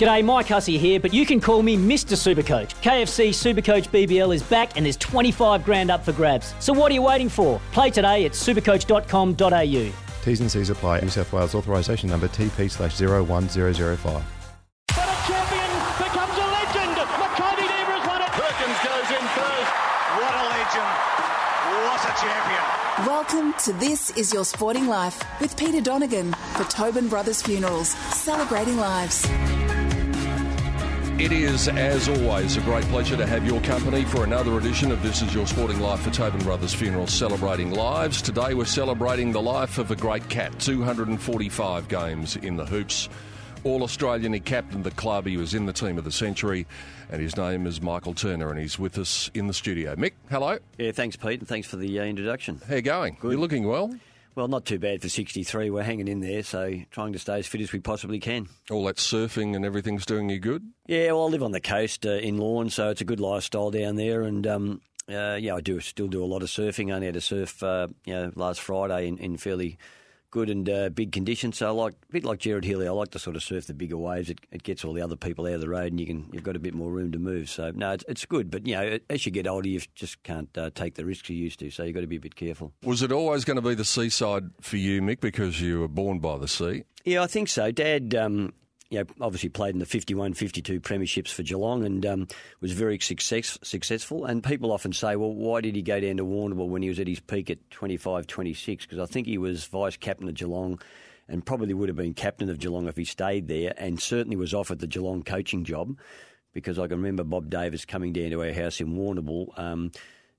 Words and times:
G'day, 0.00 0.24
Mike 0.24 0.48
Hussey 0.48 0.78
here, 0.78 0.98
but 0.98 1.12
you 1.12 1.26
can 1.26 1.42
call 1.42 1.62
me 1.62 1.76
Mr. 1.76 2.16
Supercoach. 2.16 2.70
KFC 2.80 3.28
Supercoach 3.36 3.90
BBL 3.90 4.34
is 4.34 4.42
back 4.42 4.74
and 4.78 4.86
there's 4.86 4.96
25 4.96 5.62
grand 5.62 5.90
up 5.90 6.02
for 6.02 6.12
grabs. 6.12 6.54
So 6.58 6.72
what 6.72 6.90
are 6.90 6.94
you 6.94 7.02
waiting 7.02 7.28
for? 7.28 7.60
Play 7.72 7.90
today 7.90 8.24
at 8.24 8.32
supercoach.com.au. 8.32 9.92
T's 10.24 10.40
and 10.40 10.50
C's 10.50 10.70
apply. 10.70 11.00
New 11.00 11.10
South 11.10 11.30
Wales 11.34 11.54
authorisation 11.54 12.08
number 12.08 12.28
TP 12.28 12.70
slash 12.70 12.98
01005. 12.98 14.02
But 14.02 14.96
a 14.96 15.04
champion 15.28 15.70
becomes 16.00 16.32
a 16.32 16.48
legend. 16.48 16.96
Makybe 16.96 17.60
Diva 17.60 17.92
has 17.92 18.06
won 18.08 18.22
it. 18.24 18.32
Perkins 18.40 18.80
goes 18.80 19.10
in 19.12 19.24
first. 19.36 19.72
What 20.16 20.32
a 20.32 20.44
legend. 20.48 20.96
What 21.84 22.00
a 22.08 22.12
champion. 22.16 22.80
Welcome 23.06 23.52
to 23.64 23.72
This 23.74 24.16
Is 24.16 24.32
Your 24.32 24.46
Sporting 24.46 24.86
Life 24.86 25.22
with 25.42 25.58
Peter 25.58 25.82
Donegan 25.82 26.32
for 26.54 26.64
Tobin 26.64 27.08
Brothers 27.08 27.42
Funerals, 27.42 27.88
celebrating 27.88 28.78
lives. 28.78 29.28
It 31.20 31.32
is, 31.32 31.68
as 31.68 32.08
always, 32.08 32.56
a 32.56 32.62
great 32.62 32.84
pleasure 32.84 33.14
to 33.14 33.26
have 33.26 33.46
your 33.46 33.60
company 33.60 34.06
for 34.06 34.24
another 34.24 34.56
edition 34.56 34.90
of 34.90 35.02
This 35.02 35.20
Is 35.20 35.34
Your 35.34 35.46
Sporting 35.46 35.78
Life 35.78 36.00
for 36.00 36.08
Tobin 36.08 36.42
Brothers 36.42 36.72
Funeral 36.72 37.06
Celebrating 37.06 37.72
Lives. 37.72 38.22
Today 38.22 38.54
we're 38.54 38.64
celebrating 38.64 39.30
the 39.30 39.42
life 39.42 39.76
of 39.76 39.90
a 39.90 39.96
great 39.96 40.26
cat, 40.30 40.58
245 40.58 41.88
games 41.88 42.36
in 42.36 42.56
the 42.56 42.64
hoops. 42.64 43.10
All 43.64 43.82
Australian, 43.82 44.32
he 44.32 44.40
captained 44.40 44.82
the 44.82 44.92
club, 44.92 45.26
he 45.26 45.36
was 45.36 45.52
in 45.52 45.66
the 45.66 45.74
team 45.74 45.98
of 45.98 46.04
the 46.04 46.10
century, 46.10 46.66
and 47.10 47.20
his 47.20 47.36
name 47.36 47.66
is 47.66 47.82
Michael 47.82 48.14
Turner, 48.14 48.48
and 48.48 48.58
he's 48.58 48.78
with 48.78 48.96
us 48.96 49.30
in 49.34 49.46
the 49.46 49.52
studio. 49.52 49.94
Mick, 49.96 50.12
hello. 50.30 50.58
Yeah, 50.78 50.92
thanks, 50.92 51.16
Pete, 51.16 51.40
and 51.40 51.46
thanks 51.46 51.68
for 51.68 51.76
the 51.76 52.00
uh, 52.00 52.04
introduction. 52.04 52.62
How 52.66 52.76
you 52.76 52.80
going? 52.80 53.18
You're 53.22 53.36
looking 53.36 53.68
well. 53.68 53.94
Well, 54.34 54.48
not 54.48 54.64
too 54.64 54.78
bad 54.78 55.02
for 55.02 55.08
63. 55.08 55.70
We're 55.70 55.82
hanging 55.82 56.08
in 56.08 56.20
there, 56.20 56.42
so 56.42 56.74
trying 56.90 57.12
to 57.12 57.18
stay 57.18 57.40
as 57.40 57.46
fit 57.46 57.60
as 57.60 57.72
we 57.72 57.80
possibly 57.80 58.20
can. 58.20 58.48
All 58.70 58.84
that 58.84 58.96
surfing 58.96 59.56
and 59.56 59.64
everything's 59.64 60.06
doing 60.06 60.30
you 60.30 60.38
good? 60.38 60.64
Yeah, 60.86 61.12
well, 61.12 61.24
I 61.26 61.30
live 61.30 61.42
on 61.42 61.52
the 61.52 61.60
coast 61.60 62.06
uh, 62.06 62.10
in 62.10 62.38
Lorne, 62.38 62.70
so 62.70 62.90
it's 62.90 63.00
a 63.00 63.04
good 63.04 63.20
lifestyle 63.20 63.70
down 63.70 63.96
there, 63.96 64.22
and 64.22 64.46
um, 64.46 64.80
uh, 65.08 65.36
yeah, 65.40 65.56
I 65.56 65.60
do 65.60 65.80
still 65.80 66.08
do 66.08 66.22
a 66.22 66.26
lot 66.26 66.42
of 66.42 66.48
surfing. 66.48 66.90
I 66.90 66.94
only 66.94 67.06
had 67.06 67.14
to 67.14 67.20
surf, 67.20 67.62
uh, 67.62 67.88
you 68.04 68.14
know, 68.14 68.32
last 68.36 68.60
Friday 68.60 69.08
in, 69.08 69.18
in 69.18 69.36
fairly 69.36 69.78
good 70.30 70.50
and 70.50 70.68
uh, 70.68 70.88
big 70.90 71.12
conditions. 71.12 71.58
So, 71.58 71.74
like 71.74 71.94
a 72.08 72.12
bit 72.12 72.24
like 72.24 72.38
Jared 72.38 72.64
Healy, 72.64 72.86
I 72.86 72.90
like 72.90 73.10
to 73.12 73.18
sort 73.18 73.36
of 73.36 73.42
surf 73.42 73.66
the 73.66 73.74
bigger 73.74 73.96
waves. 73.96 74.30
It, 74.30 74.40
it 74.50 74.62
gets 74.62 74.84
all 74.84 74.92
the 74.92 75.02
other 75.02 75.16
people 75.16 75.46
out 75.46 75.54
of 75.54 75.60
the 75.60 75.68
road, 75.68 75.92
and 75.92 76.00
you 76.00 76.06
can 76.06 76.28
you've 76.32 76.42
got 76.42 76.56
a 76.56 76.60
bit 76.60 76.74
more 76.74 76.90
room 76.90 77.12
to 77.12 77.18
move. 77.18 77.50
So, 77.50 77.70
no, 77.74 77.92
it's, 77.92 78.04
it's 78.08 78.24
good. 78.26 78.50
But 78.50 78.66
you 78.66 78.74
know, 78.74 78.98
as 79.08 79.26
you 79.26 79.32
get 79.32 79.46
older, 79.46 79.68
you 79.68 79.80
just 79.94 80.22
can't 80.22 80.56
uh, 80.56 80.70
take 80.74 80.94
the 80.94 81.04
risks 81.04 81.28
you 81.30 81.36
used 81.36 81.58
to. 81.60 81.70
So, 81.70 81.84
you've 81.84 81.94
got 81.94 82.02
to 82.02 82.06
be 82.06 82.16
a 82.16 82.20
bit 82.20 82.36
careful. 82.36 82.72
Was 82.84 83.02
it 83.02 83.12
always 83.12 83.44
going 83.44 83.56
to 83.56 83.62
be 83.62 83.74
the 83.74 83.84
seaside 83.84 84.50
for 84.60 84.76
you, 84.76 85.02
Mick, 85.02 85.20
because 85.20 85.60
you 85.60 85.80
were 85.80 85.88
born 85.88 86.18
by 86.18 86.38
the 86.38 86.48
sea? 86.48 86.84
Yeah, 87.04 87.22
I 87.22 87.26
think 87.26 87.48
so. 87.48 87.70
Dad, 87.70 88.14
um, 88.14 88.52
you 88.90 88.98
know, 88.98 89.04
obviously 89.20 89.48
played 89.48 89.74
in 89.74 89.78
the 89.78 89.86
51, 89.86 90.34
52 90.34 90.80
premierships 90.80 91.28
for 91.28 91.44
Geelong 91.44 91.84
and 91.84 92.04
um, 92.04 92.28
was 92.60 92.72
very 92.72 92.98
success, 92.98 93.56
successful. 93.62 94.24
And 94.24 94.42
people 94.42 94.72
often 94.72 94.92
say, 94.92 95.14
well, 95.14 95.32
why 95.32 95.60
did 95.60 95.76
he 95.76 95.82
go 95.82 96.00
down 96.00 96.16
to 96.16 96.24
Warrnambool 96.24 96.68
when 96.68 96.82
he 96.82 96.88
was 96.88 96.98
at 96.98 97.06
his 97.06 97.20
peak 97.20 97.50
at 97.50 97.70
25, 97.70 98.26
26? 98.26 98.86
Because 98.86 98.98
I 98.98 99.06
think 99.06 99.28
he 99.28 99.38
was 99.38 99.64
vice 99.66 99.96
captain 99.96 100.28
of 100.28 100.34
Geelong 100.34 100.80
and 101.28 101.46
probably 101.46 101.72
would 101.72 101.88
have 101.88 101.96
been 101.96 102.14
captain 102.14 102.50
of 102.50 102.58
Geelong 102.58 102.88
if 102.88 102.96
he 102.96 103.04
stayed 103.04 103.46
there 103.46 103.72
and 103.78 104.00
certainly 104.00 104.36
was 104.36 104.52
offered 104.52 104.80
the 104.80 104.88
Geelong 104.88 105.22
coaching 105.22 105.62
job 105.64 105.96
because 106.52 106.76
I 106.76 106.88
can 106.88 106.96
remember 106.96 107.22
Bob 107.22 107.48
Davis 107.48 107.84
coming 107.84 108.12
down 108.12 108.30
to 108.30 108.42
our 108.42 108.52
house 108.52 108.80
in 108.80 108.96
Warrnambool 108.96 109.56
um, 109.56 109.92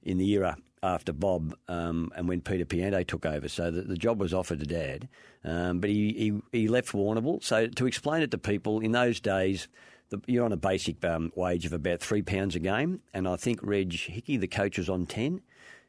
in 0.03 0.18
the 0.18 0.30
era 0.31 0.58
after 0.84 1.14
Bob 1.14 1.56
um, 1.68 2.12
and 2.16 2.28
when 2.28 2.42
Peter 2.42 2.66
Pianto 2.66 3.03
took 3.03 3.25
over. 3.25 3.47
So 3.47 3.69
the, 3.72 3.81
the 3.81 3.97
job 3.97 4.19
was 4.19 4.34
offered 4.34 4.59
to 4.59 4.66
Dad, 4.66 5.08
um, 5.44 5.80
but 5.80 5.90
he, 5.90 6.42
he, 6.52 6.59
he 6.59 6.68
left 6.68 6.92
Warrnambool. 6.92 7.44
So 7.44 7.68
to 7.68 7.86
explain 7.86 8.22
it 8.22 8.31
to 8.31 8.38
people, 8.38 8.80
in 8.80 8.91
those 8.91 9.20
days, 9.20 9.68
the, 10.09 10.20
you're 10.28 10.46
on 10.46 10.52
a 10.52 10.58
basic 10.58 11.03
um, 11.06 11.31
wage 11.36 11.66
of 11.66 11.74
about 11.74 12.00
three 12.00 12.22
pounds 12.22 12.56
a 12.56 12.59
game, 12.59 13.02
and 13.14 13.28
I 13.28 13.36
think 13.36 13.59
Reg 13.64 13.94
Hickey, 13.94 14.38
the 14.38 14.47
coach, 14.47 14.78
was 14.78 14.90
on 14.90 15.06
ten. 15.06 15.41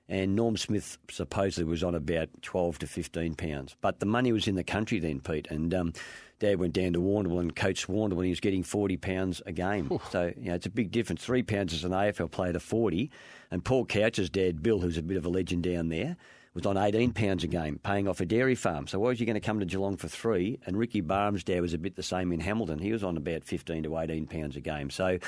And 0.09 0.35
Norm 0.37 0.57
Smith 0.57 0.99
supposedly 1.11 1.65
was 1.65 1.83
on 1.83 1.95
about 1.95 2.29
12 2.43 2.81
to 2.81 2.87
15 2.87 3.35
pounds. 3.35 3.77
But 3.81 4.01
the 4.01 4.07
money 4.07 4.33
was 4.33 4.47
in 4.47 4.57
the 4.57 4.65
country 4.65 4.99
then, 4.99 5.21
Pete. 5.21 5.47
And 5.51 5.73
um, 5.73 5.93
Dad 6.39 6.59
went 6.59 6.75
down 6.75 6.93
to 6.95 7.01
Warrnambool 7.01 7.41
and 7.41 7.55
coached 7.55 7.87
Warrnambool 7.87 8.19
and 8.19 8.25
he 8.25 8.31
was 8.31 8.41
getting 8.41 8.63
40 8.63 8.97
pounds 8.99 9.43
a 9.47 9.53
game. 9.53 9.91
So, 10.11 10.33
you 10.37 10.49
know, 10.49 10.55
it's 10.55 10.67
a 10.67 10.71
big 10.71 10.91
difference. 10.91 11.25
Three 11.25 11.43
pounds 11.43 11.73
as 11.73 11.85
an 11.85 11.93
AFL 11.93 12.31
player 12.31 12.53
to 12.53 12.61
40. 12.61 13.11
And 13.51 13.65
Paul 13.65 13.87
Couch's 13.87 14.29
dad, 14.29 14.63
Bill, 14.63 14.81
who's 14.81 14.99
a 14.99 15.03
bit 15.03 15.17
of 15.17 15.25
a 15.25 15.29
legend 15.29 15.63
down 15.63 15.89
there, 15.89 16.17
was 16.55 16.67
on 16.67 16.77
eighteen 16.77 17.13
pounds 17.13 17.45
a 17.45 17.47
game, 17.47 17.81
paying 17.83 18.07
off 18.07 18.21
a 18.21 18.27
dairy 18.27 18.55
farm. 18.55 18.87
So 18.87 18.99
why 18.99 19.09
was 19.09 19.19
he 19.19 19.25
going 19.25 19.35
to 19.35 19.41
come 19.41 19.61
to 19.61 19.67
Geelong 19.67 19.97
for 19.97 20.09
three? 20.09 20.59
And 20.67 20.77
Ricky 20.77 21.01
Barham's 21.01 21.45
dad 21.45 21.61
was 21.61 21.73
a 21.73 21.79
bit 21.79 21.97
the 21.97 22.03
same 22.03 22.33
in 22.33 22.41
Hamilton. 22.41 22.79
He 22.79 22.93
was 22.93 23.03
on 23.03 23.17
about 23.17 23.45
fifteen 23.45 23.83
to 23.85 23.99
eighteen 23.99 24.27
pounds 24.27 24.57
a 24.57 24.61
game. 24.61 24.91
So 24.91 25.19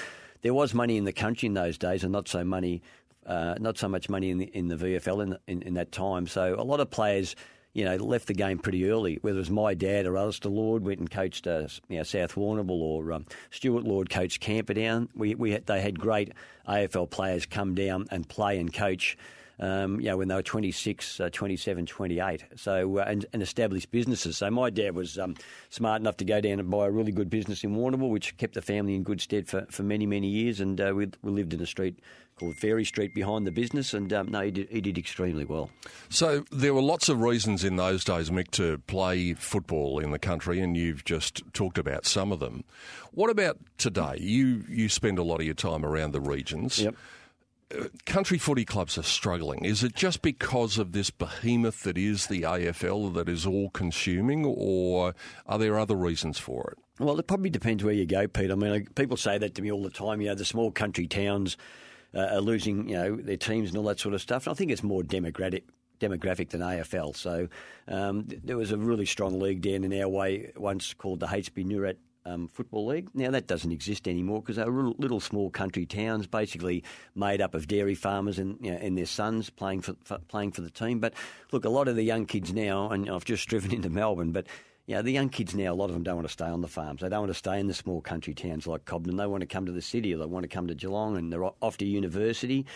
there 0.42 0.52
was 0.52 0.74
money 0.74 0.98
in 0.98 1.04
the 1.04 1.12
country 1.12 1.46
in 1.46 1.54
those 1.54 1.78
days, 1.78 2.02
and 2.02 2.12
not 2.12 2.28
so 2.28 2.44
money, 2.44 2.82
uh, 3.26 3.56
not 3.60 3.78
so 3.78 3.88
much 3.88 4.08
money 4.08 4.30
in 4.30 4.38
the 4.38 4.46
in 4.46 4.68
the 4.68 4.76
VFL 4.76 5.22
in, 5.22 5.38
in 5.46 5.62
in 5.62 5.74
that 5.74 5.92
time. 5.92 6.26
So 6.26 6.54
a 6.58 6.64
lot 6.64 6.80
of 6.80 6.90
players. 6.90 7.36
You 7.76 7.84
know, 7.84 7.96
left 7.96 8.28
the 8.28 8.34
game 8.34 8.60
pretty 8.60 8.88
early. 8.88 9.18
Whether 9.22 9.38
it 9.38 9.40
was 9.40 9.50
my 9.50 9.74
dad 9.74 10.06
or 10.06 10.16
others, 10.16 10.36
Alistair 10.36 10.52
Lord 10.52 10.84
went 10.84 11.00
and 11.00 11.10
coached 11.10 11.44
uh, 11.48 11.66
you 11.88 11.96
know, 11.96 12.04
South 12.04 12.36
Warrnambool 12.36 12.70
or 12.70 13.12
um, 13.12 13.26
Stuart 13.50 13.82
Lord 13.82 14.10
coached 14.10 14.38
Camperdown. 14.38 15.08
We, 15.16 15.34
we 15.34 15.50
had, 15.50 15.66
they 15.66 15.80
had 15.80 15.98
great 15.98 16.30
AFL 16.68 17.10
players 17.10 17.46
come 17.46 17.74
down 17.74 18.06
and 18.12 18.28
play 18.28 18.60
and 18.60 18.72
coach 18.72 19.18
um, 19.60 20.00
you 20.00 20.06
know, 20.06 20.16
when 20.16 20.28
they 20.28 20.34
were 20.34 20.42
26, 20.42 21.20
uh, 21.20 21.30
27, 21.32 21.86
28. 21.86 22.44
So, 22.56 22.98
uh, 22.98 23.04
and, 23.06 23.26
and 23.32 23.42
established 23.42 23.90
businesses. 23.90 24.36
So 24.38 24.50
my 24.50 24.70
dad 24.70 24.94
was 24.94 25.18
um, 25.18 25.36
smart 25.70 26.00
enough 26.00 26.16
to 26.18 26.24
go 26.24 26.40
down 26.40 26.58
and 26.58 26.70
buy 26.70 26.86
a 26.86 26.90
really 26.90 27.12
good 27.12 27.30
business 27.30 27.62
in 27.62 27.76
Warrnambool, 27.76 28.10
which 28.10 28.36
kept 28.36 28.54
the 28.54 28.62
family 28.62 28.94
in 28.94 29.02
good 29.02 29.20
stead 29.20 29.46
for, 29.46 29.66
for 29.70 29.82
many, 29.82 30.06
many 30.06 30.28
years. 30.28 30.60
And 30.60 30.80
uh, 30.80 30.92
we, 30.94 31.10
we 31.22 31.30
lived 31.30 31.54
in 31.54 31.60
a 31.60 31.66
street 31.66 32.00
called 32.36 32.56
Fairy 32.56 32.84
Street 32.84 33.14
behind 33.14 33.46
the 33.46 33.50
business. 33.50 33.94
And 33.94 34.12
um, 34.12 34.28
no, 34.28 34.40
he 34.40 34.50
did, 34.50 34.68
he 34.70 34.80
did 34.80 34.98
extremely 34.98 35.44
well. 35.44 35.70
So 36.08 36.44
there 36.50 36.74
were 36.74 36.82
lots 36.82 37.08
of 37.08 37.20
reasons 37.20 37.64
in 37.64 37.76
those 37.76 38.04
days, 38.04 38.30
Mick, 38.30 38.50
to 38.52 38.78
play 38.86 39.34
football 39.34 39.98
in 39.98 40.10
the 40.10 40.18
country, 40.18 40.60
and 40.60 40.76
you've 40.76 41.04
just 41.04 41.42
talked 41.52 41.78
about 41.78 42.06
some 42.06 42.32
of 42.32 42.40
them. 42.40 42.64
What 43.12 43.30
about 43.30 43.58
today? 43.78 44.16
You 44.18 44.64
you 44.68 44.88
spend 44.88 45.18
a 45.18 45.22
lot 45.22 45.40
of 45.40 45.46
your 45.46 45.54
time 45.54 45.84
around 45.84 46.12
the 46.12 46.20
regions. 46.20 46.78
Yep. 46.80 46.96
Country 48.06 48.38
footy 48.38 48.64
clubs 48.64 48.98
are 48.98 49.02
struggling. 49.02 49.64
Is 49.64 49.82
it 49.82 49.96
just 49.96 50.22
because 50.22 50.78
of 50.78 50.92
this 50.92 51.10
behemoth 51.10 51.82
that 51.82 51.98
is 51.98 52.26
the 52.26 52.42
AFL 52.42 53.14
that 53.14 53.28
is 53.28 53.46
all 53.46 53.70
consuming, 53.70 54.44
or 54.44 55.14
are 55.46 55.58
there 55.58 55.78
other 55.78 55.96
reasons 55.96 56.38
for 56.38 56.72
it? 56.72 57.02
Well, 57.02 57.18
it 57.18 57.26
probably 57.26 57.50
depends 57.50 57.82
where 57.82 57.94
you 57.94 58.06
go, 58.06 58.28
Pete. 58.28 58.52
I 58.52 58.54
mean, 58.54 58.86
people 58.94 59.16
say 59.16 59.38
that 59.38 59.56
to 59.56 59.62
me 59.62 59.72
all 59.72 59.82
the 59.82 59.90
time. 59.90 60.20
You 60.20 60.28
know, 60.28 60.34
the 60.36 60.44
small 60.44 60.70
country 60.70 61.08
towns 61.08 61.56
uh, 62.14 62.28
are 62.32 62.40
losing, 62.40 62.88
you 62.88 62.96
know, 62.96 63.16
their 63.16 63.36
teams 63.36 63.70
and 63.70 63.78
all 63.78 63.84
that 63.84 64.00
sort 64.00 64.14
of 64.14 64.20
stuff. 64.20 64.46
And 64.46 64.52
I 64.52 64.56
think 64.56 64.70
it's 64.70 64.82
more 64.82 65.02
democratic 65.02 65.64
demographic 66.00 66.50
than 66.50 66.60
AFL. 66.60 67.16
So 67.16 67.48
um, 67.88 68.24
th- 68.24 68.42
there 68.44 68.56
was 68.56 68.72
a 68.72 68.76
really 68.76 69.06
strong 69.06 69.38
league 69.38 69.62
down 69.62 69.84
in 69.84 70.00
our 70.00 70.08
way 70.08 70.52
once 70.56 70.92
called 70.92 71.20
the 71.20 71.26
HB 71.26 71.66
Nurat 71.66 71.96
um, 72.26 72.48
Football 72.48 72.86
League. 72.86 73.08
Now 73.14 73.30
that 73.30 73.46
doesn't 73.46 73.70
exist 73.70 74.08
anymore 74.08 74.40
because 74.40 74.56
they're 74.56 74.66
little, 74.66 74.94
little 74.98 75.20
small 75.20 75.50
country 75.50 75.86
towns, 75.86 76.26
basically 76.26 76.82
made 77.14 77.40
up 77.40 77.54
of 77.54 77.68
dairy 77.68 77.94
farmers 77.94 78.38
and 78.38 78.58
you 78.60 78.72
know, 78.72 78.78
and 78.78 78.96
their 78.96 79.06
sons 79.06 79.50
playing 79.50 79.82
for, 79.82 79.94
for 80.04 80.18
playing 80.28 80.52
for 80.52 80.62
the 80.62 80.70
team. 80.70 81.00
But 81.00 81.14
look, 81.52 81.64
a 81.64 81.70
lot 81.70 81.88
of 81.88 81.96
the 81.96 82.02
young 82.02 82.26
kids 82.26 82.52
now, 82.52 82.90
and 82.90 83.08
I've 83.08 83.24
just 83.24 83.48
driven 83.48 83.72
into 83.72 83.90
Melbourne, 83.90 84.32
but 84.32 84.46
you 84.86 84.94
know, 84.94 85.02
the 85.02 85.12
young 85.12 85.30
kids 85.30 85.54
now, 85.54 85.72
a 85.72 85.74
lot 85.74 85.86
of 85.86 85.94
them 85.94 86.02
don't 86.02 86.16
want 86.16 86.28
to 86.28 86.32
stay 86.32 86.44
on 86.44 86.60
the 86.60 86.68
farms. 86.68 87.00
They 87.00 87.08
don't 87.08 87.20
want 87.20 87.30
to 87.30 87.38
stay 87.38 87.58
in 87.58 87.68
the 87.68 87.74
small 87.74 88.02
country 88.02 88.34
towns 88.34 88.66
like 88.66 88.84
Cobden. 88.84 89.16
They 89.16 89.26
want 89.26 89.40
to 89.40 89.46
come 89.46 89.64
to 89.64 89.72
the 89.72 89.80
city 89.80 90.12
or 90.12 90.18
they 90.18 90.26
want 90.26 90.42
to 90.42 90.48
come 90.48 90.66
to 90.66 90.74
Geelong 90.74 91.16
and 91.16 91.32
they're 91.32 91.44
off 91.44 91.78
to 91.78 91.86
university. 91.86 92.66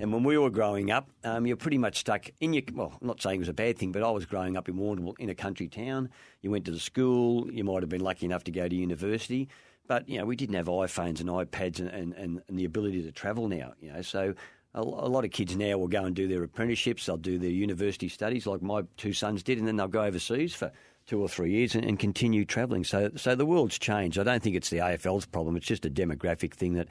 And 0.00 0.12
when 0.12 0.24
we 0.24 0.38
were 0.38 0.48
growing 0.48 0.90
up, 0.90 1.10
um, 1.24 1.46
you're 1.46 1.56
pretty 1.56 1.76
much 1.76 1.98
stuck 1.98 2.30
in 2.40 2.54
your. 2.54 2.62
Well, 2.72 2.96
I'm 3.00 3.06
not 3.06 3.20
saying 3.20 3.36
it 3.36 3.40
was 3.40 3.48
a 3.48 3.54
bad 3.54 3.78
thing, 3.78 3.92
but 3.92 4.02
I 4.02 4.10
was 4.10 4.24
growing 4.24 4.56
up 4.56 4.68
in 4.68 4.76
Warrnambool 4.76 5.18
in 5.18 5.28
a 5.28 5.34
country 5.34 5.68
town. 5.68 6.08
You 6.40 6.50
went 6.50 6.64
to 6.66 6.70
the 6.70 6.78
school. 6.78 7.52
You 7.52 7.64
might 7.64 7.82
have 7.82 7.90
been 7.90 8.00
lucky 8.00 8.24
enough 8.24 8.44
to 8.44 8.50
go 8.50 8.68
to 8.68 8.74
university, 8.74 9.48
but 9.88 10.08
you 10.08 10.18
know 10.18 10.24
we 10.24 10.36
didn't 10.36 10.54
have 10.54 10.66
iPhones 10.66 11.20
and 11.20 11.28
iPads 11.28 11.80
and, 11.80 11.88
and, 11.88 12.14
and, 12.14 12.42
and 12.48 12.58
the 12.58 12.64
ability 12.64 13.02
to 13.02 13.12
travel 13.12 13.48
now. 13.48 13.72
You 13.80 13.92
know, 13.92 14.02
so 14.02 14.34
a, 14.74 14.80
a 14.80 14.82
lot 14.82 15.24
of 15.24 15.32
kids 15.32 15.56
now 15.56 15.76
will 15.78 15.88
go 15.88 16.04
and 16.04 16.14
do 16.14 16.28
their 16.28 16.44
apprenticeships. 16.44 17.06
They'll 17.06 17.16
do 17.16 17.38
their 17.38 17.50
university 17.50 18.08
studies, 18.08 18.46
like 18.46 18.62
my 18.62 18.82
two 18.96 19.12
sons 19.12 19.42
did, 19.42 19.58
and 19.58 19.66
then 19.66 19.76
they'll 19.76 19.88
go 19.88 20.04
overseas 20.04 20.54
for 20.54 20.70
two 21.08 21.20
or 21.20 21.28
three 21.28 21.50
years 21.50 21.74
and, 21.74 21.84
and 21.84 21.98
continue 21.98 22.44
travelling. 22.44 22.84
So, 22.84 23.10
so 23.16 23.34
the 23.34 23.46
world's 23.46 23.78
changed. 23.78 24.18
I 24.18 24.24
don't 24.24 24.42
think 24.42 24.54
it's 24.54 24.70
the 24.70 24.78
AFL's 24.78 25.26
problem. 25.26 25.56
It's 25.56 25.66
just 25.66 25.86
a 25.86 25.90
demographic 25.90 26.52
thing 26.52 26.74
that 26.74 26.86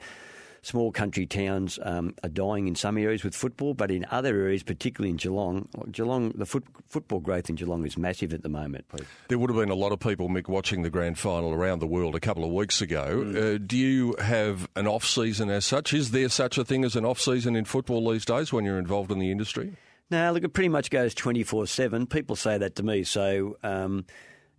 small 0.62 0.90
country 0.90 1.24
towns 1.24 1.78
um, 1.82 2.14
are 2.24 2.28
dying 2.28 2.66
in 2.66 2.74
some 2.74 2.98
areas 2.98 3.22
with 3.22 3.34
football, 3.34 3.74
but 3.74 3.92
in 3.92 4.04
other 4.10 4.40
areas, 4.40 4.64
particularly 4.64 5.10
in 5.10 5.16
Geelong, 5.16 5.68
Geelong, 5.92 6.32
the 6.34 6.46
foot, 6.46 6.64
football 6.88 7.20
growth 7.20 7.48
in 7.48 7.54
Geelong 7.54 7.86
is 7.86 7.96
massive 7.96 8.34
at 8.34 8.42
the 8.42 8.48
moment. 8.48 8.84
There 9.28 9.38
would 9.38 9.50
have 9.50 9.58
been 9.58 9.70
a 9.70 9.76
lot 9.76 9.92
of 9.92 10.00
people, 10.00 10.28
Mick, 10.28 10.48
watching 10.48 10.82
the 10.82 10.90
grand 10.90 11.16
final 11.16 11.52
around 11.52 11.78
the 11.78 11.86
world 11.86 12.16
a 12.16 12.20
couple 12.20 12.44
of 12.44 12.50
weeks 12.50 12.80
ago. 12.80 13.22
Mm. 13.24 13.54
Uh, 13.54 13.58
do 13.64 13.76
you 13.76 14.16
have 14.20 14.68
an 14.74 14.88
off 14.88 15.04
season 15.04 15.48
as 15.48 15.64
such? 15.64 15.94
Is 15.94 16.10
there 16.10 16.28
such 16.28 16.58
a 16.58 16.64
thing 16.64 16.84
as 16.84 16.96
an 16.96 17.04
off 17.04 17.20
season 17.20 17.54
in 17.54 17.64
football 17.64 18.10
these 18.10 18.24
days 18.24 18.52
when 18.52 18.64
you're 18.64 18.78
involved 18.78 19.12
in 19.12 19.20
the 19.20 19.30
industry? 19.30 19.76
No, 20.10 20.32
look, 20.32 20.44
it 20.44 20.54
pretty 20.54 20.70
much 20.70 20.90
goes 20.90 21.14
24 21.14 21.66
7. 21.66 22.06
People 22.06 22.36
say 22.36 22.56
that 22.58 22.76
to 22.76 22.82
me. 22.82 23.04
So, 23.04 23.58
um, 23.62 24.06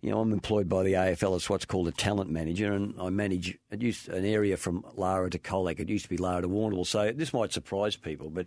you 0.00 0.10
know, 0.10 0.20
I'm 0.20 0.32
employed 0.32 0.68
by 0.68 0.82
the 0.82 0.94
AFL 0.94 1.36
as 1.36 1.50
what's 1.50 1.64
called 1.64 1.88
a 1.88 1.92
talent 1.92 2.30
manager, 2.30 2.72
and 2.72 2.94
I 3.00 3.10
manage 3.10 3.58
used 3.76 4.08
an 4.08 4.24
area 4.24 4.56
from 4.56 4.84
Lara 4.94 5.28
to 5.30 5.38
Colac. 5.38 5.80
It 5.80 5.88
used 5.88 6.04
to 6.04 6.08
be 6.08 6.16
Lara 6.16 6.42
to 6.42 6.48
Warrnambool, 6.48 6.86
so 6.86 7.12
this 7.12 7.32
might 7.32 7.52
surprise 7.52 7.96
people, 7.96 8.30
but 8.30 8.46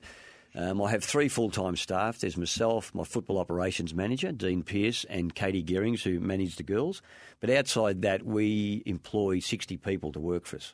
um, 0.55 0.81
I 0.81 0.91
have 0.91 1.03
three 1.03 1.27
full 1.27 1.49
time 1.49 1.75
staff. 1.75 2.19
There's 2.19 2.37
myself, 2.37 2.93
my 2.93 3.03
football 3.03 3.37
operations 3.37 3.93
manager, 3.93 4.31
Dean 4.31 4.63
Pearce, 4.63 5.05
and 5.09 5.33
Katie 5.33 5.63
Gearings, 5.63 6.03
who 6.03 6.19
manage 6.19 6.55
the 6.55 6.63
girls. 6.63 7.01
But 7.39 7.49
outside 7.49 8.03
that, 8.03 8.23
we 8.23 8.83
employ 8.85 9.39
60 9.39 9.77
people 9.77 10.11
to 10.11 10.19
work 10.19 10.45
for 10.45 10.57
us 10.57 10.73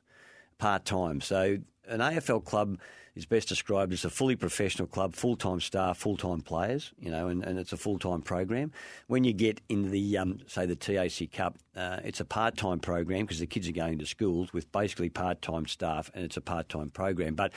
part 0.57 0.85
time. 0.85 1.21
So 1.21 1.59
an 1.87 1.99
AFL 1.99 2.43
club 2.43 2.77
is 3.19 3.25
best 3.25 3.49
described 3.49 3.93
as 3.93 4.05
a 4.05 4.09
fully 4.09 4.35
professional 4.35 4.87
club, 4.87 5.13
full 5.13 5.35
time 5.35 5.59
staff, 5.59 5.97
full 5.97 6.17
time 6.17 6.41
players, 6.41 6.93
you 6.97 7.11
know, 7.11 7.27
and, 7.27 7.43
and 7.43 7.59
it's 7.59 7.73
a 7.73 7.77
full 7.77 7.99
time 7.99 8.21
program. 8.21 8.71
When 9.07 9.23
you 9.23 9.33
get 9.33 9.61
in 9.69 9.91
the, 9.91 10.17
um, 10.17 10.39
say, 10.47 10.65
the 10.65 10.75
TAC 10.75 11.31
Cup, 11.31 11.57
uh, 11.75 11.99
it's 12.03 12.19
a 12.19 12.25
part 12.25 12.57
time 12.57 12.79
program 12.79 13.25
because 13.25 13.39
the 13.39 13.45
kids 13.45 13.67
are 13.67 13.73
going 13.73 13.99
to 13.99 14.05
schools 14.05 14.53
with 14.53 14.71
basically 14.71 15.09
part 15.09 15.41
time 15.41 15.67
staff 15.67 16.09
and 16.15 16.23
it's 16.23 16.37
a 16.37 16.41
part 16.41 16.69
time 16.69 16.89
program. 16.89 17.35
But 17.35 17.51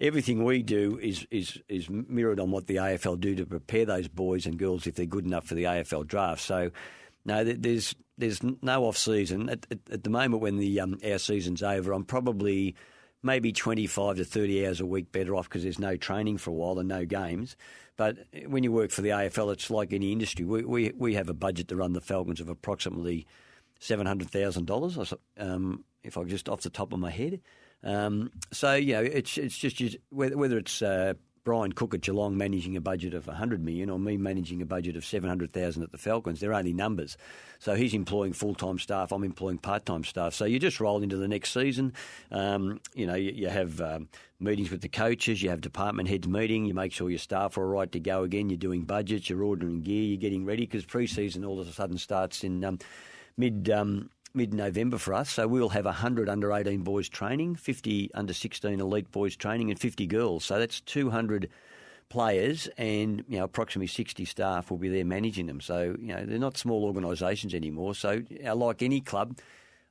everything 0.00 0.44
we 0.44 0.62
do 0.62 0.98
is, 1.00 1.26
is, 1.30 1.62
is 1.68 1.88
mirrored 1.88 2.40
on 2.40 2.50
what 2.50 2.66
the 2.66 2.76
AFL 2.76 3.20
do 3.20 3.36
to 3.36 3.46
prepare 3.46 3.86
those 3.86 4.08
boys 4.08 4.44
and 4.44 4.58
girls 4.58 4.86
if 4.86 4.96
they're 4.96 5.06
good 5.06 5.24
enough 5.24 5.46
for 5.46 5.54
the 5.54 5.64
AFL 5.64 6.06
draft. 6.06 6.42
So, 6.42 6.70
no, 7.24 7.42
there's 7.42 7.94
there's 8.18 8.42
no 8.42 8.84
off 8.84 8.96
season 8.96 9.48
at, 9.48 9.66
at, 9.70 9.78
at 9.90 10.04
the 10.04 10.10
moment 10.10 10.42
when 10.42 10.58
the 10.58 10.80
um, 10.80 10.98
our 11.04 11.18
season's 11.18 11.62
over. 11.62 11.92
I'm 11.92 12.04
probably 12.04 12.76
maybe 13.24 13.52
25 13.52 14.16
to 14.16 14.24
30 14.24 14.66
hours 14.66 14.80
a 14.80 14.86
week 14.86 15.10
better 15.10 15.34
off 15.34 15.48
because 15.48 15.62
there's 15.62 15.78
no 15.78 15.96
training 15.96 16.38
for 16.38 16.50
a 16.50 16.54
while 16.54 16.78
and 16.78 16.88
no 16.88 17.04
games. 17.04 17.56
But 17.96 18.18
when 18.46 18.62
you 18.62 18.72
work 18.72 18.90
for 18.90 19.02
the 19.02 19.10
AFL, 19.10 19.52
it's 19.52 19.70
like 19.70 19.92
any 19.92 20.12
industry. 20.12 20.44
We, 20.44 20.64
we, 20.64 20.92
we 20.96 21.14
have 21.14 21.28
a 21.28 21.34
budget 21.34 21.68
to 21.68 21.76
run 21.76 21.92
the 21.92 22.00
Falcons 22.00 22.40
of 22.40 22.48
approximately 22.48 23.26
$700,000, 23.80 25.14
um, 25.38 25.84
if 26.02 26.18
I 26.18 26.24
just 26.24 26.48
off 26.48 26.62
the 26.62 26.70
top 26.70 26.92
of 26.92 26.98
my 26.98 27.10
head. 27.10 27.40
Um, 27.82 28.30
so, 28.50 28.74
you 28.74 28.94
know, 28.94 29.02
it's, 29.02 29.38
it's 29.38 29.56
just, 29.56 29.96
whether, 30.10 30.58
it's 30.58 30.82
uh, 30.82 31.14
Brian 31.44 31.72
Cook 31.72 31.92
at 31.92 32.00
Geelong 32.00 32.38
managing 32.38 32.74
a 32.74 32.80
budget 32.80 33.12
of 33.12 33.26
100 33.26 33.62
million 33.62 33.90
or 33.90 33.98
me 33.98 34.16
managing 34.16 34.62
a 34.62 34.66
budget 34.66 34.96
of 34.96 35.04
700,000 35.04 35.82
at 35.82 35.92
the 35.92 35.98
Falcons, 35.98 36.40
they're 36.40 36.54
only 36.54 36.72
numbers. 36.72 37.18
So 37.58 37.74
he's 37.74 37.92
employing 37.92 38.32
full-time 38.32 38.78
staff, 38.78 39.12
I'm 39.12 39.24
employing 39.24 39.58
part-time 39.58 40.04
staff. 40.04 40.32
So 40.32 40.46
you 40.46 40.58
just 40.58 40.80
roll 40.80 41.02
into 41.02 41.16
the 41.16 41.28
next 41.28 41.52
season. 41.52 41.92
Um, 42.30 42.80
you 42.94 43.06
know, 43.06 43.14
you, 43.14 43.32
you 43.32 43.48
have 43.48 43.78
um, 43.82 44.08
meetings 44.40 44.70
with 44.70 44.80
the 44.80 44.88
coaches, 44.88 45.42
you 45.42 45.50
have 45.50 45.60
department 45.60 46.08
heads 46.08 46.26
meeting, 46.26 46.64
you 46.64 46.72
make 46.72 46.92
sure 46.92 47.10
your 47.10 47.18
staff 47.18 47.58
are 47.58 47.62
all 47.62 47.70
right 47.70 47.92
to 47.92 48.00
go 48.00 48.22
again, 48.22 48.48
you're 48.48 48.56
doing 48.56 48.82
budgets, 48.82 49.28
you're 49.28 49.42
ordering 49.42 49.82
gear, 49.82 50.02
you're 50.02 50.16
getting 50.16 50.46
ready 50.46 50.64
because 50.64 50.86
pre-season 50.86 51.44
all 51.44 51.60
of 51.60 51.68
a 51.68 51.72
sudden 51.72 51.98
starts 51.98 52.42
in 52.42 52.64
um, 52.64 52.78
mid 53.36 53.68
um, 53.68 54.08
mid 54.34 54.52
November 54.52 54.98
for 54.98 55.14
us. 55.14 55.30
So 55.30 55.46
we'll 55.46 55.68
have 55.70 55.84
100 55.84 56.28
under 56.28 56.52
18 56.52 56.82
boys 56.82 57.08
training, 57.08 57.56
50 57.56 58.10
under 58.14 58.32
16 58.32 58.80
elite 58.80 59.10
boys 59.10 59.36
training, 59.36 59.70
and 59.70 59.78
50 59.78 60.06
girls. 60.06 60.44
So 60.44 60.58
that's 60.58 60.80
200 60.80 61.48
players 62.10 62.68
and 62.76 63.24
you 63.28 63.38
know 63.38 63.44
approximately 63.44 63.86
60 63.86 64.24
staff 64.26 64.70
will 64.70 64.78
be 64.78 64.88
there 64.88 65.04
managing 65.04 65.46
them. 65.46 65.60
So 65.60 65.96
you 65.98 66.14
know 66.14 66.24
they're 66.24 66.38
not 66.38 66.56
small 66.56 66.84
organisations 66.84 67.54
anymore. 67.54 67.94
So 67.94 68.22
know, 68.30 68.54
like 68.54 68.82
any 68.82 69.00
club, 69.00 69.38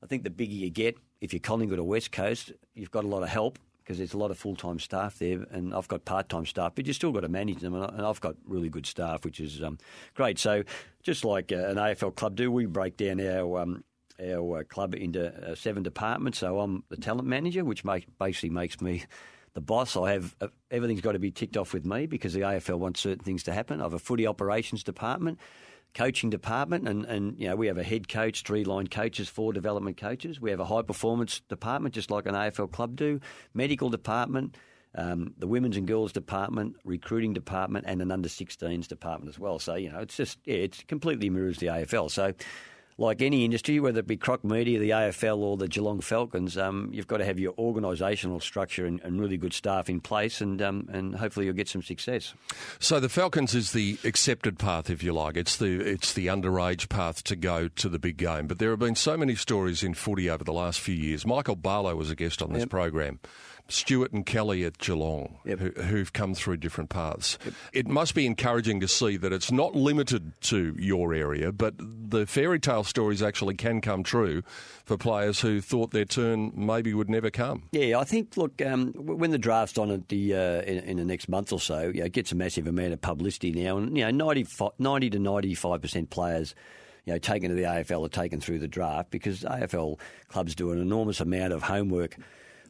I 0.03 0.05
think 0.05 0.23
the 0.23 0.29
bigger 0.29 0.53
you 0.53 0.69
get, 0.69 0.97
if 1.21 1.33
you're 1.33 1.39
Collingwood 1.39 1.79
or 1.79 1.83
West 1.83 2.11
Coast, 2.11 2.51
you've 2.75 2.91
got 2.91 3.03
a 3.03 3.07
lot 3.07 3.23
of 3.23 3.29
help 3.29 3.57
because 3.83 3.97
there's 3.97 4.13
a 4.13 4.17
lot 4.17 4.31
of 4.31 4.37
full 4.37 4.55
time 4.55 4.79
staff 4.79 5.19
there, 5.19 5.45
and 5.51 5.73
I've 5.73 5.87
got 5.87 6.05
part 6.05 6.29
time 6.29 6.45
staff, 6.45 6.73
but 6.75 6.87
you 6.87 6.93
still 6.93 7.11
got 7.11 7.21
to 7.21 7.29
manage 7.29 7.59
them, 7.59 7.73
and 7.73 8.01
I've 8.01 8.21
got 8.21 8.35
really 8.45 8.69
good 8.69 8.85
staff, 8.85 9.25
which 9.25 9.39
is 9.39 9.61
um, 9.61 9.77
great. 10.15 10.39
So 10.39 10.63
just 11.01 11.25
like 11.25 11.51
uh, 11.51 11.67
an 11.67 11.75
AFL 11.75 12.15
club 12.15 12.35
do, 12.35 12.51
we 12.51 12.65
break 12.65 12.97
down 12.97 13.19
our 13.19 13.59
um, 13.59 13.83
our 14.21 14.59
uh, 14.59 14.63
club 14.63 14.93
into 14.95 15.27
uh, 15.27 15.55
seven 15.55 15.83
departments. 15.83 16.39
So 16.39 16.59
I'm 16.59 16.83
the 16.89 16.97
talent 16.97 17.27
manager, 17.27 17.63
which 17.63 17.83
make, 17.83 18.05
basically 18.17 18.49
makes 18.49 18.81
me 18.81 19.03
the 19.53 19.61
boss. 19.61 19.95
I 19.95 20.13
have 20.13 20.35
uh, 20.41 20.47
everything's 20.71 21.01
got 21.01 21.13
to 21.13 21.19
be 21.19 21.31
ticked 21.31 21.57
off 21.57 21.73
with 21.73 21.85
me 21.85 22.05
because 22.05 22.33
the 22.33 22.41
AFL 22.41 22.79
wants 22.79 22.99
certain 22.99 23.23
things 23.23 23.43
to 23.43 23.53
happen. 23.53 23.79
I 23.79 23.83
have 23.83 23.93
a 23.93 23.99
footy 23.99 24.27
operations 24.27 24.83
department, 24.83 25.39
coaching 25.93 26.29
department, 26.29 26.87
and, 26.87 27.05
and 27.05 27.39
you 27.39 27.47
know 27.47 27.55
we 27.55 27.67
have 27.67 27.77
a 27.77 27.83
head 27.83 28.07
coach, 28.07 28.43
three 28.43 28.63
line 28.63 28.87
coaches, 28.87 29.29
four 29.29 29.53
development 29.53 29.97
coaches. 29.97 30.39
We 30.39 30.51
have 30.51 30.59
a 30.59 30.65
high 30.65 30.81
performance 30.81 31.41
department, 31.49 31.95
just 31.95 32.11
like 32.11 32.25
an 32.25 32.35
AFL 32.35 32.71
club 32.71 32.95
do. 32.95 33.19
Medical 33.53 33.89
department. 33.89 34.57
Um, 34.95 35.33
the 35.39 35.47
women's 35.47 35.75
and 35.75 35.87
girls 35.87 36.11
department, 36.11 36.75
recruiting 36.83 37.33
department, 37.33 37.85
and 37.87 37.99
an 37.99 38.11
under 38.11 38.29
16s 38.29 38.87
department 38.87 39.27
as 39.27 39.39
well. 39.39 39.57
So 39.57 39.73
you 39.73 39.91
know, 39.91 39.99
it's 39.99 40.15
just 40.15 40.37
yeah, 40.45 40.57
it 40.57 40.87
completely 40.87 41.31
mirrors 41.31 41.57
the 41.57 41.67
AFL. 41.67 42.11
So 42.11 42.33
like 42.97 43.21
any 43.21 43.45
industry, 43.45 43.79
whether 43.79 43.99
it 43.99 44.07
be 44.07 44.17
Croc 44.17 44.43
Media, 44.43 44.79
the 44.79 44.91
AFL, 44.91 45.37
or 45.37 45.57
the 45.57 45.67
Geelong 45.67 46.01
Falcons, 46.01 46.57
um, 46.57 46.89
you've 46.91 47.07
got 47.07 47.17
to 47.17 47.25
have 47.25 47.39
your 47.39 47.53
organisational 47.53 48.41
structure 48.41 48.85
and, 48.85 49.01
and, 49.01 49.19
really 49.19 49.37
good 49.37 49.53
staff 49.53 49.89
in 49.89 49.99
place, 49.99 50.41
and 50.41 50.61
um, 50.61 50.89
and 50.91 51.15
hopefully 51.15 51.45
you'll 51.45 51.55
get 51.55 51.69
some 51.69 51.81
success. 51.81 52.33
So 52.79 52.99
the 52.99 53.09
Falcons 53.09 53.55
is 53.55 53.71
the 53.71 53.97
accepted 54.03 54.59
path, 54.59 54.89
if 54.89 55.03
you 55.03 55.13
like. 55.13 55.37
It's 55.37 55.57
the 55.57 55.79
it's 55.79 56.13
the 56.13 56.27
underage 56.27 56.89
path 56.89 57.23
to 57.25 57.35
go 57.35 57.67
to 57.67 57.89
the 57.89 57.99
big 57.99 58.17
game. 58.17 58.47
But 58.47 58.59
there 58.59 58.71
have 58.71 58.79
been 58.79 58.95
so 58.95 59.17
many 59.17 59.35
stories 59.35 59.83
in 59.83 59.93
footy 59.93 60.29
over 60.29 60.43
the 60.43 60.53
last 60.53 60.79
few 60.79 60.95
years. 60.95 61.25
Michael 61.25 61.55
Barlow 61.55 61.95
was 61.95 62.09
a 62.09 62.15
guest 62.15 62.41
on 62.41 62.53
this 62.53 62.61
yep. 62.61 62.69
program. 62.69 63.19
Stewart 63.69 64.11
and 64.11 64.25
Kelly 64.25 64.65
at 64.65 64.77
Geelong, 64.77 65.39
yep. 65.45 65.59
who, 65.59 65.97
have 65.97 66.13
come 66.13 66.35
through 66.35 66.57
different 66.57 66.89
paths. 66.89 67.37
Yep. 67.45 67.53
It 67.73 67.87
must 67.87 68.13
be 68.13 68.25
encouraging 68.25 68.79
to 68.81 68.87
see 68.87 69.17
that 69.17 69.31
it's 69.31 69.51
not 69.51 69.75
limited 69.75 70.33
to 70.41 70.75
your 70.77 71.13
area, 71.13 71.51
but 71.51 71.73
the 71.77 72.25
fairy 72.25 72.59
tale 72.59 72.83
stories 72.83 73.23
actually 73.23 73.55
can 73.55 73.81
come 73.81 74.03
true 74.03 74.43
for 74.85 74.97
players 74.97 75.39
who 75.39 75.61
thought 75.61 75.91
their 75.91 76.05
turn 76.05 76.51
maybe 76.55 76.93
would 76.93 77.09
never 77.09 77.31
come. 77.31 77.63
Yeah, 77.71 77.99
I 77.99 78.03
think, 78.03 78.35
look, 78.37 78.61
um, 78.61 78.91
when 78.93 79.31
the 79.31 79.37
draft's 79.37 79.77
on 79.77 79.91
at 79.91 80.09
the, 80.09 80.35
uh, 80.35 80.61
in, 80.61 80.79
in, 80.79 80.97
the 80.97 81.05
next 81.05 81.29
month 81.29 81.53
or 81.53 81.59
so, 81.59 81.87
you 81.87 82.01
know, 82.01 82.05
it 82.05 82.13
gets 82.13 82.31
a 82.31 82.35
massive 82.35 82.67
amount 82.67 82.93
of 82.93 83.01
publicity 83.01 83.51
now, 83.51 83.77
and 83.77 83.97
you 83.97 84.03
know, 84.03 84.11
90, 84.11 84.45
90 84.77 85.09
to 85.11 85.17
95% 85.17 86.09
players 86.09 86.53
you 87.05 87.13
know, 87.13 87.19
taken 87.19 87.49
to 87.49 87.55
the 87.55 87.63
AFL 87.63 88.05
are 88.05 88.09
taken 88.09 88.39
through 88.39 88.59
the 88.59 88.67
draft 88.67 89.11
because 89.11 89.41
AFL 89.41 89.99
clubs 90.29 90.55
do 90.55 90.71
an 90.71 90.79
enormous 90.79 91.19
amount 91.19 91.51
of 91.53 91.63
homework 91.63 92.17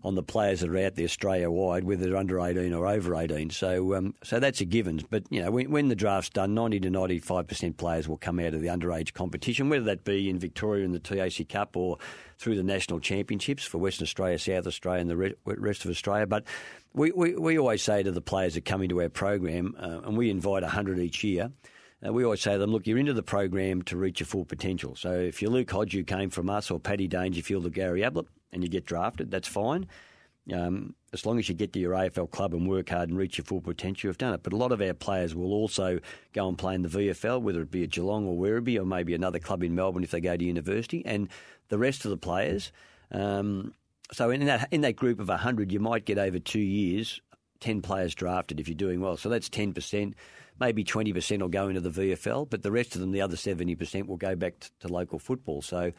on 0.04 0.16
the 0.16 0.24
players 0.24 0.60
that 0.60 0.70
are 0.70 0.86
out 0.86 0.96
there 0.96 1.06
Australia 1.06 1.50
wide, 1.50 1.86
whether 1.86 2.06
they're 2.06 2.18
under 2.18 2.40
18 2.40 2.74
or 2.74 2.88
over 2.88 3.16
18. 3.16 3.50
So, 3.52 3.96
um, 3.96 4.14
so 4.24 4.40
that's 4.40 4.60
a 4.60 4.66
given. 4.66 5.02
But 5.10 5.24
you 5.30 5.42
know, 5.42 5.52
when, 5.52 5.72
when, 5.72 5.88
the 5.88 5.96
draft's 5.96 6.30
done, 6.30 6.54
90 6.54 6.82
to 6.82 6.90
95 6.90 7.48
percent 7.48 7.78
players 7.78 8.08
will 8.08 8.18
come 8.18 8.40
out 8.40 8.54
of 8.54 8.62
the 8.62 8.68
underage 8.68 9.14
competition, 9.14 9.70
whether 9.70 9.86
that 9.86 10.04
be 10.04 10.30
in 10.30 10.40
Victoria 10.40 10.84
in 10.84 10.92
the 10.92 11.00
TAC 11.00 11.48
Cup 11.48 11.78
or 11.78 11.98
through 12.38 12.56
the 12.56 12.64
national 12.64 13.00
championships 13.00 13.64
for 13.64 13.78
Western 13.78 14.04
Australia, 14.04 14.38
South 14.38 14.68
Australia, 14.68 15.02
and 15.02 15.10
the 15.10 15.36
rest 15.46 15.86
of 15.86 15.92
Australia. 15.92 16.28
But 16.28 16.44
we, 16.94 17.12
we, 17.12 17.36
we 17.36 17.58
always 17.58 17.82
say 17.82 18.04
to 18.04 18.12
the 18.12 18.22
players 18.22 18.56
that 18.56 18.66
come 18.66 18.82
into 18.82 19.02
our 19.02 19.10
program, 19.10 19.76
uh, 19.80 20.02
and 20.04 20.18
we 20.18 20.30
invite 20.30 20.64
100 20.64 21.00
each 21.00 21.24
year. 21.24 21.52
Uh, 22.06 22.12
we 22.12 22.26
always 22.26 22.42
say 22.42 22.54
to 22.54 22.60
them, 22.60 22.72
look, 22.72 22.86
you're 22.86 22.98
into 22.98 23.14
the 23.14 23.24
program 23.24 23.82
to 23.84 23.96
reach 23.96 24.20
your 24.20 24.28
full 24.28 24.44
potential. 24.44 24.96
So 24.96 25.14
if 25.14 25.42
you're 25.42 25.52
Luke 25.52 25.72
Hodge, 25.72 25.94
who 25.94 26.04
came 26.04 26.30
from 26.30 26.50
us, 26.50 26.70
or 26.70 26.80
Paddy 26.80 27.08
Dangerfield 27.08 27.66
or 27.66 27.70
Gary 27.70 28.04
Ablett, 28.04 28.28
and 28.54 28.64
you 28.64 28.70
get 28.70 28.86
drafted, 28.86 29.32
that's 29.32 29.48
fine. 29.48 29.88
Um, 30.52 30.96
as 31.14 31.26
long 31.26 31.40
as 31.40 31.48
you 31.48 31.56
get 31.56 31.72
to 31.74 31.80
your 31.80 31.94
AFL 31.94 32.30
club 32.30 32.54
and 32.54 32.68
work 32.68 32.90
hard 32.90 33.10
and 33.10 33.18
reach 33.18 33.38
your 33.38 33.46
full 33.46 33.62
potential, 33.62 34.10
you've 34.10 34.18
done 34.18 34.34
it. 34.34 34.44
But 34.44 34.52
a 34.52 34.58
lot 34.58 34.74
of 34.74 34.82
our 34.82 34.94
players 34.94 35.34
will 35.34 35.54
also 35.54 36.00
go 36.34 36.50
and 36.50 36.58
play 36.58 36.76
in 36.76 36.82
the 36.82 36.90
VFL, 36.90 37.42
whether 37.42 37.62
it 37.62 37.72
be 37.72 37.84
at 37.84 37.92
Geelong 37.92 38.28
or 38.28 38.36
Werribee 38.36 38.80
or 38.80 38.86
maybe 38.86 39.14
another 39.14 39.40
club 39.40 39.64
in 39.64 39.74
Melbourne 39.74 40.04
if 40.04 40.12
they 40.12 40.20
go 40.20 40.36
to 40.36 40.44
university. 40.44 41.06
And 41.06 41.30
the 41.70 41.78
rest 41.78 42.04
of 42.04 42.12
the 42.12 42.18
players, 42.18 42.74
um, 43.12 43.74
so 44.12 44.32
in 44.32 44.46
that 44.46 44.68
in 44.72 44.82
that 44.82 44.98
group 44.98 45.20
of 45.20 45.30
100, 45.30 45.72
you 45.72 45.80
might 45.80 46.06
get 46.06 46.18
over 46.18 46.40
two 46.40 46.60
years 46.60 47.22
10 47.64 47.82
players 47.82 48.14
drafted 48.14 48.60
if 48.60 48.68
you're 48.68 48.76
doing 48.76 49.00
well. 49.00 49.16
So 49.16 49.30
that's 49.30 49.48
10%. 49.48 50.14
Maybe 50.60 50.84
20% 50.84 51.40
will 51.42 51.48
go 51.48 51.70
into 51.70 51.82
the 51.82 51.90
VFL, 51.90 52.50
but 52.50 52.62
the 52.62 52.72
rest 52.72 52.94
of 52.94 53.02
them, 53.02 53.12
the 53.12 53.22
other 53.22 53.38
70%, 53.38 54.06
will 54.06 54.18
go 54.18 54.36
back 54.36 54.56
to 54.82 54.88
local 54.88 55.18
football. 55.18 55.62
So 55.62 55.94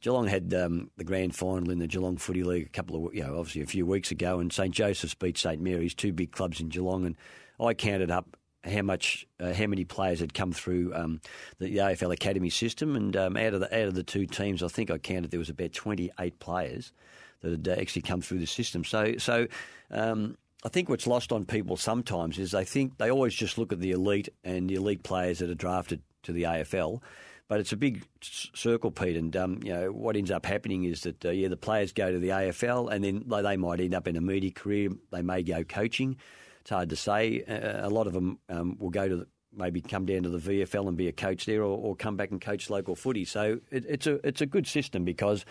Geelong 0.00 0.26
had 0.26 0.52
um, 0.54 0.90
the 0.96 1.04
grand 1.04 1.34
final 1.34 1.70
in 1.70 1.78
the 1.78 1.86
Geelong 1.86 2.16
Footy 2.16 2.42
League 2.42 2.66
a 2.66 2.70
couple 2.70 3.06
of, 3.06 3.14
you 3.14 3.22
know, 3.22 3.38
obviously 3.38 3.62
a 3.62 3.66
few 3.66 3.86
weeks 3.86 4.10
ago, 4.10 4.38
and 4.38 4.52
St 4.52 4.72
Joseph's 4.72 5.14
beat 5.14 5.38
St 5.38 5.60
Mary's, 5.60 5.94
two 5.94 6.12
big 6.12 6.32
clubs 6.32 6.60
in 6.60 6.68
Geelong, 6.68 7.06
and 7.06 7.16
I 7.60 7.74
counted 7.74 8.10
up 8.10 8.36
how 8.64 8.82
much, 8.82 9.26
uh, 9.40 9.52
how 9.52 9.66
many 9.66 9.84
players 9.84 10.20
had 10.20 10.34
come 10.34 10.52
through 10.52 10.94
um, 10.94 11.20
the 11.58 11.76
AFL 11.76 12.12
Academy 12.12 12.50
system, 12.50 12.96
and 12.96 13.16
um, 13.16 13.36
out 13.36 13.54
of 13.54 13.60
the 13.60 13.74
out 13.74 13.88
of 13.88 13.94
the 13.94 14.02
two 14.02 14.26
teams, 14.26 14.62
I 14.62 14.68
think 14.68 14.90
I 14.90 14.98
counted 14.98 15.30
there 15.30 15.38
was 15.38 15.50
about 15.50 15.72
twenty 15.72 16.10
eight 16.20 16.38
players 16.38 16.92
that 17.40 17.50
had 17.50 17.68
uh, 17.68 17.80
actually 17.80 18.02
come 18.02 18.20
through 18.20 18.38
the 18.38 18.46
system. 18.46 18.84
So 18.84 19.16
so. 19.18 19.46
Um, 19.90 20.36
I 20.66 20.70
think 20.70 20.88
what's 20.88 21.06
lost 21.06 21.30
on 21.30 21.44
people 21.44 21.76
sometimes 21.76 22.38
is 22.38 22.52
they 22.52 22.64
think 22.64 22.96
they 22.96 23.10
always 23.10 23.34
just 23.34 23.58
look 23.58 23.70
at 23.70 23.80
the 23.80 23.90
elite 23.90 24.30
and 24.44 24.70
the 24.70 24.76
elite 24.76 25.02
players 25.02 25.40
that 25.40 25.50
are 25.50 25.54
drafted 25.54 26.00
to 26.22 26.32
the 26.32 26.44
AFL, 26.44 27.02
but 27.48 27.60
it's 27.60 27.72
a 27.72 27.76
big 27.76 28.04
circle, 28.20 28.90
Pete. 28.90 29.16
And 29.16 29.36
um, 29.36 29.60
you 29.62 29.72
know 29.72 29.92
what 29.92 30.16
ends 30.16 30.30
up 30.30 30.46
happening 30.46 30.84
is 30.84 31.02
that 31.02 31.24
uh, 31.24 31.30
yeah, 31.30 31.48
the 31.48 31.56
players 31.56 31.92
go 31.92 32.10
to 32.10 32.18
the 32.18 32.30
AFL, 32.30 32.90
and 32.90 33.04
then 33.04 33.24
they 33.26 33.56
might 33.56 33.80
end 33.80 33.94
up 33.94 34.08
in 34.08 34.16
a 34.16 34.20
media 34.20 34.50
career. 34.50 34.90
They 35.10 35.22
may 35.22 35.42
go 35.42 35.64
coaching. 35.64 36.16
It's 36.62 36.70
hard 36.70 36.90
to 36.90 36.96
say. 36.96 37.42
Uh, 37.42 37.86
a 37.86 37.90
lot 37.90 38.06
of 38.06 38.14
them 38.14 38.38
um, 38.48 38.78
will 38.78 38.90
go 38.90 39.08
to 39.08 39.16
the, 39.16 39.26
maybe 39.52 39.80
come 39.80 40.06
down 40.06 40.22
to 40.22 40.30
the 40.30 40.38
VFL 40.38 40.88
and 40.88 40.96
be 40.96 41.08
a 41.08 41.12
coach 41.12 41.44
there, 41.44 41.62
or, 41.62 41.76
or 41.76 41.96
come 41.96 42.16
back 42.16 42.30
and 42.30 42.40
coach 42.40 42.70
local 42.70 42.96
footy. 42.96 43.24
So 43.24 43.60
it, 43.70 43.84
it's 43.86 44.06
a 44.06 44.26
it's 44.26 44.40
a 44.40 44.46
good 44.46 44.66
system 44.66 45.04
because 45.04 45.44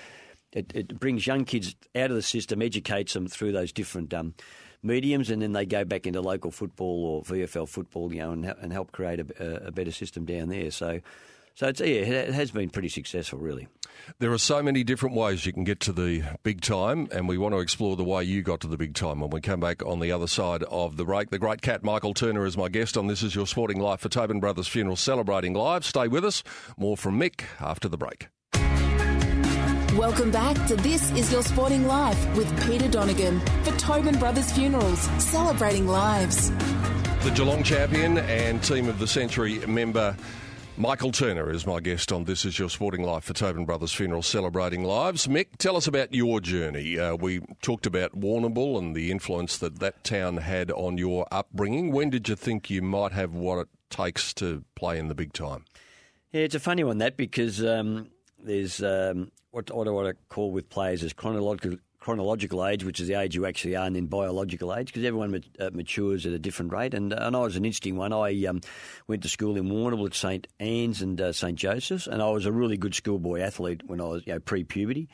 it, 0.51 0.71
it, 0.75 1.00
brings 1.00 1.25
young 1.25 1.45
kids 1.45 1.75
out 1.95 2.09
of 2.09 2.15
the 2.15 2.21
system, 2.21 2.62
educates 2.62 3.13
them 3.13 3.27
through 3.27 3.51
those 3.51 3.71
different 3.71 4.13
um, 4.13 4.33
mediums, 4.81 5.29
and 5.29 5.41
then 5.41 5.53
they 5.53 5.65
go 5.65 5.83
back 5.83 6.05
into 6.05 6.21
local 6.21 6.51
football 6.51 7.05
or 7.05 7.23
VFL 7.23 7.67
football, 7.67 8.13
you 8.13 8.19
know, 8.19 8.31
and, 8.31 8.45
and 8.45 8.73
help 8.73 8.91
create 8.91 9.19
a, 9.19 9.67
a 9.67 9.71
better 9.71 9.91
system 9.91 10.25
down 10.25 10.50
there. 10.50 10.69
So 10.71 11.00
so 11.55 11.67
it's, 11.67 11.79
yeah, 11.79 11.88
it 11.88 12.33
has 12.33 12.51
been 12.51 12.69
pretty 12.69 12.89
successful, 12.89 13.39
really. 13.39 13.67
There 14.19 14.31
are 14.31 14.38
so 14.38 14.62
many 14.62 14.83
different 14.83 15.15
ways 15.15 15.45
you 15.45 15.53
can 15.53 15.63
get 15.63 15.79
to 15.81 15.93
the 15.93 16.24
big 16.43 16.62
time, 16.62 17.07
and 17.12 17.27
we 17.27 17.38
want 17.38 17.53
to 17.53 17.60
explore 17.60 17.95
the 17.95 18.03
way 18.03 18.24
you 18.24 18.41
got 18.41 18.60
to 18.62 18.67
the 18.67 18.77
big 18.77 18.95
time 18.95 19.19
when 19.19 19.29
we 19.29 19.39
come 19.39 19.60
back 19.60 19.86
on 19.86 20.00
the 20.00 20.12
other 20.12 20.27
side 20.27 20.63
of 20.63 20.98
the 20.98 21.05
break. 21.05 21.29
The 21.29 21.39
great 21.39 21.62
cat 21.62 21.83
Michael 21.83 22.13
Turner 22.13 22.45
is 22.45 22.57
my 22.57 22.69
guest 22.69 22.98
on 22.98 23.07
This 23.07 23.24
Is 23.24 23.36
Your 23.36 23.48
Sporting 23.48 23.79
Life 23.79 24.01
for 24.01 24.10
Tobin 24.10 24.39
Brothers 24.39 24.67
Funeral, 24.67 24.95
celebrating 24.95 25.53
live. 25.53 25.86
Stay 25.86 26.07
with 26.07 26.25
us. 26.25 26.43
More 26.77 26.98
from 26.98 27.19
Mick 27.19 27.43
after 27.60 27.88
the 27.88 27.98
break. 27.98 28.27
Welcome 29.98 30.31
back 30.31 30.55
to 30.67 30.75
This 30.77 31.12
Is 31.12 31.31
Your 31.31 31.43
Sporting 31.43 31.86
Life 31.86 32.36
with 32.36 32.67
Peter 32.67 32.88
Donegan 32.88 33.39
for 33.63 33.72
Tobin 33.77 34.17
Brothers 34.17 34.51
Funerals, 34.51 35.00
celebrating 35.24 35.88
lives. 35.88 36.50
The 37.24 37.31
Geelong 37.36 37.62
champion 37.62 38.17
and 38.17 38.62
Team 38.63 38.89
of 38.89 38.98
the 38.98 39.07
Century 39.07 39.60
member 39.67 40.17
Michael 40.75 41.12
Turner 41.12 41.51
is 41.51 41.68
my 41.68 41.80
guest 41.80 42.12
on 42.12 42.24
This 42.24 42.46
Is 42.46 42.58
Your 42.58 42.68
Sporting 42.68 43.03
Life 43.03 43.25
for 43.25 43.34
Tobin 43.34 43.63
Brothers 43.63 43.94
Funeral 43.94 44.24
Celebrating 44.24 44.84
Lives. 44.84 45.27
Mick, 45.27 45.58
tell 45.60 45.77
us 45.77 45.86
about 45.86 46.15
your 46.15 46.42
journey. 46.42 46.98
Uh, 46.98 47.15
we 47.15 47.42
talked 47.62 47.86
about 47.86 48.20
Warrnambool 48.20 48.80
and 48.80 48.96
the 48.96 49.12
influence 49.12 49.56
that 49.60 49.77
that 49.80 50.03
town 50.03 50.38
had 50.38 50.72
on 50.72 50.98
your 50.98 51.27
upbringing. 51.32 51.92
When 51.92 52.10
did 52.10 52.27
you 52.27 52.36
think 52.36 52.72
you 52.72 52.82
might 52.82 53.12
have 53.12 53.36
what 53.36 53.60
it 53.60 53.68
takes 53.92 54.34
to 54.36 54.65
play 54.74 54.98
in 54.98 55.10
the 55.10 55.15
big 55.15 55.32
time? 55.32 55.65
Yeah, 56.32 56.42
it's 56.42 56.56
a 56.56 56.60
funny 56.60 56.84
one, 56.84 56.98
that, 56.98 57.18
because 57.18 57.63
um, 57.63 58.10
there's 58.44 58.82
um, 58.82 59.32
what, 59.51 59.70
what 59.70 59.88
I 59.88 59.92
want 59.92 60.08
to 60.08 60.24
call 60.30 60.51
with 60.51 60.70
players 60.70 61.03
is 61.03 61.13
chronological, 61.13 61.77
chronological 62.03 62.67
age, 62.67 62.83
which 62.83 63.00
is 63.00 63.07
the 63.07 63.13
age 63.13 63.33
you 63.33 63.45
actually 63.45 63.77
are, 63.77 63.86
and 63.86 63.95
then 63.95 64.07
biological 64.07 64.75
age, 64.75 64.88
because 64.88 65.05
everyone 65.05 65.41
uh, 65.57 65.69
matures 65.72 66.25
at 66.25 66.33
a 66.33 66.38
different 66.38 66.74
rate. 66.74 66.93
And, 66.93 67.13
uh, 67.13 67.17
and 67.22 67.33
I 67.33 67.39
was 67.39 67.55
an 67.55 67.63
interesting 67.63 67.95
one. 67.95 68.12
I 68.12 68.45
um, 68.45 68.60
went 69.07 69.24
to 69.24 69.29
school 69.29 69.55
in 69.55 69.69
Warrnambool 69.69 70.07
at 70.07 70.13
St 70.13 70.45
Anne's 70.60 71.01
and 71.01 71.19
uh, 71.22 71.31
St 71.31 71.57
Joseph's, 71.57 72.07
and 72.07 72.22
I 72.22 72.29
was 72.29 72.45
a 72.45 72.51
really 72.51 72.75
good 72.75 72.93
schoolboy 72.93 73.39
athlete 73.39 73.83
when 73.88 74.01
I 74.01 74.03
was 74.03 74.27
you 74.27 74.33
know, 74.33 74.39
pre-puberty. 74.39 75.07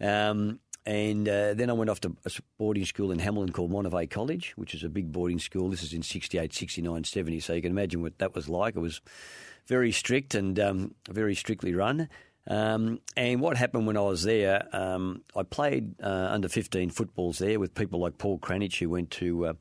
Um, 0.00 0.60
and 0.86 1.28
uh, 1.28 1.54
then 1.54 1.68
I 1.68 1.72
went 1.72 1.90
off 1.90 1.98
to 2.02 2.16
a 2.24 2.30
boarding 2.58 2.84
school 2.84 3.10
in 3.10 3.18
Hamilton 3.18 3.52
called 3.52 3.72
Monivae 3.72 4.08
College, 4.08 4.52
which 4.54 4.72
is 4.72 4.84
a 4.84 4.88
big 4.88 5.10
boarding 5.10 5.40
school. 5.40 5.68
This 5.68 5.82
is 5.82 5.92
in 5.92 6.02
68, 6.02 6.54
69, 6.54 7.02
70. 7.02 7.40
So 7.40 7.54
you 7.54 7.62
can 7.62 7.72
imagine 7.72 8.02
what 8.02 8.18
that 8.18 8.36
was 8.36 8.48
like. 8.48 8.76
It 8.76 8.80
was 8.80 9.00
very 9.66 9.90
strict 9.90 10.36
and 10.36 10.60
um, 10.60 10.94
very 11.10 11.34
strictly 11.34 11.74
run. 11.74 12.08
Um, 12.48 13.00
and 13.16 13.40
what 13.40 13.56
happened 13.56 13.86
when 13.86 13.96
I 13.96 14.02
was 14.02 14.22
there, 14.22 14.66
um, 14.72 15.22
I 15.34 15.42
played 15.42 16.00
uh, 16.02 16.28
under 16.30 16.48
15 16.48 16.90
footballs 16.90 17.38
there 17.38 17.58
with 17.58 17.74
people 17.74 18.00
like 18.00 18.18
Paul 18.18 18.38
Cranich, 18.38 18.78
who 18.78 18.90
went 18.90 19.10
to 19.12 19.46
uh, 19.46 19.52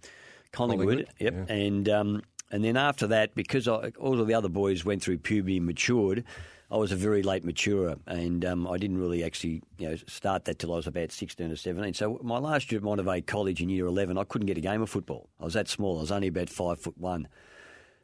Collingwood. 0.51 0.87
Collingwood. 0.87 1.07
Yep. 1.19 1.33
Yeah. 1.33 1.55
And, 1.55 1.89
um, 1.89 2.21
and 2.51 2.63
then 2.63 2.77
after 2.77 3.07
that, 3.07 3.33
because 3.33 3.67
I, 3.67 3.91
all 3.99 4.19
of 4.19 4.27
the 4.27 4.33
other 4.33 4.49
boys 4.49 4.85
went 4.85 5.01
through 5.01 5.17
puberty 5.19 5.57
and 5.57 5.65
matured, 5.65 6.23
I 6.71 6.77
was 6.77 6.91
a 6.91 6.95
very 6.95 7.21
late 7.21 7.43
maturer, 7.43 7.95
and 8.07 8.43
um, 8.43 8.67
I 8.67 8.77
didn't 8.77 8.97
really 8.97 9.23
actually 9.23 9.61
you 9.77 9.89
know 9.89 9.97
start 10.07 10.45
that 10.45 10.57
till 10.57 10.73
I 10.73 10.77
was 10.77 10.87
about 10.87 11.11
sixteen 11.11 11.51
or 11.51 11.55
seventeen. 11.55 11.93
So 11.93 12.19
my 12.23 12.39
last 12.39 12.71
year 12.71 12.79
at 12.79 12.83
Monivae 12.83 13.25
College 13.25 13.61
in 13.61 13.69
year 13.69 13.85
eleven, 13.85 14.17
I 14.17 14.23
couldn't 14.23 14.47
get 14.47 14.57
a 14.57 14.61
game 14.61 14.81
of 14.81 14.89
football. 14.89 15.29
I 15.39 15.45
was 15.45 15.53
that 15.53 15.67
small. 15.67 15.99
I 15.99 16.01
was 16.01 16.11
only 16.11 16.27
about 16.27 16.49
five 16.49 16.79
foot 16.79 16.97
one. 16.97 17.27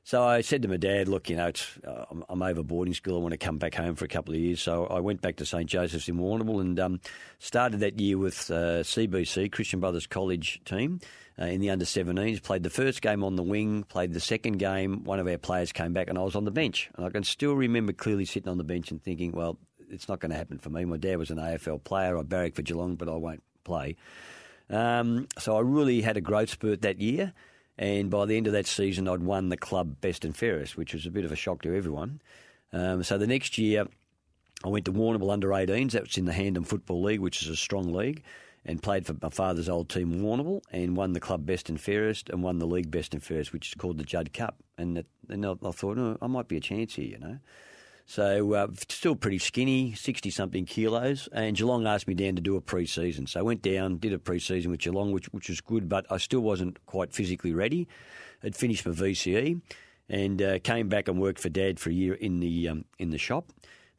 So 0.04 0.24
I 0.24 0.42
said 0.42 0.64
to 0.64 0.68
my 0.68 0.78
dad, 0.78 1.08
look, 1.08 1.30
you 1.30 1.36
know, 1.36 1.52
uh, 1.88 2.06
I'm, 2.10 2.24
I'm, 2.28 2.42
over 2.42 2.64
boarding 2.64 2.94
school. 2.96 3.18
I 3.18 3.22
want 3.22 3.34
to 3.34 3.38
come 3.38 3.60
back 3.60 3.76
home 3.76 3.96
for 3.96 4.06
a 4.06 4.08
couple 4.08 4.34
of 4.34 4.40
years. 4.40 4.60
So 4.60 4.88
I 4.88 5.00
went 5.00 5.22
back 5.22 5.36
to 5.38 5.46
St 5.46 5.70
Joseph's 5.70 6.10
in 6.10 6.18
Warrnambool 6.18 6.60
and 6.60 6.80
um, 6.80 7.00
started 7.38 7.82
that 7.82 8.00
year 8.00 8.18
with 8.18 8.50
uh, 8.50 8.82
CBC, 8.82 9.52
Christian 9.52 9.80
Brothers 9.80 10.08
College 10.08 10.62
team, 10.66 11.02
uh, 11.40 11.46
in 11.46 11.62
the 11.62 11.70
under 11.70 11.86
17s. 11.86 12.42
Played 12.42 12.64
the 12.64 12.72
first 12.72 13.04
game 13.04 13.24
on 13.24 13.36
the 13.36 13.44
wing, 13.44 13.84
played 13.84 14.14
the 14.14 14.20
second 14.20 14.58
game. 14.58 15.04
One 15.04 15.20
of 15.20 15.28
our 15.28 15.38
players 15.38 15.72
came 15.72 15.94
back 15.94 16.10
and 16.10 16.18
I 16.18 16.24
was 16.24 16.36
on 16.36 16.46
the 16.46 16.52
bench. 16.52 16.90
And 16.96 17.06
I 17.06 17.10
can 17.12 17.24
still 17.24 17.54
remember 17.54 17.94
clearly 17.94 18.26
sitting 18.26 18.50
on 18.50 18.58
the 18.58 18.64
bench 18.64 18.90
and 18.90 19.02
thinking, 19.02 19.34
well, 19.34 19.60
it's 19.92 20.10
not 20.10 20.20
going 20.20 20.32
to 20.32 20.38
happen 20.38 20.58
for 20.58 20.72
me. 20.72 20.84
My 20.84 20.98
dad 20.98 21.18
was 21.18 21.30
an 21.30 21.38
AFL 21.38 21.84
player. 21.84 22.18
I 22.18 22.24
barracked 22.24 22.56
for 22.56 22.64
Geelong, 22.64 22.96
but 22.96 23.08
I 23.08 23.16
won't 23.16 23.44
play. 23.64 23.98
Um, 24.68 25.28
so 25.38 25.58
I 25.58 25.60
really 25.60 26.02
had 26.02 26.18
a 26.18 26.22
growth 26.22 26.50
spurt 26.50 26.82
that 26.82 27.00
year. 27.00 27.34
And 27.78 28.10
by 28.10 28.26
the 28.26 28.38
end 28.38 28.48
of 28.48 28.54
that 28.54 28.68
season, 28.68 29.08
I'd 29.08 29.24
won 29.24 29.50
the 29.50 29.58
club 29.58 30.02
best 30.02 30.26
and 30.26 30.36
fairest, 30.36 30.78
which 30.78 30.94
was 30.94 31.06
a 31.06 31.12
bit 31.12 31.26
of 31.26 31.32
a 31.32 31.36
shock 31.36 31.62
to 31.64 31.76
everyone. 31.76 32.22
Um, 32.74 33.04
so 33.04 33.18
the 33.18 33.28
next 33.28 33.58
year, 33.58 33.88
I 34.64 34.70
went 34.70 34.86
to 34.86 34.94
Warrnambool 34.94 35.32
under 35.32 35.50
18s. 35.50 35.92
That 35.92 36.04
was 36.04 36.18
in 36.18 36.26
the 36.26 36.34
Hampden 36.34 36.64
Football 36.64 37.02
League, 37.02 37.20
which 37.20 37.42
is 37.42 37.50
a 37.50 37.56
strong 37.56 37.94
league, 37.94 38.24
and 38.66 38.82
played 38.82 39.06
for 39.06 39.16
my 39.22 39.30
father's 39.30 39.70
old 39.70 39.90
team, 39.90 40.22
Warrnambool, 40.22 40.62
and 40.72 40.96
won 40.96 41.14
the 41.14 41.20
club 41.20 41.46
best 41.46 41.70
and 41.70 41.82
fairest 41.82 42.30
and 42.30 42.44
won 42.44 42.60
the 42.60 42.68
league 42.68 42.92
best 42.92 43.14
and 43.14 43.24
fairest, 43.24 43.54
which 43.54 43.70
is 43.70 43.76
called 43.76 43.98
the 43.98 44.04
Judd 44.04 44.34
Cup. 44.34 44.58
And, 44.78 44.98
that, 44.98 45.06
and 45.30 45.46
I, 45.46 45.54
I, 45.64 45.72
thought, 45.72 45.98
oh, 45.98 46.18
I 46.22 46.28
might 46.28 46.48
be 46.48 46.58
a 46.58 46.62
chance 46.62 46.96
here, 46.96 47.08
you 47.08 47.20
know. 47.20 47.40
So 48.12 48.54
uh, 48.56 48.68
still 48.90 49.16
pretty 49.16 49.38
skinny, 49.38 49.94
60 49.94 50.32
something 50.32 50.66
kilos. 50.66 51.30
And 51.32 51.56
Geelong 51.56 51.88
asked 51.88 52.10
me 52.10 52.14
down 52.14 52.36
to 52.36 52.42
do 52.42 52.58
a 52.58 52.62
pre 52.62 52.86
season. 52.86 53.26
So 53.26 53.40
I 53.40 53.44
went 53.44 53.62
down, 53.62 54.00
did 54.00 54.12
a 54.12 54.20
pre 54.20 54.38
season 54.38 54.70
with 54.70 54.82
Geelong, 54.82 55.14
which, 55.14 55.28
which 55.28 55.48
was 55.48 55.62
good, 55.62 55.88
but 55.88 56.06
I 56.12 56.18
still 56.18 56.42
wasn't 56.42 56.86
quite 56.86 57.14
physically 57.14 57.54
ready. 57.54 57.88
I'd 58.44 58.54
finished 58.54 58.86
my 58.86 58.92
VCE 58.92 59.62
and 60.10 60.42
uh, 60.42 60.60
came 60.60 60.90
back 60.90 61.08
and 61.08 61.22
worked 61.22 61.40
for 61.40 61.48
Dad 61.48 61.80
for 61.80 61.90
a 61.90 61.94
year 61.94 62.14
in 62.14 62.42
the, 62.42 62.68
um, 62.68 62.84
in 63.00 63.12
the 63.12 63.18
shop 63.18 63.48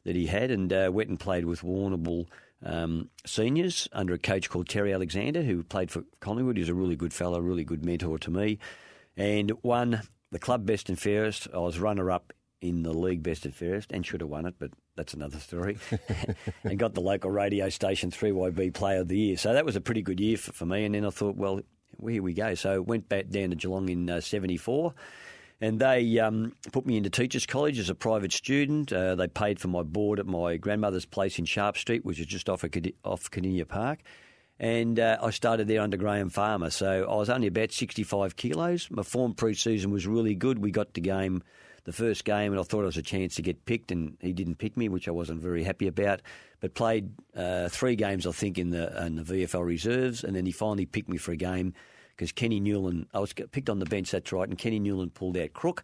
that 0.03 0.15
he 0.15 0.27
had 0.27 0.51
and 0.51 0.71
uh, 0.71 0.91
went 0.93 1.09
and 1.09 1.19
played 1.19 1.45
with 1.45 1.63
Warrnambool 1.63 2.27
um, 2.63 3.09
seniors 3.25 3.89
under 3.93 4.13
a 4.13 4.19
coach 4.19 4.47
called 4.47 4.69
Terry 4.69 4.93
Alexander, 4.93 5.41
who 5.41 5.63
played 5.63 5.89
for 5.89 6.03
Collingwood. 6.19 6.57
He 6.57 6.61
was 6.61 6.69
a 6.69 6.75
really 6.75 6.95
good 6.95 7.13
fellow, 7.13 7.39
really 7.39 7.63
good 7.63 7.83
mentor 7.83 8.19
to 8.19 8.29
me, 8.29 8.59
and 9.17 9.51
won 9.63 10.03
the 10.29 10.37
club 10.37 10.67
best 10.67 10.87
and 10.87 10.99
fairest. 10.99 11.47
I 11.51 11.57
was 11.57 11.79
runner 11.79 12.11
up 12.11 12.31
in 12.63 12.81
the 12.81 12.93
league 12.93 13.21
best 13.21 13.45
and 13.45 13.53
fairest 13.53 13.91
and 13.91 14.05
should 14.05 14.21
have 14.21 14.29
won 14.29 14.45
it, 14.45 14.55
but 14.57 14.71
that's 14.95 15.13
another 15.13 15.37
story. 15.37 15.77
and 16.63 16.79
got 16.79 16.93
the 16.93 17.01
local 17.01 17.29
radio 17.29 17.67
station 17.67 18.09
3YB 18.09 18.73
Player 18.73 19.01
of 19.01 19.09
the 19.09 19.17
Year. 19.17 19.37
So 19.37 19.53
that 19.53 19.65
was 19.65 19.75
a 19.75 19.81
pretty 19.81 20.01
good 20.01 20.19
year 20.19 20.37
for, 20.37 20.53
for 20.53 20.65
me. 20.65 20.85
And 20.85 20.95
then 20.95 21.05
I 21.05 21.09
thought, 21.09 21.35
well, 21.35 21.59
well, 21.97 22.13
here 22.13 22.23
we 22.23 22.33
go. 22.33 22.55
So 22.55 22.81
went 22.81 23.09
back 23.09 23.29
down 23.29 23.49
to 23.49 23.57
Geelong 23.57 23.89
in 23.89 24.09
uh, 24.09 24.21
74 24.21 24.93
and 25.59 25.79
they 25.79 26.19
um, 26.19 26.53
put 26.71 26.85
me 26.85 26.95
into 26.95 27.09
Teachers 27.09 27.45
College 27.45 27.79
as 27.79 27.89
a 27.89 27.95
private 27.95 28.31
student. 28.31 28.93
Uh, 28.93 29.15
they 29.15 29.27
paid 29.27 29.59
for 29.59 29.67
my 29.67 29.83
board 29.83 30.19
at 30.19 30.25
my 30.25 30.55
grandmother's 30.55 31.05
place 31.05 31.37
in 31.37 31.45
Sharp 31.45 31.77
Street, 31.77 32.05
which 32.05 32.19
is 32.19 32.25
just 32.25 32.49
off, 32.49 32.63
of, 32.63 32.71
off 33.03 33.29
Kardinia 33.29 33.67
Park. 33.67 33.99
And 34.57 34.99
uh, 34.99 35.17
I 35.21 35.31
started 35.31 35.67
there 35.67 35.81
under 35.81 35.97
Graham 35.97 36.29
Farmer. 36.29 36.69
So 36.69 37.07
I 37.09 37.15
was 37.15 37.29
only 37.29 37.47
about 37.47 37.73
65 37.73 38.37
kilos. 38.37 38.87
My 38.89 39.03
form 39.03 39.33
pre 39.33 39.53
season 39.53 39.91
was 39.91 40.07
really 40.07 40.35
good. 40.35 40.59
We 40.59 40.71
got 40.71 40.93
the 40.93 41.01
game 41.01 41.43
the 41.85 41.93
first 41.93 42.25
game, 42.25 42.51
and 42.51 42.59
I 42.59 42.63
thought 42.63 42.83
it 42.83 42.85
was 42.85 42.97
a 42.97 43.01
chance 43.01 43.35
to 43.35 43.41
get 43.41 43.65
picked, 43.65 43.91
and 43.91 44.17
he 44.21 44.33
didn't 44.33 44.55
pick 44.55 44.77
me, 44.77 44.89
which 44.89 45.07
I 45.07 45.11
wasn't 45.11 45.41
very 45.41 45.63
happy 45.63 45.87
about. 45.87 46.21
But 46.59 46.75
played 46.75 47.11
uh, 47.35 47.69
three 47.69 47.95
games, 47.95 48.25
I 48.25 48.31
think, 48.31 48.57
in 48.57 48.69
the 48.69 49.05
in 49.05 49.15
the 49.15 49.23
VFL 49.23 49.65
reserves, 49.65 50.23
and 50.23 50.35
then 50.35 50.45
he 50.45 50.51
finally 50.51 50.85
picked 50.85 51.09
me 51.09 51.17
for 51.17 51.31
a 51.31 51.37
game 51.37 51.73
because 52.15 52.31
Kenny 52.31 52.59
Newland, 52.59 53.07
I 53.13 53.19
was 53.19 53.33
picked 53.33 53.69
on 53.69 53.79
the 53.79 53.85
bench, 53.85 54.11
that's 54.11 54.31
right, 54.31 54.47
and 54.47 54.57
Kenny 54.57 54.79
Newland 54.79 55.13
pulled 55.13 55.37
out 55.37 55.53
crook. 55.53 55.83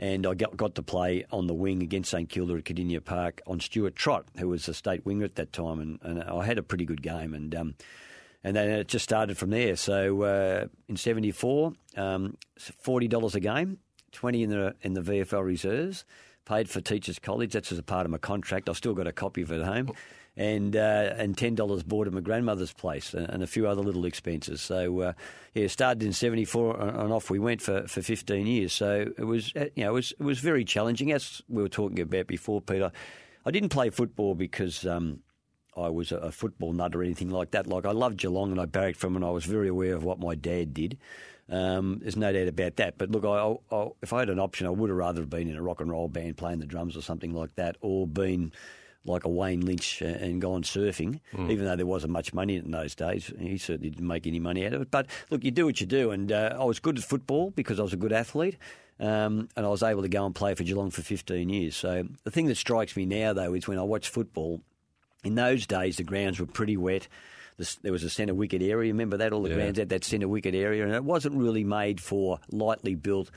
And 0.00 0.28
I 0.28 0.34
got, 0.34 0.56
got 0.56 0.76
to 0.76 0.82
play 0.82 1.24
on 1.32 1.48
the 1.48 1.54
wing 1.54 1.82
against 1.82 2.12
St 2.12 2.28
Kilda 2.28 2.54
at 2.54 2.62
Kardinia 2.62 3.04
Park 3.04 3.40
on 3.48 3.58
Stuart 3.58 3.96
Trott, 3.96 4.26
who 4.38 4.48
was 4.48 4.68
a 4.68 4.74
state 4.74 5.04
winger 5.04 5.24
at 5.24 5.34
that 5.34 5.52
time, 5.52 5.80
and, 5.80 5.98
and 6.02 6.22
I 6.22 6.44
had 6.44 6.56
a 6.56 6.62
pretty 6.62 6.84
good 6.84 7.02
game. 7.02 7.34
And 7.34 7.52
um, 7.52 7.74
and 8.44 8.56
then 8.56 8.70
it 8.70 8.88
just 8.88 9.02
started 9.02 9.36
from 9.36 9.50
there. 9.50 9.76
So 9.76 10.22
uh, 10.22 10.66
in 10.88 10.96
'74, 10.96 11.72
um, 11.96 12.36
forty 12.56 13.08
dollars 13.08 13.34
a 13.34 13.40
game, 13.40 13.78
20 14.12 14.42
in 14.42 14.50
the 14.50 14.74
in 14.82 14.94
the 14.94 15.00
VFL 15.00 15.44
reserves, 15.44 16.04
paid 16.44 16.68
for 16.68 16.80
Teachers 16.80 17.18
College. 17.18 17.52
That's 17.52 17.72
as 17.72 17.78
a 17.78 17.82
part 17.82 18.06
of 18.06 18.10
my 18.10 18.18
contract. 18.18 18.68
I've 18.68 18.76
still 18.76 18.94
got 18.94 19.06
a 19.06 19.12
copy 19.12 19.42
of 19.42 19.52
it 19.52 19.60
at 19.60 19.66
home. 19.66 19.92
and 20.38 20.76
uh, 20.76 21.14
and 21.16 21.36
ten 21.36 21.56
dollars 21.56 21.82
bought 21.82 22.06
at 22.06 22.12
my 22.12 22.20
grandmother's 22.20 22.72
place, 22.72 23.12
and, 23.12 23.28
and, 23.28 23.42
a 23.42 23.46
few 23.46 23.66
other 23.66 23.82
little 23.82 24.04
expenses. 24.04 24.62
So 24.62 25.00
uh, 25.00 25.12
yeah, 25.52 25.66
started 25.66 26.04
in 26.04 26.12
'74, 26.12 26.80
and 26.80 27.12
off 27.12 27.28
we 27.28 27.40
went 27.40 27.60
for, 27.60 27.88
for 27.88 28.00
15 28.00 28.46
years. 28.46 28.72
So 28.72 29.12
it 29.18 29.24
was 29.24 29.52
uh, 29.56 29.66
you 29.74 29.84
know 29.84 29.90
it 29.90 29.94
was 29.94 30.12
it 30.12 30.22
was 30.22 30.38
very 30.38 30.64
challenging, 30.64 31.10
as 31.10 31.42
we 31.48 31.60
were 31.60 31.68
talking 31.68 32.00
about 32.00 32.28
before, 32.28 32.60
Peter. 32.60 32.92
I 33.44 33.50
didn't 33.50 33.70
play 33.70 33.90
football 33.90 34.34
because. 34.34 34.86
Um, 34.86 35.20
I 35.76 35.90
was 35.90 36.10
a 36.10 36.32
football 36.32 36.72
nut 36.72 36.96
or 36.96 37.04
anything 37.04 37.30
like 37.30 37.52
that. 37.52 37.68
Like 37.68 37.86
I 37.86 37.92
loved 37.92 38.18
Geelong 38.18 38.50
and 38.50 38.60
I 38.60 38.64
barracked 38.64 38.98
from 38.98 39.14
and 39.14 39.24
I 39.24 39.30
was 39.30 39.44
very 39.44 39.68
aware 39.68 39.94
of 39.94 40.02
what 40.02 40.18
my 40.18 40.34
dad 40.34 40.74
did. 40.74 40.98
Um, 41.50 42.00
there's 42.02 42.16
no 42.16 42.32
doubt 42.32 42.48
about 42.48 42.76
that. 42.76 42.98
But 42.98 43.10
look, 43.10 43.24
I, 43.24 43.74
I, 43.74 43.88
if 44.02 44.12
I 44.12 44.20
had 44.20 44.30
an 44.30 44.38
option, 44.38 44.66
I 44.66 44.70
would 44.70 44.90
have 44.90 44.96
rather 44.98 45.22
have 45.22 45.30
been 45.30 45.48
in 45.48 45.56
a 45.56 45.62
rock 45.62 45.80
and 45.80 45.90
roll 45.90 46.08
band 46.08 46.36
playing 46.36 46.58
the 46.58 46.66
drums 46.66 46.96
or 46.96 47.02
something 47.02 47.32
like 47.32 47.54
that, 47.56 47.76
or 47.80 48.06
been 48.06 48.52
like 49.04 49.24
a 49.24 49.28
Wayne 49.28 49.62
Lynch 49.64 50.02
and 50.02 50.40
gone 50.40 50.62
surfing, 50.62 51.20
mm. 51.32 51.50
even 51.50 51.64
though 51.64 51.76
there 51.76 51.86
wasn't 51.86 52.12
much 52.12 52.34
money 52.34 52.56
in 52.56 52.70
those 52.70 52.94
days. 52.94 53.32
He 53.38 53.56
certainly 53.56 53.90
didn't 53.90 54.06
make 54.06 54.26
any 54.26 54.38
money 54.38 54.66
out 54.66 54.74
of 54.74 54.82
it. 54.82 54.90
But 54.90 55.06
look, 55.30 55.44
you 55.44 55.50
do 55.50 55.64
what 55.64 55.80
you 55.80 55.86
do. 55.86 56.10
And 56.10 56.30
uh, 56.30 56.56
I 56.58 56.64
was 56.64 56.78
good 56.78 56.98
at 56.98 57.04
football 57.04 57.50
because 57.50 57.80
I 57.80 57.82
was 57.82 57.92
a 57.92 57.96
good 57.98 58.12
athlete. 58.12 58.56
Um, 59.00 59.48
and 59.56 59.64
I 59.64 59.68
was 59.68 59.84
able 59.84 60.02
to 60.02 60.08
go 60.08 60.26
and 60.26 60.34
play 60.34 60.54
for 60.54 60.64
Geelong 60.64 60.90
for 60.90 61.02
15 61.02 61.48
years. 61.48 61.76
So 61.76 62.08
the 62.24 62.32
thing 62.32 62.46
that 62.46 62.56
strikes 62.56 62.96
me 62.96 63.06
now, 63.06 63.32
though, 63.32 63.54
is 63.54 63.68
when 63.68 63.78
I 63.78 63.82
watch 63.82 64.08
football, 64.08 64.60
in 65.22 65.36
those 65.36 65.66
days 65.66 65.96
the 65.96 66.02
grounds 66.02 66.40
were 66.40 66.46
pretty 66.46 66.76
wet. 66.76 67.06
There 67.82 67.92
was 67.92 68.04
a 68.04 68.10
centre 68.10 68.34
wicket 68.34 68.62
area. 68.62 68.92
Remember 68.92 69.16
that? 69.16 69.32
All 69.32 69.42
the 69.42 69.50
yeah. 69.50 69.56
grounds 69.56 69.78
had 69.78 69.88
that 69.88 70.04
centre 70.04 70.28
wicket 70.28 70.54
area, 70.54 70.84
and 70.84 70.94
it 70.94 71.04
wasn't 71.04 71.36
really 71.36 71.64
made 71.64 72.00
for 72.00 72.38
lightly 72.50 72.94
built, 72.94 73.30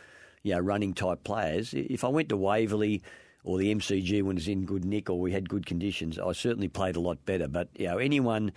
you 0.44 0.54
know, 0.54 0.60
running 0.60 0.94
type 0.94 1.24
players. 1.24 1.74
If 1.74 2.04
I 2.04 2.08
went 2.08 2.30
to 2.30 2.38
Waverley 2.38 3.02
or 3.44 3.58
the 3.58 3.74
MCG 3.74 4.22
when 4.22 4.38
it 4.38 4.42
was 4.42 4.48
in 4.48 4.66
good 4.66 4.86
nick 4.86 5.10
or 5.10 5.20
we 5.20 5.32
had 5.32 5.50
good 5.50 5.66
conditions, 5.66 6.20
I 6.20 6.32
certainly 6.34 6.68
played 6.68 6.96
a 6.96 7.00
lot 7.00 7.26
better. 7.26 7.48
But 7.48 7.70
you 7.76 7.88
know, 7.88 7.98
anyone 7.98 8.52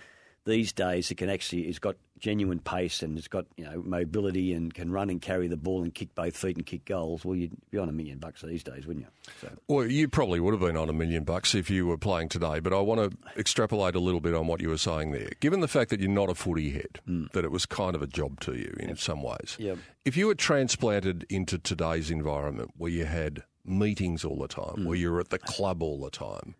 these 0.45 0.71
days 0.71 1.09
that 1.09 1.15
can 1.15 1.29
actually 1.29 1.63
it's 1.63 1.79
got 1.79 1.95
genuine 2.19 2.59
pace 2.59 3.03
and 3.03 3.17
it's 3.17 3.27
got 3.27 3.45
you 3.57 3.65
know 3.65 3.81
mobility 3.83 4.53
and 4.53 4.73
can 4.73 4.91
run 4.91 5.09
and 5.09 5.21
carry 5.21 5.47
the 5.47 5.57
ball 5.57 5.83
and 5.83 5.93
kick 5.93 6.13
both 6.15 6.37
feet 6.37 6.55
and 6.55 6.65
kick 6.65 6.85
goals. 6.85 7.25
Well, 7.25 7.35
you'd 7.35 7.55
be 7.71 7.77
on 7.77 7.89
a 7.89 7.91
million 7.91 8.19
bucks 8.19 8.41
these 8.41 8.63
days, 8.63 8.87
wouldn't 8.87 9.05
you? 9.05 9.31
So. 9.41 9.51
Well, 9.67 9.85
you 9.85 10.07
probably 10.07 10.39
would 10.39 10.53
have 10.53 10.61
been 10.61 10.77
on 10.77 10.89
a 10.89 10.93
million 10.93 11.23
bucks 11.23 11.53
if 11.53 11.69
you 11.69 11.87
were 11.87 11.97
playing 11.97 12.29
today. 12.29 12.59
But 12.59 12.73
I 12.73 12.79
want 12.79 13.11
to 13.11 13.39
extrapolate 13.39 13.95
a 13.95 13.99
little 13.99 14.21
bit 14.21 14.33
on 14.33 14.47
what 14.47 14.61
you 14.61 14.69
were 14.69 14.77
saying 14.77 15.11
there. 15.11 15.29
Given 15.39 15.59
the 15.59 15.67
fact 15.67 15.89
that 15.89 15.99
you're 15.99 16.09
not 16.09 16.29
a 16.29 16.35
footy 16.35 16.71
head, 16.71 16.99
mm. 17.07 17.31
that 17.31 17.43
it 17.43 17.51
was 17.51 17.65
kind 17.65 17.95
of 17.95 18.01
a 18.01 18.07
job 18.07 18.39
to 18.41 18.53
you 18.53 18.73
in 18.79 18.89
yep. 18.89 18.99
some 18.99 19.21
ways. 19.21 19.57
Yep. 19.59 19.77
If 20.05 20.15
you 20.15 20.27
were 20.27 20.35
transplanted 20.35 21.25
into 21.29 21.57
today's 21.57 22.11
environment 22.11 22.71
where 22.77 22.91
you 22.91 23.05
had 23.05 23.43
meetings 23.65 24.23
all 24.23 24.37
the 24.37 24.47
time, 24.47 24.75
mm. 24.77 24.85
where 24.85 24.95
you're 24.95 25.19
at 25.19 25.29
the 25.29 25.39
club 25.39 25.81
all 25.81 25.99
the 25.99 26.11
time, 26.11 26.55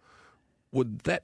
would 0.72 1.00
that 1.02 1.24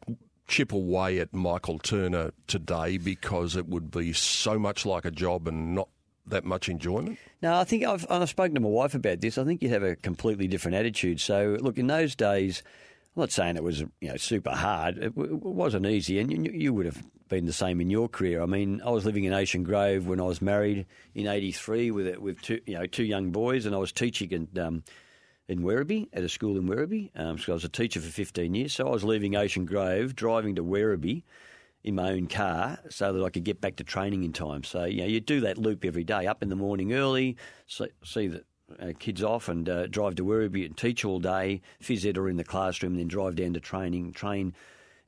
chip 0.52 0.74
away 0.74 1.20
at 1.20 1.34
Michael 1.34 1.80
Turner 1.80 2.32
today 2.46 2.98
because 2.98 3.56
it 3.56 3.68
would 3.70 3.90
be 3.90 4.12
so 4.12 4.60
much 4.60 4.86
like 4.86 5.06
a 5.06 5.12
job 5.12 5.48
and 5.48 5.74
not 5.74 5.88
that 6.28 6.44
much 6.44 6.68
enjoyment? 6.68 7.18
No, 7.42 7.56
I 7.56 7.64
think 7.64 7.86
I've, 7.86 8.06
I've 8.10 8.30
spoken 8.30 8.56
to 8.56 8.62
my 8.62 8.68
wife 8.68 8.94
about 8.94 9.22
this. 9.22 9.38
I 9.38 9.46
think 9.46 9.64
you 9.64 9.70
have 9.70 9.82
a 9.82 9.96
completely 9.96 10.48
different 10.48 10.76
attitude. 10.76 11.22
So, 11.22 11.58
look, 11.62 11.78
in 11.78 11.88
those 11.88 12.16
days, 12.16 12.64
I'm 13.16 13.22
not 13.22 13.32
saying 13.32 13.56
it 13.56 13.64
was 13.64 13.80
you 13.80 14.10
know 14.10 14.18
super 14.18 14.52
hard. 14.52 14.98
It, 14.98 15.14
it 15.16 15.16
wasn't 15.16 15.86
easy, 15.86 16.20
and 16.20 16.46
you, 16.46 16.52
you, 16.52 16.74
would 16.74 16.86
have 16.86 17.02
been 17.30 17.46
the 17.46 17.54
same 17.54 17.80
in 17.80 17.90
your 17.90 18.10
career. 18.10 18.42
I 18.42 18.46
mean, 18.46 18.82
I 18.86 18.92
was 18.92 19.06
living 19.06 19.24
in 19.24 19.34
Ocean 19.34 19.64
Grove 19.64 20.06
when 20.06 20.20
I 20.20 20.26
was 20.26 20.42
married 20.42 20.86
in 21.16 21.28
'83 21.28 21.92
with 21.92 22.18
with 22.18 22.42
two 22.42 22.60
you 22.66 22.76
know 22.78 22.86
two 22.86 23.06
young 23.06 23.32
boys, 23.32 23.66
and 23.66 23.74
I 23.74 23.78
was 23.80 23.94
teaching 23.94 24.34
and. 24.34 24.60
Um, 24.60 24.84
in 25.48 25.60
Werribee 25.60 26.08
at 26.14 26.24
a 26.24 26.30
school 26.30 26.58
in 26.58 26.68
Werribee. 26.68 27.12
Um, 27.16 27.38
so 27.38 27.52
I 27.52 27.56
was 27.56 27.64
a 27.64 27.70
teacher 27.70 28.00
for 28.00 28.10
15 28.10 28.54
years. 28.54 28.74
So 28.74 28.88
I 28.88 28.92
was 28.92 29.04
leaving 29.04 29.36
Ocean 29.36 29.66
Grove, 29.66 30.16
driving 30.16 30.56
to 30.56 30.64
Werribee 30.64 31.24
in 31.84 31.96
my 31.96 32.12
own 32.12 32.28
car 32.28 32.80
so 32.90 33.12
that 33.14 33.24
I 33.24 33.30
could 33.30 33.44
get 33.44 33.60
back 33.60 33.78
to 33.78 33.84
training 33.84 34.24
in 34.24 34.34
time. 34.34 34.64
So, 34.64 34.86
you 34.86 35.02
know, 35.02 35.08
you 35.08 35.20
do 35.20 35.42
that 35.42 35.58
loop 35.58 35.84
every 35.84 36.04
day, 36.04 36.28
up 36.28 36.44
in 36.44 36.50
the 36.50 36.56
morning 36.56 36.94
early, 36.94 37.38
see, 37.68 37.88
see 38.04 38.28
the 38.28 38.44
uh, 38.80 38.94
kids 39.00 39.24
off 39.24 39.50
and 39.50 39.68
uh, 39.68 39.88
drive 39.88 40.16
to 40.16 40.24
Werribee 40.24 40.66
and 40.66 40.78
teach 40.78 41.04
all 41.04 41.20
day, 41.20 41.62
phys 41.82 42.06
ed 42.06 42.18
or 42.18 42.30
in 42.30 42.38
the 42.38 42.44
classroom, 42.44 42.94
and 42.94 43.02
then 43.02 43.08
drive 43.08 43.36
down 43.36 43.54
to 43.54 43.60
training, 43.60 44.14
train. 44.14 44.54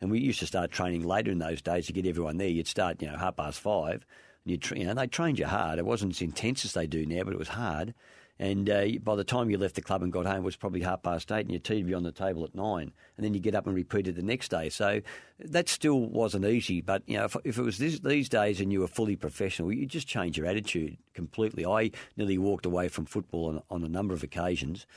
And 0.01 0.11
we 0.11 0.19
used 0.19 0.39
to 0.39 0.47
start 0.47 0.71
training 0.71 1.03
later 1.03 1.31
in 1.31 1.39
those 1.39 1.61
days 1.61 1.87
to 1.87 1.93
get 1.93 2.05
everyone 2.05 2.37
there. 2.37 2.49
You'd 2.49 2.67
start, 2.67 3.01
you 3.01 3.09
know, 3.09 3.17
half 3.17 3.37
past 3.37 3.59
five. 3.59 4.05
And 4.45 4.51
you, 4.51 4.59
you 4.75 4.85
know, 4.85 4.93
they 4.93 5.07
trained 5.07 5.39
you 5.39 5.45
hard. 5.45 5.79
It 5.79 5.85
wasn't 5.85 6.13
as 6.13 6.21
intense 6.21 6.65
as 6.65 6.73
they 6.73 6.87
do 6.87 7.05
now, 7.05 7.23
but 7.23 7.33
it 7.33 7.39
was 7.39 7.49
hard. 7.49 7.93
And 8.39 8.69
uh, 8.69 8.85
by 9.03 9.15
the 9.15 9.23
time 9.23 9.49
you 9.49 9.57
left 9.57 9.75
the 9.75 9.81
club 9.81 10.01
and 10.01 10.11
got 10.11 10.25
home, 10.25 10.37
it 10.37 10.43
was 10.43 10.55
probably 10.55 10.81
half 10.81 11.03
past 11.03 11.31
eight, 11.31 11.41
and 11.41 11.51
your 11.51 11.59
tea 11.59 11.75
would 11.75 11.87
be 11.87 11.93
on 11.93 12.03
the 12.03 12.11
table 12.11 12.43
at 12.43 12.55
nine. 12.55 12.91
And 13.15 13.23
then 13.23 13.33
you 13.33 13.39
get 13.39 13.55
up 13.55 13.67
and 13.67 13.75
repeat 13.75 14.07
it 14.07 14.15
the 14.15 14.23
next 14.23 14.49
day. 14.49 14.69
So 14.69 15.01
that 15.39 15.69
still 15.69 15.99
wasn't 16.01 16.45
easy. 16.45 16.81
But 16.81 17.03
you 17.05 17.17
know, 17.17 17.25
if, 17.25 17.37
if 17.43 17.57
it 17.57 17.61
was 17.61 17.77
this, 17.77 17.99
these 17.99 18.29
days 18.29 18.59
and 18.59 18.71
you 18.71 18.79
were 18.79 18.87
fully 18.87 19.15
professional, 19.15 19.71
you 19.71 19.85
just 19.85 20.07
change 20.07 20.37
your 20.37 20.47
attitude 20.47 20.97
completely. 21.13 21.65
I 21.65 21.91
nearly 22.17 22.37
walked 22.39 22.65
away 22.65 22.87
from 22.87 23.05
football 23.05 23.49
on, 23.49 23.61
on 23.69 23.83
a 23.83 23.89
number 23.89 24.13
of 24.13 24.23
occasions. 24.23 24.87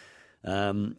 Um, 0.43 0.97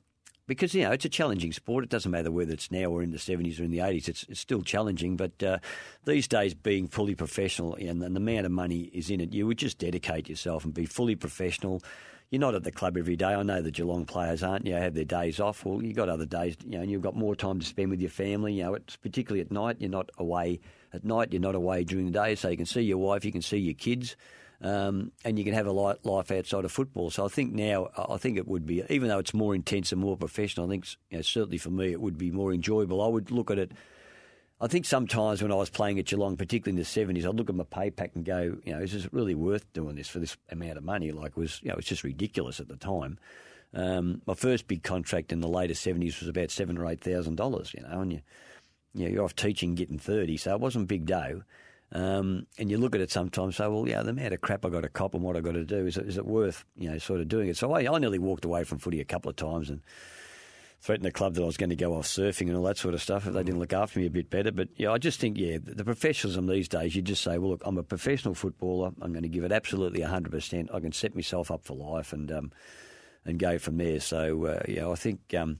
because 0.47 0.73
you 0.73 0.83
know 0.83 0.91
it's 0.91 1.03
a 1.05 1.09
challenging 1.09 1.51
sport. 1.51 1.83
It 1.83 1.89
doesn't 1.89 2.09
matter 2.09 2.31
whether 2.31 2.53
it's 2.53 2.71
now 2.71 2.85
or 2.85 3.03
in 3.03 3.11
the 3.11 3.19
seventies 3.19 3.59
or 3.59 3.65
in 3.65 3.71
the 3.71 3.81
eighties. 3.81 4.07
It's, 4.07 4.23
it's 4.29 4.39
still 4.39 4.61
challenging. 4.61 5.17
But 5.17 5.43
uh, 5.43 5.57
these 6.05 6.27
days, 6.27 6.53
being 6.53 6.87
fully 6.87 7.15
professional 7.15 7.75
and, 7.75 8.01
and 8.01 8.15
the 8.15 8.21
amount 8.21 8.45
of 8.45 8.51
money 8.51 8.89
is 8.93 9.09
in 9.09 9.19
it, 9.19 9.33
you 9.33 9.45
would 9.45 9.57
just 9.57 9.77
dedicate 9.77 10.29
yourself 10.29 10.63
and 10.63 10.73
be 10.73 10.85
fully 10.85 11.15
professional 11.15 11.83
you're 12.29 12.41
not 12.41 12.55
at 12.55 12.63
the 12.63 12.71
club 12.71 12.97
every 12.97 13.15
day. 13.15 13.33
I 13.33 13.41
know 13.43 13.55
that 13.55 13.63
the 13.63 13.71
Geelong 13.71 14.05
players 14.05 14.43
aren't. 14.43 14.65
You 14.65 14.73
know, 14.73 14.81
have 14.81 14.93
their 14.93 15.05
days 15.05 15.39
off. 15.39 15.65
Well, 15.65 15.81
you've 15.81 15.95
got 15.95 16.09
other 16.09 16.25
days, 16.25 16.57
you 16.65 16.71
know, 16.71 16.81
and 16.81 16.91
you've 16.91 17.01
got 17.01 17.15
more 17.15 17.35
time 17.35 17.59
to 17.59 17.65
spend 17.65 17.89
with 17.89 18.01
your 18.01 18.09
family. 18.09 18.53
You 18.53 18.63
know, 18.63 18.73
it's 18.73 18.97
particularly 18.97 19.41
at 19.41 19.51
night. 19.51 19.77
You're 19.79 19.89
not 19.89 20.09
away 20.17 20.59
at 20.93 21.05
night. 21.05 21.31
You're 21.31 21.41
not 21.41 21.55
away 21.55 21.83
during 21.85 22.05
the 22.05 22.11
day, 22.11 22.35
so 22.35 22.49
you 22.49 22.57
can 22.57 22.65
see 22.65 22.81
your 22.81 22.97
wife, 22.97 23.23
you 23.23 23.31
can 23.31 23.41
see 23.41 23.57
your 23.57 23.75
kids, 23.75 24.17
um, 24.61 25.11
and 25.23 25.37
you 25.37 25.45
can 25.45 25.53
have 25.53 25.67
a 25.67 25.71
life 25.71 26.31
outside 26.31 26.65
of 26.65 26.71
football. 26.71 27.09
So 27.11 27.25
I 27.25 27.29
think 27.29 27.53
now, 27.53 27.89
I 27.97 28.17
think 28.17 28.37
it 28.37 28.47
would 28.47 28.65
be, 28.65 28.83
even 28.89 29.07
though 29.07 29.19
it's 29.19 29.33
more 29.33 29.55
intense 29.55 29.93
and 29.93 30.01
more 30.01 30.17
professional. 30.17 30.65
I 30.65 30.69
think 30.69 30.85
you 31.09 31.17
know, 31.17 31.21
certainly 31.21 31.57
for 31.57 31.69
me, 31.69 31.91
it 31.91 32.01
would 32.01 32.17
be 32.17 32.31
more 32.31 32.53
enjoyable. 32.53 33.01
I 33.01 33.07
would 33.07 33.31
look 33.31 33.51
at 33.51 33.59
it 33.59 33.71
I 34.59 34.67
think 34.67 34.85
sometimes 34.85 35.43
when 35.43 35.51
I 35.51 35.55
was 35.55 35.69
playing 35.69 35.99
at 35.99 36.05
Geelong, 36.05 36.35
particularly 36.35 36.79
in 36.79 36.83
the 36.83 37.19
70s, 37.19 37.27
I'd 37.27 37.35
look 37.35 37.49
at 37.49 37.55
my 37.55 37.63
pay 37.63 37.91
pack 37.91 38.11
and 38.15 38.25
go, 38.25 38.57
you 38.63 38.73
know, 38.73 38.79
is 38.79 38.91
this 38.91 39.11
really 39.13 39.35
worth 39.35 39.71
doing 39.73 39.95
this 39.95 40.07
for 40.07 40.17
this 40.17 40.35
amount 40.49 40.77
of 40.77 40.83
money? 40.83 41.11
Like, 41.11 41.31
it 41.31 41.37
was, 41.37 41.59
you 41.61 41.69
know, 41.69 41.75
it's 41.75 41.87
just 41.87 42.03
ridiculous 42.03 42.59
at 42.59 42.67
the 42.67 42.75
time. 42.75 43.19
Um, 43.73 44.21
my 44.25 44.33
first 44.33 44.67
big 44.67 44.81
contract 44.81 45.31
in 45.31 45.41
the 45.41 45.47
later 45.47 45.75
70s 45.75 46.19
was 46.19 46.27
about 46.27 46.49
seven 46.49 46.77
or 46.77 46.87
eight 46.87 47.01
thousand 47.01 47.35
dollars, 47.35 47.73
you 47.75 47.83
know, 47.83 48.01
and 48.01 48.13
you, 48.13 48.21
you 48.95 49.05
know, 49.05 49.11
you're 49.11 49.23
off 49.23 49.35
teaching 49.35 49.75
getting 49.75 49.99
30, 49.99 50.37
so 50.37 50.53
it 50.53 50.59
wasn't 50.59 50.87
big 50.87 51.05
dough. 51.05 51.43
Um, 51.91 52.47
and 52.57 52.71
you 52.71 52.77
look 52.77 52.95
at 52.95 53.01
it 53.01 53.11
sometimes, 53.11 53.57
say, 53.57 53.67
well, 53.67 53.87
yeah, 53.87 54.01
the 54.01 54.09
amount 54.09 54.33
of 54.33 54.41
crap 54.41 54.65
I 54.65 54.69
got 54.69 54.81
to 54.81 54.89
cop 54.89 55.13
and 55.13 55.23
what 55.23 55.37
I 55.37 55.41
got 55.41 55.53
to 55.53 55.63
do 55.65 55.85
is, 55.85 55.97
it, 55.97 56.07
is 56.07 56.17
it 56.17 56.25
worth, 56.25 56.65
you 56.75 56.89
know, 56.89 56.97
sort 56.97 57.21
of 57.21 57.27
doing 57.27 57.47
it? 57.47 57.57
So 57.57 57.71
I, 57.73 57.93
I 57.93 57.99
nearly 57.99 58.19
walked 58.19 58.43
away 58.43 58.63
from 58.63 58.79
footy 58.79 58.99
a 58.99 59.05
couple 59.05 59.29
of 59.29 59.35
times 59.35 59.69
and 59.69 59.81
threatened 60.79 61.05
the 61.05 61.11
club 61.11 61.33
that 61.33 61.41
I 61.41 61.45
was 61.45 61.57
going 61.57 61.71
to 61.71 61.75
go 61.75 61.95
off 61.95 62.05
surfing 62.05 62.47
and 62.47 62.55
all 62.55 62.63
that 62.63 62.77
sort 62.77 62.93
of 62.93 63.01
stuff 63.01 63.25
if 63.25 63.33
they 63.33 63.43
didn't 63.43 63.59
look 63.59 63.73
after 63.73 63.99
me 63.99 64.05
a 64.05 64.11
bit 64.11 64.29
better. 64.29 64.51
But 64.51 64.69
yeah, 64.75 64.91
I 64.91 64.97
just 64.97 65.19
think 65.19 65.37
yeah, 65.37 65.57
the 65.61 65.83
professionalism 65.83 66.47
these 66.47 66.67
days, 66.67 66.95
you 66.95 67.01
just 67.01 67.23
say, 67.23 67.37
well, 67.37 67.51
look, 67.51 67.61
I'm 67.65 67.77
a 67.77 67.83
professional 67.83 68.35
footballer. 68.35 68.91
I'm 69.01 69.11
going 69.11 69.23
to 69.23 69.29
give 69.29 69.43
it 69.43 69.51
absolutely 69.51 70.01
100. 70.01 70.31
percent 70.31 70.69
I 70.73 70.79
can 70.79 70.91
set 70.91 71.15
myself 71.15 71.51
up 71.51 71.63
for 71.63 71.75
life 71.75 72.13
and 72.13 72.31
um, 72.31 72.51
and 73.25 73.39
go 73.39 73.57
from 73.57 73.77
there. 73.77 73.99
So 73.99 74.45
uh, 74.45 74.63
yeah, 74.67 74.89
I 74.89 74.95
think. 74.95 75.33
Um, 75.33 75.59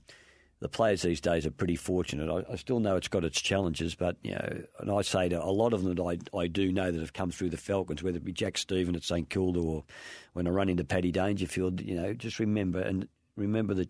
the 0.60 0.68
players 0.68 1.02
these 1.02 1.20
days 1.20 1.46
are 1.46 1.52
pretty 1.52 1.76
fortunate. 1.76 2.28
I, 2.28 2.52
I, 2.52 2.56
still 2.56 2.80
know 2.80 2.96
it's 2.96 3.06
got 3.06 3.24
its 3.24 3.40
challenges, 3.40 3.94
but 3.94 4.16
you 4.22 4.32
know, 4.32 4.64
and 4.80 4.90
I 4.90 5.02
say 5.02 5.28
to 5.28 5.40
a 5.40 5.46
lot 5.46 5.72
of 5.72 5.84
them 5.84 5.94
that 5.94 6.02
I, 6.02 6.36
I 6.36 6.48
do 6.48 6.72
know 6.72 6.90
that 6.90 7.00
have 7.00 7.12
come 7.12 7.30
through 7.30 7.50
the 7.50 7.56
Falcons, 7.56 8.02
whether 8.02 8.16
it 8.16 8.24
be 8.24 8.32
Jack 8.32 8.58
Steven 8.58 8.96
at 8.96 9.04
St 9.04 9.30
Kilda 9.30 9.60
or 9.60 9.84
when 10.32 10.48
I 10.48 10.50
run 10.50 10.68
into 10.68 10.82
Paddy 10.82 11.12
Dangerfield, 11.12 11.80
you 11.80 11.94
know, 11.94 12.12
just 12.12 12.40
remember 12.40 12.80
and 12.80 13.06
remember 13.36 13.72
that 13.74 13.88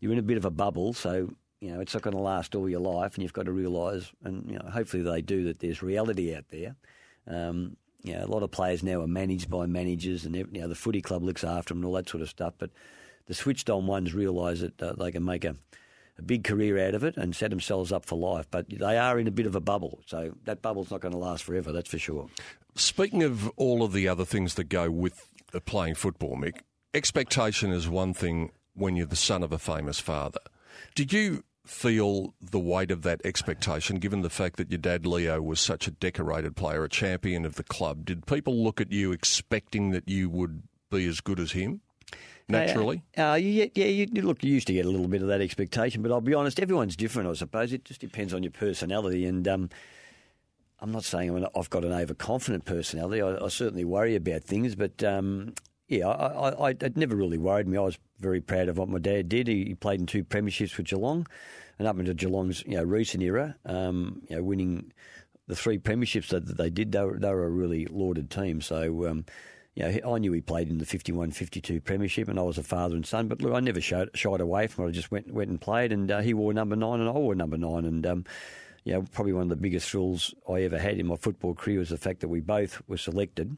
you're 0.00 0.12
in 0.12 0.18
a 0.18 0.22
bit 0.22 0.36
of 0.36 0.44
a 0.44 0.50
bubble, 0.50 0.92
so 0.92 1.30
you 1.60 1.72
know 1.72 1.80
it's 1.80 1.94
not 1.94 2.02
going 2.02 2.16
to 2.16 2.22
last 2.22 2.54
all 2.54 2.68
your 2.68 2.80
life, 2.80 3.14
and 3.14 3.22
you've 3.22 3.32
got 3.32 3.46
to 3.46 3.52
realise, 3.52 4.10
and 4.24 4.50
you 4.50 4.58
know, 4.58 4.68
hopefully 4.70 5.02
they 5.02 5.22
do 5.22 5.44
that. 5.44 5.60
There's 5.60 5.82
reality 5.82 6.34
out 6.34 6.44
there. 6.50 6.74
Um, 7.26 7.76
you 8.02 8.14
know, 8.14 8.24
a 8.24 8.26
lot 8.26 8.42
of 8.42 8.50
players 8.50 8.82
now 8.82 9.02
are 9.02 9.06
managed 9.06 9.50
by 9.50 9.66
managers, 9.66 10.24
and 10.24 10.34
you 10.34 10.46
know 10.52 10.68
the 10.68 10.74
footy 10.74 11.02
club 11.02 11.22
looks 11.22 11.44
after 11.44 11.74
them 11.74 11.78
and 11.78 11.86
all 11.86 11.94
that 11.94 12.08
sort 12.08 12.22
of 12.22 12.30
stuff. 12.30 12.54
But 12.58 12.70
the 13.26 13.34
switched 13.34 13.68
on 13.70 13.86
ones 13.86 14.14
realise 14.14 14.60
that 14.60 14.82
uh, 14.82 14.94
they 14.94 15.12
can 15.12 15.24
make 15.24 15.44
a, 15.44 15.54
a 16.18 16.22
big 16.22 16.44
career 16.44 16.86
out 16.86 16.94
of 16.94 17.04
it 17.04 17.16
and 17.16 17.36
set 17.36 17.50
themselves 17.50 17.92
up 17.92 18.06
for 18.06 18.18
life. 18.18 18.46
But 18.50 18.70
they 18.70 18.96
are 18.96 19.18
in 19.18 19.26
a 19.26 19.30
bit 19.30 19.46
of 19.46 19.54
a 19.54 19.60
bubble, 19.60 20.00
so 20.06 20.32
that 20.44 20.62
bubble's 20.62 20.90
not 20.90 21.00
going 21.00 21.12
to 21.12 21.18
last 21.18 21.44
forever. 21.44 21.72
That's 21.72 21.90
for 21.90 21.98
sure. 21.98 22.28
Speaking 22.74 23.22
of 23.22 23.48
all 23.56 23.82
of 23.82 23.92
the 23.92 24.08
other 24.08 24.24
things 24.24 24.54
that 24.54 24.64
go 24.64 24.90
with 24.90 25.28
playing 25.66 25.96
football, 25.96 26.36
Mick, 26.36 26.60
expectation 26.94 27.70
is 27.70 27.88
one 27.88 28.14
thing 28.14 28.50
when 28.80 28.96
you're 28.96 29.06
the 29.06 29.16
son 29.16 29.42
of 29.42 29.52
a 29.52 29.58
famous 29.58 30.00
father. 30.00 30.40
Did 30.94 31.12
you 31.12 31.44
feel 31.66 32.34
the 32.40 32.58
weight 32.58 32.90
of 32.90 33.02
that 33.02 33.20
expectation, 33.24 33.96
given 33.96 34.22
the 34.22 34.30
fact 34.30 34.56
that 34.56 34.70
your 34.70 34.78
dad 34.78 35.06
Leo 35.06 35.40
was 35.40 35.60
such 35.60 35.86
a 35.86 35.92
decorated 35.92 36.56
player, 36.56 36.82
a 36.82 36.88
champion 36.88 37.44
of 37.44 37.54
the 37.54 37.62
club? 37.62 38.04
Did 38.04 38.26
people 38.26 38.64
look 38.64 38.80
at 38.80 38.90
you 38.90 39.12
expecting 39.12 39.90
that 39.90 40.08
you 40.08 40.28
would 40.28 40.62
be 40.90 41.06
as 41.06 41.20
good 41.20 41.38
as 41.38 41.52
him? 41.52 41.80
naturally? 42.48 43.02
Uh, 43.16 43.30
uh, 43.30 43.34
yeah, 43.34 43.66
yeah. 43.74 43.86
You, 43.86 44.06
look, 44.22 44.42
you 44.42 44.52
used 44.52 44.66
to 44.66 44.72
get 44.72 44.84
a 44.84 44.90
little 44.90 45.08
bit 45.08 45.22
of 45.22 45.28
that 45.28 45.40
expectation, 45.40 46.02
but 46.02 46.10
I'll 46.10 46.20
be 46.20 46.34
honest, 46.34 46.60
everyone's 46.60 46.96
different. 46.96 47.28
I 47.28 47.34
suppose 47.34 47.72
it 47.72 47.84
just 47.84 48.00
depends 48.00 48.34
on 48.34 48.42
your 48.42 48.52
personality, 48.52 49.24
and 49.26 49.46
um, 49.46 49.70
I'm 50.80 50.92
not 50.92 51.04
saying 51.04 51.30
I'm 51.30 51.36
an, 51.36 51.46
I've 51.56 51.70
got 51.70 51.84
an 51.84 51.92
overconfident 51.92 52.64
personality. 52.64 53.22
I, 53.22 53.36
I 53.36 53.48
certainly 53.48 53.84
worry 53.84 54.16
about 54.16 54.42
things, 54.42 54.74
but 54.74 55.02
um, 55.04 55.54
yeah, 55.90 56.06
I, 56.06 56.68
I, 56.68 56.70
it 56.70 56.96
never 56.96 57.16
really 57.16 57.36
worried 57.36 57.66
me. 57.66 57.76
I 57.76 57.80
was 57.80 57.98
very 58.20 58.40
proud 58.40 58.68
of 58.68 58.78
what 58.78 58.88
my 58.88 59.00
dad 59.00 59.28
did. 59.28 59.48
He, 59.48 59.64
he 59.64 59.74
played 59.74 59.98
in 59.98 60.06
two 60.06 60.22
premierships 60.22 60.70
for 60.70 60.82
Geelong, 60.82 61.26
and 61.80 61.88
up 61.88 61.98
into 61.98 62.14
Geelong's 62.14 62.62
you 62.64 62.76
know 62.76 62.84
recent 62.84 63.24
era, 63.24 63.56
um, 63.66 64.22
you 64.28 64.36
know, 64.36 64.42
winning 64.44 64.92
the 65.48 65.56
three 65.56 65.78
premierships 65.78 66.28
that, 66.28 66.46
that 66.46 66.58
they 66.58 66.70
did, 66.70 66.92
they 66.92 67.02
were, 67.02 67.18
they 67.18 67.28
were 67.28 67.44
a 67.44 67.50
really 67.50 67.86
lauded 67.86 68.30
team. 68.30 68.62
So. 68.62 69.08
Um, 69.08 69.26
you 69.76 69.84
know, 69.84 70.14
I 70.14 70.18
knew 70.18 70.32
he 70.32 70.40
played 70.40 70.68
in 70.68 70.78
the 70.78 70.84
51-52 70.84 71.84
premiership, 71.84 72.26
and 72.26 72.40
I 72.40 72.42
was 72.42 72.58
a 72.58 72.62
father 72.64 72.96
and 72.96 73.06
son. 73.06 73.28
But 73.28 73.40
look, 73.40 73.54
I 73.54 73.60
never 73.60 73.80
shied, 73.80 74.08
shied 74.14 74.40
away 74.40 74.66
from 74.66 74.84
it. 74.84 74.88
I 74.88 74.90
just 74.90 75.12
went 75.12 75.32
went 75.32 75.48
and 75.48 75.60
played, 75.60 75.92
and 75.92 76.10
uh, 76.10 76.20
he 76.20 76.34
wore 76.34 76.52
number 76.52 76.74
nine, 76.74 76.98
and 76.98 77.08
I 77.08 77.12
wore 77.12 77.36
number 77.36 77.56
nine, 77.56 77.84
and 77.84 78.04
um, 78.04 78.24
probably 79.12 79.32
one 79.32 79.44
of 79.44 79.48
the 79.48 79.56
biggest 79.56 79.88
thrills 79.88 80.34
I 80.48 80.62
ever 80.62 80.76
had 80.76 80.98
in 80.98 81.06
my 81.06 81.14
football 81.14 81.54
career 81.54 81.78
was 81.78 81.90
the 81.90 81.96
fact 81.96 82.20
that 82.20 82.28
we 82.28 82.40
both 82.40 82.82
were 82.88 82.96
selected, 82.96 83.56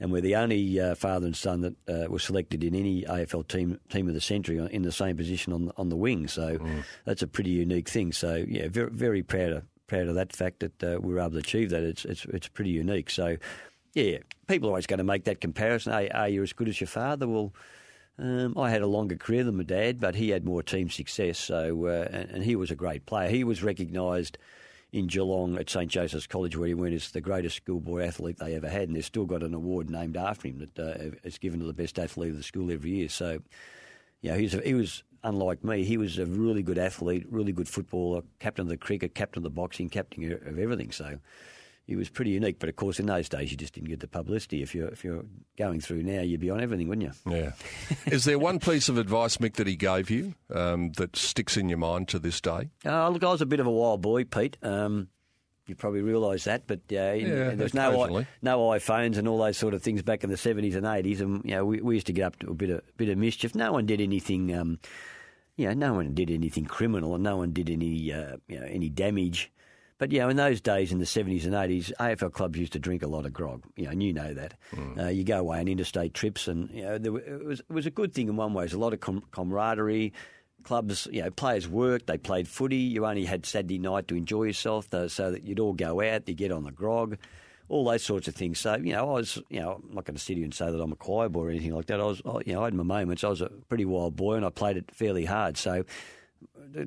and 0.00 0.10
we're 0.10 0.22
the 0.22 0.34
only 0.36 0.80
uh, 0.80 0.94
father 0.94 1.26
and 1.26 1.36
son 1.36 1.60
that 1.60 1.74
uh, 1.88 2.10
were 2.10 2.18
selected 2.18 2.64
in 2.64 2.74
any 2.74 3.02
AFL 3.02 3.46
team 3.46 3.78
team 3.90 4.08
of 4.08 4.14
the 4.14 4.20
century 4.20 4.58
in 4.58 4.82
the 4.82 4.92
same 4.92 5.16
position 5.16 5.52
on 5.52 5.70
on 5.76 5.90
the 5.90 5.96
wing. 5.96 6.26
So 6.26 6.58
mm. 6.58 6.84
that's 7.04 7.22
a 7.22 7.26
pretty 7.26 7.50
unique 7.50 7.88
thing. 7.88 8.12
So 8.12 8.44
yeah, 8.48 8.68
very 8.68 8.90
very 8.90 9.22
proud 9.22 9.52
of 9.52 9.64
proud 9.86 10.08
of 10.08 10.14
that 10.14 10.32
fact 10.32 10.60
that 10.60 10.82
uh, 10.82 10.98
we 11.00 11.12
were 11.12 11.20
able 11.20 11.32
to 11.32 11.38
achieve 11.38 11.70
that. 11.70 11.82
It's 11.82 12.04
it's 12.04 12.24
it's 12.26 12.48
pretty 12.48 12.70
unique. 12.70 13.10
So 13.10 13.36
yeah, 13.94 14.18
people 14.48 14.68
are 14.68 14.72
always 14.72 14.86
going 14.86 14.98
to 14.98 15.04
make 15.04 15.24
that 15.24 15.40
comparison. 15.40 15.92
Hey, 15.92 16.08
are 16.08 16.28
you 16.28 16.42
as 16.42 16.52
good 16.52 16.68
as 16.68 16.80
your 16.80 16.88
father? 16.88 17.28
Well. 17.28 17.52
Um, 18.18 18.58
I 18.58 18.68
had 18.68 18.82
a 18.82 18.86
longer 18.86 19.16
career 19.16 19.44
than 19.44 19.56
my 19.56 19.62
dad, 19.62 19.98
but 19.98 20.14
he 20.14 20.28
had 20.28 20.44
more 20.44 20.62
team 20.62 20.90
success. 20.90 21.38
So, 21.38 21.86
uh, 21.86 22.06
and, 22.12 22.30
and, 22.30 22.44
he 22.44 22.54
was 22.54 22.70
a 22.70 22.74
great 22.74 23.06
player. 23.06 23.30
He 23.30 23.44
was 23.44 23.62
recognised 23.62 24.36
in 24.92 25.06
Geelong 25.06 25.56
at 25.56 25.70
St 25.70 25.90
Joseph's 25.90 26.26
College, 26.26 26.56
where 26.56 26.68
he 26.68 26.74
went 26.74 26.94
as 26.94 27.10
the 27.10 27.20
greatest 27.20 27.56
schoolboy 27.56 28.02
athlete 28.02 28.38
they 28.38 28.54
ever 28.54 28.68
had, 28.68 28.88
and 28.88 28.96
they've 28.96 29.04
still 29.04 29.26
got 29.26 29.42
an 29.42 29.54
award 29.54 29.88
named 29.88 30.16
after 30.16 30.48
him 30.48 30.58
that 30.58 30.78
uh, 30.78 31.16
is 31.22 31.38
given 31.38 31.60
to 31.60 31.66
the 31.66 31.72
best 31.72 31.98
athlete 31.98 32.30
of 32.30 32.36
the 32.36 32.42
school 32.42 32.70
every 32.70 32.90
year. 32.90 33.08
So, 33.08 33.40
you 34.20 34.30
know, 34.30 34.36
he 34.36 34.42
was, 34.44 34.52
he 34.52 34.74
was 34.74 35.02
unlike 35.22 35.62
me. 35.62 35.84
He 35.84 35.96
was 35.96 36.18
a 36.18 36.26
really 36.26 36.62
good 36.62 36.78
athlete, 36.78 37.26
really 37.30 37.52
good 37.52 37.68
footballer, 37.68 38.22
captain 38.38 38.62
of 38.62 38.68
the 38.68 38.76
cricket, 38.76 39.14
captain 39.14 39.40
of 39.40 39.44
the 39.44 39.50
boxing, 39.50 39.88
captain 39.88 40.32
of 40.32 40.58
everything. 40.58 40.92
So 40.92 41.18
he 41.86 41.96
was 41.96 42.08
pretty 42.08 42.30
unique. 42.30 42.58
But 42.58 42.68
of 42.68 42.76
course, 42.76 43.00
in 43.00 43.06
those 43.06 43.28
days, 43.28 43.50
you 43.50 43.56
just 43.56 43.74
didn't 43.74 43.88
get 43.88 44.00
the 44.00 44.08
publicity. 44.08 44.62
If 44.62 44.74
you're 44.74 44.88
if 44.88 45.04
you're 45.04 45.24
going 45.58 45.80
through 45.80 46.02
now, 46.02 46.22
you'd 46.22 46.40
be 46.40 46.50
on 46.50 46.60
everything, 46.60 46.88
wouldn't 46.88 47.14
you? 47.26 47.32
Yeah. 47.32 47.52
Is 48.06 48.24
there 48.24 48.38
one 48.38 48.58
piece 48.60 48.88
of 48.88 48.98
advice, 48.98 49.38
Mick, 49.38 49.54
that 49.54 49.66
he 49.66 49.76
gave 49.76 50.10
you 50.10 50.34
um, 50.54 50.92
that 50.92 51.16
sticks 51.16 51.56
in 51.56 51.68
your 51.68 51.78
mind 51.78 52.08
to 52.08 52.18
this 52.18 52.40
day? 52.40 52.70
Uh, 52.84 53.08
look, 53.08 53.24
I 53.24 53.30
was 53.30 53.42
a 53.42 53.46
bit 53.46 53.60
of 53.60 53.66
a 53.66 53.70
wild 53.70 54.02
boy, 54.02 54.24
Pete. 54.24 54.56
Um, 54.62 55.08
you 55.70 55.76
probably 55.76 56.02
realise 56.02 56.44
that, 56.44 56.66
but 56.66 56.80
uh, 56.90 57.12
yeah, 57.12 57.54
there's 57.54 57.74
no 57.74 58.24
no 58.42 58.58
iPhones 58.58 59.16
and 59.16 59.28
all 59.28 59.38
those 59.38 59.56
sort 59.56 59.72
of 59.72 59.82
things 59.82 60.02
back 60.02 60.24
in 60.24 60.30
the 60.30 60.36
70s 60.36 60.74
and 60.74 60.84
80s, 60.84 61.20
and 61.20 61.44
you 61.44 61.52
know 61.52 61.64
we, 61.64 61.80
we 61.80 61.94
used 61.94 62.08
to 62.08 62.12
get 62.12 62.24
up 62.24 62.38
to 62.40 62.50
a 62.50 62.54
bit 62.54 62.70
of 62.70 62.82
bit 62.96 63.08
of 63.08 63.16
mischief. 63.16 63.54
No 63.54 63.72
one 63.72 63.86
did 63.86 64.00
anything. 64.00 64.54
Um, 64.54 64.78
you 65.56 65.68
know, 65.68 65.74
no 65.74 65.94
one 65.94 66.12
did 66.12 66.30
anything 66.30 66.64
criminal, 66.64 67.14
and 67.14 67.22
no 67.22 67.36
one 67.36 67.52
did 67.52 67.70
any 67.70 68.12
uh, 68.12 68.36
you 68.48 68.58
know 68.58 68.66
any 68.66 68.88
damage. 68.88 69.50
But 70.00 70.12
you 70.12 70.18
know, 70.20 70.30
in 70.30 70.38
those 70.38 70.62
days, 70.62 70.92
in 70.92 70.98
the 70.98 71.04
seventies 71.04 71.44
and 71.44 71.54
eighties, 71.54 71.92
AFL 72.00 72.32
clubs 72.32 72.58
used 72.58 72.72
to 72.72 72.78
drink 72.78 73.02
a 73.02 73.06
lot 73.06 73.26
of 73.26 73.34
grog. 73.34 73.64
You 73.76 73.84
know, 73.84 73.90
and 73.90 74.02
you 74.02 74.14
know 74.14 74.32
that. 74.32 74.54
Mm. 74.74 74.98
Uh, 74.98 75.08
you 75.08 75.24
go 75.24 75.40
away 75.40 75.60
on 75.60 75.68
interstate 75.68 76.14
trips, 76.14 76.48
and 76.48 76.70
you 76.70 76.82
know, 76.82 76.96
there, 76.96 77.16
it 77.18 77.44
was 77.44 77.60
it 77.60 77.70
was 77.70 77.84
a 77.84 77.90
good 77.90 78.14
thing 78.14 78.28
in 78.28 78.36
one 78.36 78.54
way. 78.54 78.62
There's 78.62 78.72
a 78.72 78.78
lot 78.78 78.94
of 78.94 79.00
com- 79.00 79.24
camaraderie. 79.30 80.14
Clubs, 80.62 81.06
you 81.10 81.22
know, 81.22 81.30
players 81.30 81.68
worked. 81.68 82.06
They 82.06 82.16
played 82.16 82.48
footy. 82.48 82.76
You 82.76 83.04
only 83.04 83.26
had 83.26 83.44
Saturday 83.44 83.78
night 83.78 84.08
to 84.08 84.16
enjoy 84.16 84.44
yourself, 84.44 84.88
though, 84.88 85.08
so 85.08 85.30
that 85.32 85.44
you'd 85.44 85.60
all 85.60 85.74
go 85.74 86.02
out. 86.02 86.28
You 86.28 86.34
get 86.34 86.50
on 86.50 86.64
the 86.64 86.72
grog 86.72 87.18
all 87.68 87.84
those 87.84 88.02
sorts 88.02 88.26
of 88.26 88.34
things. 88.34 88.58
So, 88.58 88.76
you 88.76 88.92
know, 88.92 89.10
I 89.10 89.12
was, 89.12 89.40
you 89.48 89.60
know, 89.60 89.80
I'm 89.88 89.94
not 89.94 90.04
going 90.04 90.16
to 90.16 90.20
sit 90.20 90.36
here 90.36 90.44
and 90.44 90.52
say 90.52 90.70
that 90.70 90.80
I'm 90.80 90.90
a 90.90 90.96
choir 90.96 91.28
boy 91.28 91.44
or 91.44 91.50
anything 91.50 91.72
like 91.72 91.86
that. 91.86 92.00
I 92.00 92.04
was, 92.04 92.20
you 92.44 92.52
know, 92.52 92.62
I 92.62 92.64
had 92.64 92.74
my 92.74 92.82
moments. 92.82 93.22
I 93.22 93.28
was 93.28 93.40
a 93.40 93.48
pretty 93.68 93.84
wild 93.84 94.16
boy 94.16 94.34
and 94.34 94.44
I 94.44 94.50
played 94.50 94.76
it 94.76 94.90
fairly 94.92 95.24
hard. 95.24 95.56
So, 95.56 95.84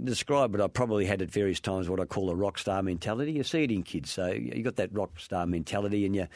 describe 0.03 0.55
it, 0.55 0.61
I 0.61 0.67
probably 0.67 1.05
had 1.05 1.21
at 1.21 1.29
various 1.29 1.59
times 1.59 1.89
what 1.89 1.99
I 1.99 2.05
call 2.05 2.29
a 2.29 2.35
rock 2.35 2.57
star 2.57 2.81
mentality. 2.81 3.33
You 3.33 3.43
see 3.43 3.63
it 3.63 3.71
in 3.71 3.83
kids. 3.83 4.11
So 4.11 4.27
you 4.27 4.63
got 4.63 4.77
that 4.77 4.93
rock 4.93 5.19
star 5.19 5.45
mentality 5.45 6.05
and 6.05 6.15
you, 6.15 6.27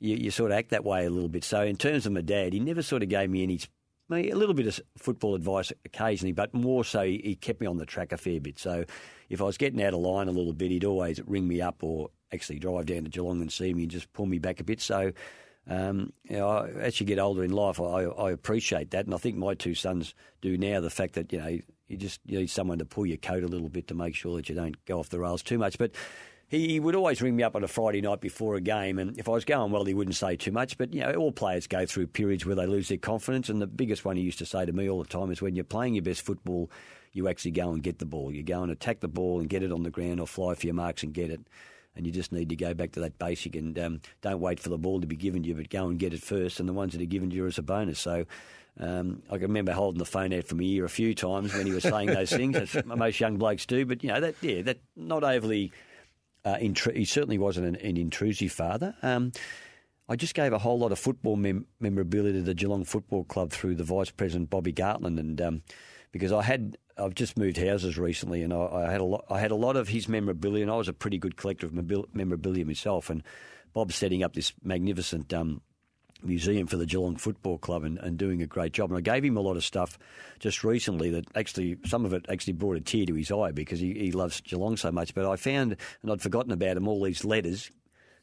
you, 0.00 0.16
you 0.16 0.30
sort 0.30 0.50
of 0.50 0.58
act 0.58 0.70
that 0.70 0.84
way 0.84 1.06
a 1.06 1.10
little 1.10 1.28
bit. 1.28 1.44
So 1.44 1.62
in 1.62 1.76
terms 1.76 2.06
of 2.06 2.12
my 2.12 2.20
dad, 2.20 2.52
he 2.52 2.60
never 2.60 2.82
sort 2.82 3.02
of 3.02 3.08
gave 3.08 3.30
me 3.30 3.42
any 3.42 3.60
a 4.10 4.32
little 4.32 4.54
bit 4.54 4.66
of 4.66 4.80
football 4.96 5.34
advice 5.34 5.70
occasionally, 5.84 6.32
but 6.32 6.54
more 6.54 6.82
so 6.82 7.02
he 7.02 7.36
kept 7.38 7.60
me 7.60 7.66
on 7.66 7.76
the 7.76 7.84
track 7.84 8.10
a 8.10 8.16
fair 8.16 8.40
bit. 8.40 8.58
So 8.58 8.84
if 9.28 9.42
I 9.42 9.44
was 9.44 9.58
getting 9.58 9.82
out 9.82 9.92
of 9.92 10.00
line 10.00 10.28
a 10.28 10.32
little 10.32 10.54
bit, 10.54 10.70
he'd 10.70 10.86
always 10.86 11.20
ring 11.26 11.46
me 11.46 11.60
up 11.60 11.82
or 11.82 12.08
actually 12.32 12.58
drive 12.58 12.86
down 12.86 13.04
to 13.04 13.10
Geelong 13.10 13.42
and 13.42 13.52
see 13.52 13.74
me 13.74 13.82
and 13.82 13.90
just 13.90 14.10
pull 14.14 14.24
me 14.24 14.38
back 14.38 14.60
a 14.60 14.64
bit. 14.64 14.80
So 14.80 15.12
um, 15.68 16.12
you 16.24 16.38
know, 16.38 16.66
as 16.80 16.98
you 16.98 17.06
get 17.06 17.18
older 17.18 17.44
in 17.44 17.52
life, 17.52 17.78
I, 17.78 18.04
I, 18.04 18.30
appreciate 18.30 18.90
that, 18.92 19.04
and 19.04 19.14
I 19.14 19.18
think 19.18 19.36
my 19.36 19.52
two 19.52 19.74
sons 19.74 20.14
do 20.40 20.56
now. 20.56 20.80
The 20.80 20.88
fact 20.88 21.12
that 21.14 21.30
you 21.30 21.38
know 21.38 21.58
you 21.88 21.96
just 21.96 22.20
need 22.26 22.50
someone 22.50 22.78
to 22.78 22.84
pull 22.84 23.06
your 23.06 23.16
coat 23.16 23.42
a 23.42 23.48
little 23.48 23.68
bit 23.68 23.88
to 23.88 23.94
make 23.94 24.14
sure 24.14 24.36
that 24.36 24.48
you 24.48 24.54
don't 24.54 24.84
go 24.84 24.98
off 24.98 25.08
the 25.08 25.18
rails 25.18 25.42
too 25.42 25.58
much. 25.58 25.78
But 25.78 25.92
he 26.48 26.80
would 26.80 26.94
always 26.94 27.20
ring 27.20 27.36
me 27.36 27.42
up 27.42 27.56
on 27.56 27.62
a 27.62 27.68
Friday 27.68 28.00
night 28.00 28.22
before 28.22 28.54
a 28.54 28.60
game, 28.60 28.98
and 28.98 29.18
if 29.18 29.28
I 29.28 29.32
was 29.32 29.44
going 29.44 29.70
well, 29.70 29.84
he 29.84 29.92
wouldn't 29.92 30.16
say 30.16 30.36
too 30.36 30.52
much. 30.52 30.78
But 30.78 30.94
you 30.94 31.00
know, 31.00 31.12
all 31.12 31.32
players 31.32 31.66
go 31.66 31.84
through 31.84 32.06
periods 32.06 32.46
where 32.46 32.56
they 32.56 32.66
lose 32.66 32.88
their 32.88 32.96
confidence, 32.96 33.50
and 33.50 33.60
the 33.60 33.66
biggest 33.66 34.04
one 34.04 34.16
he 34.16 34.22
used 34.22 34.38
to 34.38 34.46
say 34.46 34.64
to 34.64 34.72
me 34.72 34.88
all 34.88 35.02
the 35.02 35.08
time 35.08 35.30
is 35.30 35.42
when 35.42 35.56
you're 35.56 35.64
playing 35.64 35.94
your 35.94 36.02
best 36.02 36.22
football, 36.22 36.70
you 37.12 37.28
actually 37.28 37.50
go 37.50 37.70
and 37.70 37.82
get 37.82 37.98
the 37.98 38.06
ball. 38.06 38.32
You 38.32 38.42
go 38.42 38.62
and 38.62 38.72
attack 38.72 39.00
the 39.00 39.08
ball 39.08 39.40
and 39.40 39.48
get 39.48 39.62
it 39.62 39.72
on 39.72 39.82
the 39.82 39.90
ground, 39.90 40.20
or 40.20 40.26
fly 40.26 40.54
for 40.54 40.66
your 40.66 40.74
marks 40.74 41.02
and 41.02 41.12
get 41.12 41.30
it 41.30 41.40
and 41.96 42.06
you 42.06 42.12
just 42.12 42.30
need 42.30 42.48
to 42.48 42.54
go 42.54 42.74
back 42.74 42.92
to 42.92 43.00
that 43.00 43.18
basic 43.18 43.56
and 43.56 43.76
um, 43.76 44.00
don't 44.22 44.38
wait 44.38 44.60
for 44.60 44.68
the 44.68 44.78
ball 44.78 45.00
to 45.00 45.06
be 45.08 45.16
given 45.16 45.42
to 45.42 45.48
you, 45.48 45.54
but 45.56 45.68
go 45.68 45.88
and 45.88 45.98
get 45.98 46.14
it 46.14 46.22
first, 46.22 46.60
and 46.60 46.68
the 46.68 46.72
ones 46.72 46.92
that 46.92 47.02
are 47.02 47.06
given 47.06 47.28
to 47.28 47.36
you 47.36 47.46
as 47.46 47.58
a 47.58 47.62
bonus. 47.62 47.98
So. 47.98 48.24
Um, 48.78 49.22
I 49.28 49.34
can 49.34 49.48
remember 49.48 49.72
holding 49.72 49.98
the 49.98 50.04
phone 50.04 50.32
out 50.32 50.46
from 50.46 50.58
my 50.58 50.64
a 50.64 50.88
few 50.88 51.14
times 51.14 51.52
when 51.54 51.66
he 51.66 51.72
was 51.72 51.82
saying 51.82 52.08
those 52.08 52.30
things, 52.30 52.56
as 52.56 52.84
most 52.84 53.18
young 53.18 53.36
blokes 53.36 53.66
do. 53.66 53.84
But 53.84 54.02
you 54.04 54.10
know 54.10 54.20
that, 54.20 54.36
yeah, 54.40 54.62
that 54.62 54.78
not 54.96 55.24
overly. 55.24 55.72
Uh, 56.44 56.54
intru- 56.56 56.96
he 56.96 57.04
certainly 57.04 57.36
wasn't 57.36 57.66
an, 57.66 57.76
an 57.76 57.96
intrusive 57.96 58.52
father. 58.52 58.94
Um, 59.02 59.32
I 60.08 60.16
just 60.16 60.34
gave 60.34 60.52
a 60.52 60.58
whole 60.58 60.78
lot 60.78 60.92
of 60.92 60.98
football 60.98 61.36
mem- 61.36 61.66
memorability 61.80 62.38
to 62.38 62.44
the 62.44 62.54
Geelong 62.54 62.84
Football 62.84 63.24
Club 63.24 63.50
through 63.50 63.74
the 63.74 63.84
vice 63.84 64.10
president 64.10 64.48
Bobby 64.48 64.72
Gartland, 64.72 65.18
and 65.18 65.40
um, 65.40 65.62
because 66.12 66.32
I 66.32 66.42
had 66.42 66.78
I've 66.96 67.14
just 67.14 67.36
moved 67.36 67.58
houses 67.58 67.98
recently, 67.98 68.42
and 68.42 68.52
I, 68.52 68.86
I, 68.86 68.90
had 68.90 69.00
a 69.00 69.04
lot. 69.04 69.24
I 69.28 69.38
had 69.38 69.50
a 69.50 69.56
lot 69.56 69.76
of 69.76 69.88
his 69.88 70.08
memorabilia, 70.08 70.62
and 70.62 70.70
I 70.70 70.76
was 70.76 70.88
a 70.88 70.92
pretty 70.92 71.18
good 71.18 71.36
collector 71.36 71.66
of 71.66 71.74
memorabilia 72.14 72.64
myself. 72.64 73.10
And 73.10 73.22
Bob's 73.72 73.96
setting 73.96 74.22
up 74.22 74.32
this 74.32 74.52
magnificent 74.62 75.32
um, 75.34 75.60
museum 76.22 76.66
for 76.66 76.76
the 76.76 76.86
Geelong 76.86 77.16
Football 77.16 77.58
Club 77.58 77.84
and, 77.84 77.98
and, 77.98 78.18
doing 78.18 78.42
a 78.42 78.46
great 78.46 78.72
job. 78.72 78.90
And 78.90 78.98
I 78.98 79.00
gave 79.00 79.24
him 79.24 79.36
a 79.36 79.40
lot 79.40 79.56
of 79.56 79.64
stuff 79.64 79.98
just 80.38 80.64
recently 80.64 81.10
that 81.10 81.26
actually 81.36 81.76
some 81.84 82.04
of 82.04 82.12
it 82.12 82.26
actually 82.28 82.54
brought 82.54 82.76
a 82.76 82.80
tear 82.80 83.06
to 83.06 83.14
his 83.14 83.30
eye 83.30 83.52
because 83.52 83.80
he, 83.80 83.94
he 83.94 84.12
loves 84.12 84.40
Geelong 84.40 84.76
so 84.76 84.90
much. 84.90 85.14
But 85.14 85.30
I 85.30 85.36
found, 85.36 85.76
and 86.02 86.12
I'd 86.12 86.22
forgotten 86.22 86.52
about 86.52 86.76
him, 86.76 86.88
all 86.88 87.02
these 87.02 87.24
letters. 87.24 87.70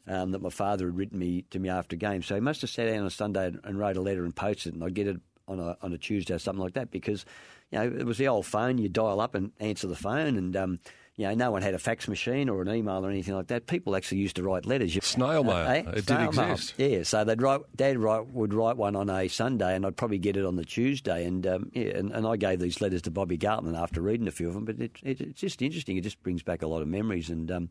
Um, 0.08 0.30
that 0.30 0.40
my 0.40 0.50
father 0.50 0.86
had 0.86 0.96
written 0.96 1.18
me 1.18 1.42
to 1.50 1.58
me 1.58 1.68
after 1.68 1.96
games, 1.96 2.26
so 2.26 2.36
he 2.36 2.40
must 2.40 2.60
have 2.60 2.70
sat 2.70 2.86
down 2.86 3.00
on 3.00 3.06
a 3.06 3.10
Sunday 3.10 3.48
and, 3.48 3.58
and 3.64 3.76
wrote 3.76 3.96
a 3.96 4.00
letter 4.00 4.24
and 4.24 4.36
posted 4.36 4.72
it, 4.72 4.76
and 4.76 4.84
I'd 4.84 4.94
get 4.94 5.08
it 5.08 5.16
on 5.48 5.58
a 5.58 5.76
on 5.82 5.92
a 5.92 5.98
Tuesday 5.98 6.34
or 6.34 6.38
something 6.38 6.62
like 6.62 6.74
that 6.74 6.92
because 6.92 7.24
you 7.70 7.78
know, 7.78 7.84
it 7.86 8.06
was 8.06 8.18
the 8.18 8.28
old 8.28 8.46
phone. 8.46 8.78
You 8.78 8.88
dial 8.88 9.20
up 9.20 9.34
and 9.34 9.50
answer 9.58 9.88
the 9.88 9.96
phone, 9.96 10.36
and 10.36 10.56
um, 10.56 10.78
you 11.16 11.26
know, 11.26 11.34
no 11.34 11.50
one 11.50 11.62
had 11.62 11.72
a 11.72 11.78
fax 11.78 12.08
machine 12.08 12.50
or 12.50 12.60
an 12.60 12.68
email 12.68 13.04
or 13.04 13.08
anything 13.08 13.34
like 13.34 13.46
that. 13.46 13.66
People 13.66 13.96
actually 13.96 14.18
used 14.18 14.36
to 14.36 14.42
write 14.42 14.66
letters. 14.66 14.92
Snail 15.02 15.42
mail. 15.44 15.54
Uh, 15.54 15.72
eh? 15.72 15.82
It 15.94 16.04
Snail 16.04 16.30
did 16.30 16.40
exist. 16.40 16.74
Yeah, 16.76 17.02
so 17.04 17.24
they'd 17.24 17.40
write. 17.40 17.62
Dad 17.74 17.96
write, 17.96 18.26
would 18.28 18.52
write 18.52 18.76
one 18.76 18.94
on 18.94 19.08
a 19.08 19.26
Sunday, 19.28 19.74
and 19.74 19.86
I'd 19.86 19.96
probably 19.96 20.18
get 20.18 20.36
it 20.36 20.44
on 20.44 20.56
the 20.56 20.64
Tuesday. 20.64 21.24
And 21.24 21.46
um, 21.46 21.70
yeah, 21.72 21.96
and, 21.96 22.12
and, 22.12 22.26
I 22.26 22.36
gave 22.36 22.60
these 22.60 22.82
letters 22.82 23.00
to 23.02 23.10
Bobby 23.10 23.38
Gartland 23.38 23.80
after 23.80 24.02
reading 24.02 24.28
a 24.28 24.30
few 24.30 24.48
of 24.48 24.54
them. 24.54 24.66
But 24.66 24.78
it, 24.78 24.98
it, 25.02 25.20
it's 25.22 25.40
just 25.40 25.62
interesting. 25.62 25.96
It 25.96 26.02
just 26.02 26.22
brings 26.22 26.42
back 26.42 26.60
a 26.60 26.66
lot 26.66 26.82
of 26.82 26.88
memories. 26.88 27.30
And 27.30 27.50
um, 27.50 27.70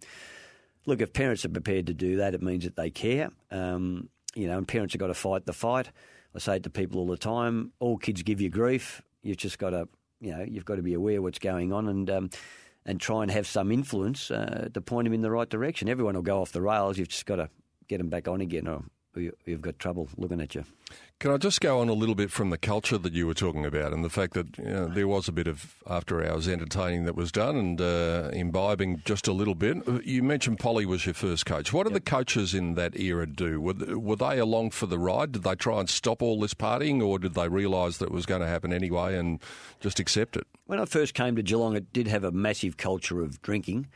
look, 0.87 0.99
if 0.99 1.13
parents 1.13 1.45
are 1.45 1.49
prepared 1.49 1.85
to 1.85 1.93
do 1.93 2.17
that, 2.17 2.33
it 2.33 2.41
means 2.41 2.63
that 2.63 2.75
they 2.75 2.89
care. 2.89 3.29
Um, 3.51 4.09
you 4.33 4.47
know, 4.47 4.57
and 4.57 4.67
parents 4.67 4.95
have 4.95 4.99
got 4.99 5.07
to 5.07 5.13
fight 5.13 5.45
the 5.45 5.53
fight. 5.53 5.91
I 6.35 6.39
say 6.39 6.55
it 6.55 6.63
to 6.63 6.71
people 6.71 6.99
all 6.99 7.07
the 7.07 7.15
time. 7.15 7.73
All 7.79 7.97
kids 7.97 8.23
give 8.23 8.41
you 8.41 8.49
grief. 8.49 9.03
You've 9.21 9.37
just 9.37 9.59
got 9.59 9.69
to 9.69 9.87
you 10.19 10.31
know 10.31 10.43
you've 10.43 10.65
got 10.65 10.75
to 10.75 10.81
be 10.81 10.95
aware 10.95 11.21
what's 11.21 11.39
going 11.39 11.71
on 11.71 11.87
and 11.87 12.09
um, 12.09 12.29
and 12.85 12.99
try 12.99 13.23
and 13.23 13.31
have 13.31 13.47
some 13.47 13.71
influence 13.71 14.29
uh, 14.31 14.69
to 14.73 14.81
point 14.81 15.05
them 15.05 15.13
in 15.13 15.21
the 15.21 15.31
right 15.31 15.49
direction. 15.49 15.89
Everyone 15.89 16.15
will 16.15 16.21
go 16.21 16.41
off 16.41 16.51
the 16.51 16.61
rails. 16.61 16.97
You've 16.97 17.07
just 17.09 17.25
got 17.25 17.37
to 17.37 17.49
get 17.87 17.97
them 17.97 18.09
back 18.09 18.27
on 18.27 18.41
again, 18.41 18.67
or 18.67 18.83
you've 19.15 19.61
got 19.61 19.79
trouble 19.79 20.07
looking 20.17 20.41
at 20.41 20.55
you. 20.55 20.65
Can 21.19 21.31
I 21.31 21.37
just 21.37 21.61
go 21.61 21.79
on 21.79 21.87
a 21.87 21.93
little 21.93 22.13
bit 22.13 22.29
from 22.29 22.49
the 22.49 22.57
culture 22.57 22.97
that 22.97 23.13
you 23.13 23.25
were 23.25 23.33
talking 23.33 23.65
about 23.65 23.93
and 23.93 24.03
the 24.03 24.09
fact 24.09 24.33
that 24.33 24.57
you 24.57 24.65
know, 24.65 24.87
there 24.87 25.07
was 25.07 25.29
a 25.29 25.31
bit 25.31 25.47
of 25.47 25.75
after 25.87 26.23
hours 26.23 26.47
entertaining 26.47 27.05
that 27.05 27.15
was 27.15 27.31
done 27.31 27.55
and 27.55 27.81
uh, 27.81 28.29
imbibing 28.33 29.01
just 29.05 29.27
a 29.27 29.31
little 29.31 29.55
bit? 29.55 29.77
You 30.05 30.21
mentioned 30.21 30.59
Polly 30.59 30.85
was 30.85 31.05
your 31.05 31.13
first 31.13 31.45
coach. 31.45 31.71
What 31.71 31.85
did 31.85 31.93
the 31.93 32.01
coaches 32.01 32.53
in 32.53 32.75
that 32.75 32.99
era 32.99 33.25
do? 33.25 33.61
Were, 33.61 33.97
were 33.97 34.17
they 34.17 34.37
along 34.39 34.71
for 34.71 34.87
the 34.87 34.99
ride? 34.99 35.31
Did 35.31 35.43
they 35.43 35.55
try 35.55 35.79
and 35.79 35.89
stop 35.89 36.21
all 36.21 36.39
this 36.39 36.53
partying 36.53 37.01
or 37.01 37.17
did 37.17 37.33
they 37.33 37.47
realise 37.47 37.97
that 37.97 38.07
it 38.07 38.11
was 38.11 38.25
going 38.25 38.41
to 38.41 38.47
happen 38.47 38.73
anyway 38.73 39.17
and 39.17 39.39
just 39.79 39.99
accept 40.01 40.35
it? 40.35 40.45
When 40.65 40.79
I 40.79 40.85
first 40.85 41.13
came 41.13 41.37
to 41.37 41.43
Geelong, 41.43 41.77
it 41.77 41.93
did 41.93 42.07
have 42.07 42.25
a 42.25 42.31
massive 42.31 42.75
culture 42.75 43.21
of 43.21 43.41
drinking. 43.41 43.87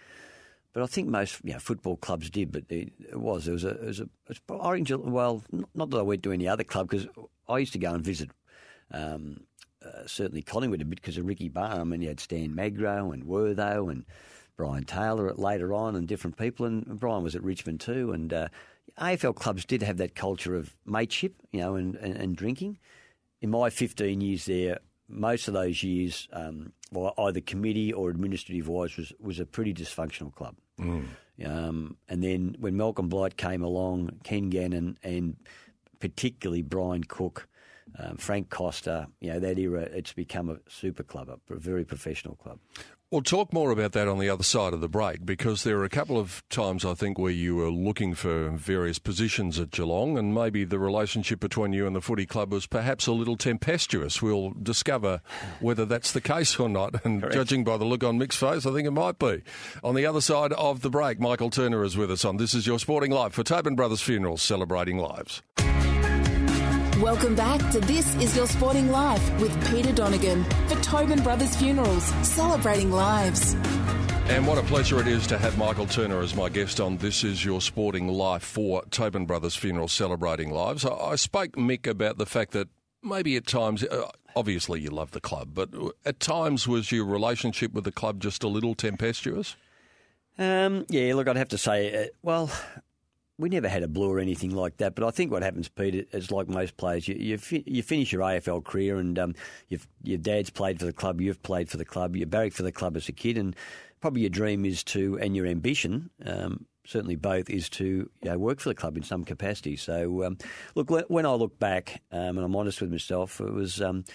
But 0.74 0.84
I 0.84 0.86
think 0.86 1.08
most 1.08 1.40
you 1.44 1.54
know, 1.54 1.60
football 1.60 1.98
clubs 1.98 2.30
did, 2.30 2.52
but 2.52 2.64
it, 2.70 2.94
it 3.00 3.20
was. 3.20 3.48
It 3.48 3.52
was 3.52 3.64
a. 3.64 3.70
It 3.70 3.86
was 3.86 4.00
a 4.02 4.10
it's, 4.28 4.40
I 4.50 4.76
enjoy, 4.76 4.98
well, 4.98 5.44
not 5.74 5.90
that 5.90 5.98
I 5.98 6.04
went 6.04 6.24
to 6.24 6.32
any 6.32 6.48
other 6.48 6.64
club 6.64 6.90
because 6.90 7.08
I 7.48 7.58
used 7.58 7.74
to 7.74 7.80
go 7.80 7.94
and 7.94 8.04
visit 8.04 8.30
um, 8.92 9.42
uh, 9.84 10.06
certainly 10.06 10.42
Collingwood 10.42 10.82
a 10.82 10.86
bit 10.86 11.02
because 11.02 11.18
of 11.18 11.26
Ricky 11.26 11.50
Barham, 11.50 11.94
and 11.94 12.04
you 12.04 12.10
had 12.10 12.20
Stan 12.20 12.54
Magro 12.54 13.12
and 13.12 13.24
Wortho 13.24 13.92
and 13.92 14.06
Brian 14.58 14.84
Taylor 14.84 15.28
at, 15.30 15.40
later 15.40 15.74
on, 15.74 15.96
and 15.96 16.08
different 16.08 16.38
people. 16.38 16.66
And 16.66 17.00
Brian 17.00 17.24
was 17.24 17.36
at 17.36 17.44
Richmond 17.44 17.80
too. 17.80 18.12
And 18.12 18.34
uh, 18.34 18.48
AFL 19.00 19.36
clubs 19.36 19.66
did 19.66 19.82
have 19.84 19.98
that 19.98 20.16
culture 20.16 20.56
of 20.56 20.76
mateship, 20.86 21.36
you 21.52 21.62
know, 21.62 21.76
and, 21.76 21.96
and, 21.96 22.16
and 22.16 22.36
drinking. 22.36 22.78
In 23.42 23.50
my 23.52 23.70
15 23.70 24.20
years 24.20 24.46
there, 24.46 24.80
most 25.10 25.48
of 25.48 25.54
those 25.54 25.84
years, 25.84 26.28
um, 26.32 26.72
well, 26.92 27.14
either 27.18 27.42
committee 27.42 27.92
or 27.92 28.10
administrative 28.10 28.68
wise, 28.68 28.96
was 28.96 29.12
was 29.20 29.40
a 29.40 29.46
pretty 29.46 29.74
dysfunctional 29.74 30.34
club. 30.34 30.56
Um, 31.46 31.98
and 32.08 32.24
then 32.24 32.56
when 32.60 32.78
Malcolm 32.78 33.10
Blight 33.10 33.36
came 33.36 33.64
along, 33.64 34.20
Ken 34.24 34.50
Gannon, 34.50 34.98
and 35.04 35.36
particularly 36.00 36.62
Brian 36.62 37.04
Cook, 37.04 37.49
um, 37.98 38.18
Frank 38.18 38.50
Costa, 38.50 39.08
you 39.20 39.32
know, 39.32 39.40
that 39.40 39.58
era, 39.58 39.82
it's 39.82 40.14
become 40.14 40.50
a 40.50 40.58
super 40.70 41.04
club, 41.04 41.30
a 41.30 41.56
very 41.56 41.86
professional 41.86 42.36
club. 42.36 42.60
We'll 43.12 43.24
talk 43.24 43.52
more 43.52 43.72
about 43.72 43.94
that 43.94 44.08
on 44.08 44.20
the 44.20 44.30
other 44.30 44.44
side 44.44 44.72
of 44.72 44.82
the 44.82 44.88
break 44.88 45.26
because 45.26 45.64
there 45.64 45.80
are 45.80 45.84
a 45.84 45.90
couple 45.90 46.20
of 46.20 46.48
times 46.50 46.86
I 46.86 46.94
think 46.94 47.18
where 47.18 47.32
you 47.32 47.56
were 47.56 47.72
looking 47.72 48.14
for 48.14 48.52
various 48.52 49.00
positions 49.00 49.58
at 49.58 49.72
Geelong 49.72 50.16
and 50.16 50.32
maybe 50.32 50.64
the 50.64 50.78
relationship 50.78 51.40
between 51.40 51.74
you 51.74 51.88
and 51.88 51.96
the 51.96 52.02
footy 52.02 52.28
club 52.28 52.52
was 52.52 52.68
perhaps 52.68 53.08
a 53.08 53.12
little 53.12 53.36
tempestuous. 53.36 54.22
We'll 54.22 54.52
discover 54.52 55.22
whether 55.60 55.86
that's 55.86 56.12
the 56.12 56.22
case 56.22 56.60
or 56.60 56.70
not. 56.70 57.04
And 57.04 57.26
judging 57.32 57.64
by 57.64 57.78
the 57.78 57.86
look 57.86 58.04
on 58.04 58.20
Mick's 58.20 58.36
face, 58.36 58.68
I 58.68 58.74
think 58.74 58.88
it 58.88 58.92
might 58.92 59.18
be. 59.18 59.42
On 59.84 59.96
the 59.96 60.06
other 60.06 60.22
side 60.22 60.54
of 60.54 60.82
the 60.82 60.92
break, 60.92 61.20
Michael 61.20 61.50
Turner 61.50 61.84
is 61.84 61.98
with 61.98 62.12
us 62.12 62.24
on 62.24 62.38
This 62.38 62.54
Is 62.54 62.68
Your 62.68 62.78
Sporting 62.78 63.10
Life 63.10 63.34
for 63.34 63.44
Tobin 63.44 63.76
Brothers 63.76 64.02
Funerals, 64.02 64.44
celebrating 64.44 65.00
lives. 65.00 65.42
Welcome 67.02 67.34
back 67.34 67.72
to 67.72 67.80
This 67.80 68.14
Is 68.16 68.36
Your 68.36 68.46
Sporting 68.46 68.92
Life 68.92 69.40
with 69.40 69.70
Peter 69.70 69.94
Donegan 69.94 70.44
for 70.68 70.76
Tobin 70.82 71.24
Brothers 71.24 71.56
Funerals, 71.56 72.04
celebrating 72.28 72.92
lives. 72.92 73.54
And 74.28 74.46
what 74.46 74.58
a 74.58 74.64
pleasure 74.64 75.00
it 75.00 75.08
is 75.08 75.26
to 75.28 75.38
have 75.38 75.58
Michael 75.58 75.86
Turner 75.86 76.20
as 76.20 76.36
my 76.36 76.50
guest 76.50 76.82
on 76.82 76.98
This 76.98 77.24
Is 77.24 77.46
Your 77.46 77.62
Sporting 77.62 78.10
Life 78.10 78.44
for 78.44 78.84
Tobin 78.92 79.26
Brothers 79.26 79.56
Funeral 79.56 79.88
Celebrating 79.88 80.52
Lives. 80.52 80.84
I, 80.84 80.94
I 80.94 81.16
spoke, 81.16 81.54
Mick, 81.54 81.88
about 81.88 82.18
the 82.18 82.26
fact 82.26 82.52
that 82.52 82.68
maybe 83.02 83.38
at 83.38 83.48
times, 83.48 83.86
uh, 83.86 84.10
obviously 84.36 84.82
you 84.82 84.90
love 84.90 85.12
the 85.12 85.22
club, 85.22 85.52
but 85.54 85.70
at 86.04 86.20
times 86.20 86.68
was 86.68 86.92
your 86.92 87.06
relationship 87.06 87.72
with 87.72 87.86
the 87.86 87.94
club 87.94 88.20
just 88.20 88.44
a 88.44 88.50
little 88.50 88.76
tempestuous? 88.76 89.56
Um, 90.38 90.86
yeah, 90.90 91.16
look, 91.16 91.30
I'd 91.30 91.38
have 91.38 91.48
to 91.50 91.58
say, 91.58 92.08
uh, 92.08 92.08
well, 92.24 92.52
we 93.40 93.50
never 93.50 93.70
had 93.70 93.82
a 93.84 93.88
blue 93.88 94.12
or 94.12 94.20
anything 94.20 94.52
like 94.52 94.78
that. 94.78 94.94
But 94.94 95.06
I 95.06 95.12
think 95.12 95.32
what 95.32 95.42
happens, 95.42 95.70
Peter, 95.70 96.04
is 96.12 96.30
like 96.30 96.48
most 96.50 96.78
players, 96.78 97.08
you 97.08 97.16
you, 97.16 97.38
fi- 97.38 97.64
you 97.66 97.82
finish 97.82 98.12
your 98.12 98.22
AFL 98.22 98.64
career, 98.64 98.98
and 98.98 99.18
um, 99.18 99.36
your 100.04 100.18
dad's 100.18 100.50
played 100.50 100.80
for 100.80 100.86
the 100.86 100.94
club, 100.94 101.22
you've 101.22 101.42
played 101.42 101.70
for 101.70 101.78
the 101.78 101.86
club, 101.86 102.16
you 102.16 102.26
barracked 102.26 102.56
for 102.56 102.64
the 102.64 102.72
club 102.72 102.98
as 102.98 103.08
a 103.10 103.14
kid, 103.14 103.38
and 103.38 103.56
probably 104.02 104.22
your 104.22 104.30
dream 104.30 104.66
is 104.66 104.84
to, 104.84 105.18
and 105.20 105.36
your 105.36 105.48
ambition. 105.48 106.10
Um, 106.26 106.66
Certainly, 106.86 107.18
both 107.18 107.52
is 107.52 107.70
to 107.70 107.86
you 107.86 108.10
know, 108.24 108.40
work 108.40 108.60
for 108.60 108.70
the 108.70 108.74
club 108.76 108.98
in 108.98 109.04
some 109.04 109.24
capacity. 109.24 109.76
So, 109.76 110.24
um, 110.24 110.40
look, 110.74 110.90
when- 110.90 111.26
I 111.28 111.34
look 111.34 111.60
back, 111.60 112.02
um, 112.12 112.36
and 112.36 112.40
I'm 112.40 112.56
honest 112.56 112.82
with 112.82 112.90
myself, 112.90 113.40
it 113.40 113.54
was 113.54 113.80
um, 113.80 114.06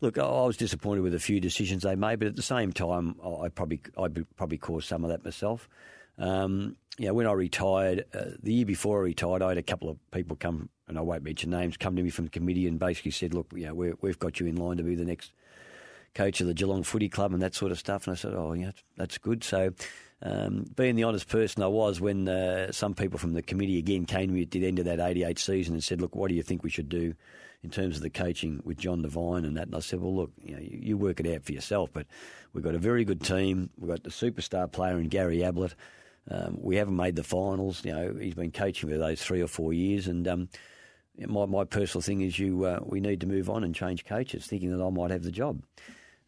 Look, 0.00 0.18
I 0.18 0.22
was 0.26 0.58
disappointed 0.58 1.00
with 1.00 1.14
a 1.14 1.18
few 1.18 1.40
decisions 1.40 1.82
they 1.82 1.94
made, 1.94 2.18
but 2.18 2.28
at 2.28 2.36
the 2.36 2.42
same 2.42 2.70
time, 2.72 3.16
I 3.24 3.48
probably 3.48 3.80
I 3.96 4.08
probably 4.36 4.58
caused 4.58 4.88
some 4.88 5.04
of 5.04 5.10
that 5.10 5.24
myself. 5.24 5.68
Um, 6.18 6.76
you 6.98 7.06
know, 7.06 7.14
when 7.14 7.26
I 7.26 7.32
retired, 7.32 8.04
uh, 8.14 8.30
the 8.42 8.52
year 8.54 8.66
before 8.66 9.00
I 9.00 9.02
retired, 9.02 9.42
I 9.42 9.48
had 9.48 9.58
a 9.58 9.62
couple 9.62 9.90
of 9.90 9.98
people 10.12 10.36
come, 10.36 10.70
and 10.88 10.96
I 10.96 11.02
won't 11.02 11.22
mention 11.22 11.50
names, 11.50 11.76
come 11.76 11.94
to 11.96 12.02
me 12.02 12.10
from 12.10 12.24
the 12.26 12.30
committee 12.30 12.66
and 12.66 12.78
basically 12.78 13.10
said, 13.10 13.34
"Look, 13.34 13.52
you 13.54 13.66
know, 13.66 13.74
we're, 13.74 13.94
we've 14.00 14.18
got 14.18 14.40
you 14.40 14.46
in 14.46 14.56
line 14.56 14.78
to 14.78 14.82
be 14.82 14.94
the 14.94 15.04
next 15.04 15.32
coach 16.14 16.40
of 16.40 16.46
the 16.46 16.54
Geelong 16.54 16.82
Footy 16.82 17.08
Club 17.08 17.32
and 17.32 17.42
that 17.42 17.54
sort 17.54 17.70
of 17.70 17.78
stuff." 17.78 18.06
And 18.06 18.12
I 18.12 18.16
said, 18.16 18.32
"Oh, 18.34 18.54
yeah, 18.54 18.70
that's 18.96 19.18
good." 19.18 19.44
So, 19.44 19.74
um, 20.22 20.64
being 20.74 20.96
the 20.96 21.04
honest 21.04 21.28
person 21.28 21.62
I 21.62 21.66
was, 21.66 22.00
when 22.00 22.28
uh, 22.28 22.72
some 22.72 22.94
people 22.94 23.18
from 23.18 23.34
the 23.34 23.42
committee 23.42 23.78
again 23.78 24.06
came 24.06 24.28
to 24.28 24.34
me 24.34 24.42
at 24.42 24.50
the 24.50 24.66
end 24.66 24.78
of 24.78 24.86
that 24.86 25.00
'88 25.00 25.38
season 25.38 25.74
and 25.74 25.84
said, 25.84 26.00
"Look, 26.00 26.16
what 26.16 26.28
do 26.28 26.34
you 26.34 26.42
think 26.42 26.62
we 26.62 26.70
should 26.70 26.88
do?" 26.88 27.14
In 27.62 27.70
terms 27.70 27.96
of 27.96 28.02
the 28.02 28.10
coaching 28.10 28.60
with 28.64 28.78
John 28.78 29.02
Devine 29.02 29.44
and 29.44 29.56
that, 29.56 29.66
and 29.66 29.74
I 29.74 29.80
said, 29.80 30.00
"Well, 30.00 30.14
look, 30.14 30.30
you 30.42 30.54
know, 30.54 30.60
you, 30.60 30.78
you 30.80 30.96
work 30.96 31.20
it 31.20 31.26
out 31.26 31.44
for 31.44 31.52
yourself. 31.52 31.90
But 31.92 32.06
we've 32.52 32.62
got 32.64 32.74
a 32.74 32.78
very 32.78 33.04
good 33.04 33.22
team. 33.22 33.70
We've 33.76 33.90
got 33.90 34.04
the 34.04 34.10
superstar 34.10 34.70
player 34.70 34.98
in 34.98 35.08
Gary 35.08 35.42
Ablett. 35.42 35.74
Um, 36.30 36.58
we 36.60 36.76
haven't 36.76 36.96
made 36.96 37.16
the 37.16 37.22
finals. 37.22 37.84
You 37.84 37.92
know, 37.92 38.14
he's 38.20 38.34
been 38.34 38.50
coaching 38.50 38.90
for 38.90 38.98
those 38.98 39.22
three 39.22 39.40
or 39.40 39.46
four 39.46 39.72
years, 39.72 40.08
and 40.08 40.26
um, 40.26 40.48
my 41.18 41.46
my 41.46 41.64
personal 41.64 42.02
thing 42.02 42.20
is 42.20 42.38
you 42.38 42.64
uh, 42.64 42.80
we 42.84 43.00
need 43.00 43.20
to 43.20 43.26
move 43.26 43.48
on 43.48 43.64
and 43.64 43.74
change 43.74 44.04
coaches, 44.04 44.46
thinking 44.46 44.76
that 44.76 44.84
I 44.84 44.90
might 44.90 45.10
have 45.10 45.22
the 45.22 45.30
job. 45.30 45.62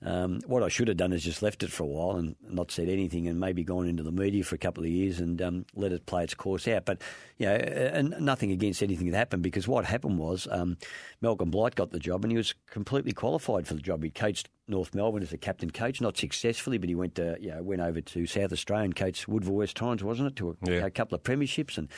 Um, 0.00 0.38
what 0.46 0.62
I 0.62 0.68
should 0.68 0.86
have 0.86 0.96
done 0.96 1.12
is 1.12 1.24
just 1.24 1.42
left 1.42 1.64
it 1.64 1.72
for 1.72 1.82
a 1.82 1.86
while 1.86 2.16
and 2.16 2.36
not 2.48 2.70
said 2.70 2.88
anything, 2.88 3.26
and 3.26 3.40
maybe 3.40 3.64
gone 3.64 3.88
into 3.88 4.04
the 4.04 4.12
media 4.12 4.44
for 4.44 4.54
a 4.54 4.58
couple 4.58 4.84
of 4.84 4.90
years 4.90 5.18
and 5.18 5.42
um, 5.42 5.66
let 5.74 5.90
it 5.92 6.06
play 6.06 6.22
its 6.22 6.34
course 6.34 6.68
out. 6.68 6.84
But 6.84 7.02
you 7.36 7.46
know, 7.46 7.54
and 7.54 8.14
nothing 8.20 8.52
against 8.52 8.80
anything 8.82 9.10
that 9.10 9.16
happened 9.16 9.42
because 9.42 9.66
what 9.66 9.84
happened 9.84 10.18
was 10.18 10.46
um, 10.52 10.76
Malcolm 11.20 11.50
Blight 11.50 11.74
got 11.74 11.90
the 11.90 11.98
job 11.98 12.24
and 12.24 12.30
he 12.30 12.36
was 12.36 12.54
completely 12.70 13.12
qualified 13.12 13.66
for 13.66 13.74
the 13.74 13.80
job. 13.80 14.04
He 14.04 14.10
coached 14.10 14.48
North 14.68 14.94
Melbourne 14.94 15.22
as 15.22 15.32
a 15.32 15.38
captain 15.38 15.70
coach, 15.70 16.00
not 16.00 16.16
successfully, 16.16 16.78
but 16.78 16.88
he 16.88 16.94
went 16.94 17.16
to 17.16 17.36
you 17.40 17.50
know 17.50 17.62
went 17.64 17.82
over 17.82 18.00
to 18.00 18.26
South 18.26 18.52
Australia 18.52 18.84
and 18.84 18.94
coached 18.94 19.26
Woodville 19.26 19.54
West 19.54 19.76
Torrens, 19.76 20.04
wasn't 20.04 20.28
it, 20.28 20.36
to 20.36 20.50
a, 20.50 20.70
Yeah. 20.70 20.84
a 20.86 20.90
couple 20.90 21.16
of 21.16 21.24
premierships 21.24 21.76
and 21.76 21.88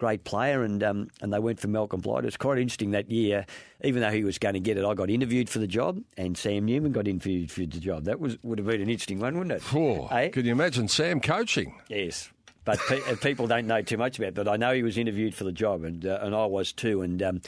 great 0.00 0.24
player, 0.24 0.62
and 0.64 0.82
um, 0.82 1.08
and 1.20 1.32
they 1.32 1.38
went 1.38 1.60
for 1.60 1.68
Malcolm 1.68 2.00
Blight. 2.00 2.24
It 2.24 2.26
was 2.26 2.36
quite 2.36 2.58
interesting 2.58 2.90
that 2.92 3.10
year, 3.10 3.44
even 3.84 4.00
though 4.02 4.10
he 4.10 4.24
was 4.24 4.38
going 4.38 4.54
to 4.54 4.60
get 4.60 4.78
it, 4.78 4.84
I 4.84 4.94
got 4.94 5.10
interviewed 5.10 5.48
for 5.50 5.58
the 5.60 5.66
job, 5.66 6.00
and 6.16 6.36
Sam 6.36 6.64
Newman 6.64 6.92
got 6.92 7.06
interviewed 7.06 7.50
for 7.50 7.60
the 7.60 7.66
job. 7.78 8.04
That 8.04 8.18
was 8.18 8.38
would 8.42 8.58
have 8.58 8.66
been 8.66 8.80
an 8.80 8.88
interesting 8.88 9.20
one, 9.20 9.36
wouldn't 9.38 9.52
it? 9.62 9.74
Oh, 9.74 10.06
Eh? 10.10 10.30
Can 10.30 10.46
you 10.46 10.52
imagine 10.52 10.88
Sam 10.88 11.20
coaching? 11.20 11.74
Yes, 11.88 12.30
but 12.64 12.78
pe- 12.88 13.14
people 13.22 13.46
don't 13.46 13.66
know 13.66 13.82
too 13.82 13.98
much 13.98 14.18
about 14.18 14.28
it. 14.28 14.34
But 14.34 14.48
I 14.48 14.56
know 14.56 14.72
he 14.74 14.82
was 14.82 14.96
interviewed 14.98 15.34
for 15.34 15.44
the 15.44 15.52
job, 15.52 15.84
and 15.84 16.04
uh, 16.06 16.18
and 16.22 16.34
I 16.34 16.46
was 16.46 16.72
too. 16.72 17.02
And 17.02 17.22
um, 17.22 17.42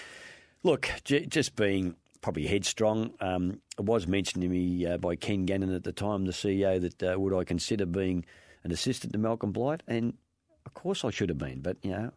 look, 0.62 0.90
j- 1.04 1.26
just 1.26 1.56
being 1.56 1.96
probably 2.20 2.46
headstrong. 2.46 3.12
Um, 3.20 3.60
it 3.78 3.84
was 3.84 4.06
mentioned 4.06 4.42
to 4.42 4.48
me 4.48 4.86
uh, 4.86 4.96
by 4.98 5.16
Ken 5.16 5.44
Gannon 5.46 5.74
at 5.74 5.82
the 5.82 5.90
time, 5.92 6.24
the 6.26 6.30
CEO, 6.32 6.80
that 6.80 7.02
uh, 7.14 7.18
would 7.18 7.34
I 7.34 7.42
consider 7.42 7.84
being 7.86 8.24
an 8.62 8.70
assistant 8.70 9.12
to 9.14 9.18
Malcolm 9.18 9.50
Blight, 9.50 9.82
and 9.88 10.14
of 10.64 10.74
course 10.74 11.04
I 11.04 11.10
should 11.10 11.30
have 11.30 11.38
been. 11.38 11.60
But 11.62 11.78
you 11.82 11.90
know, 11.90 12.12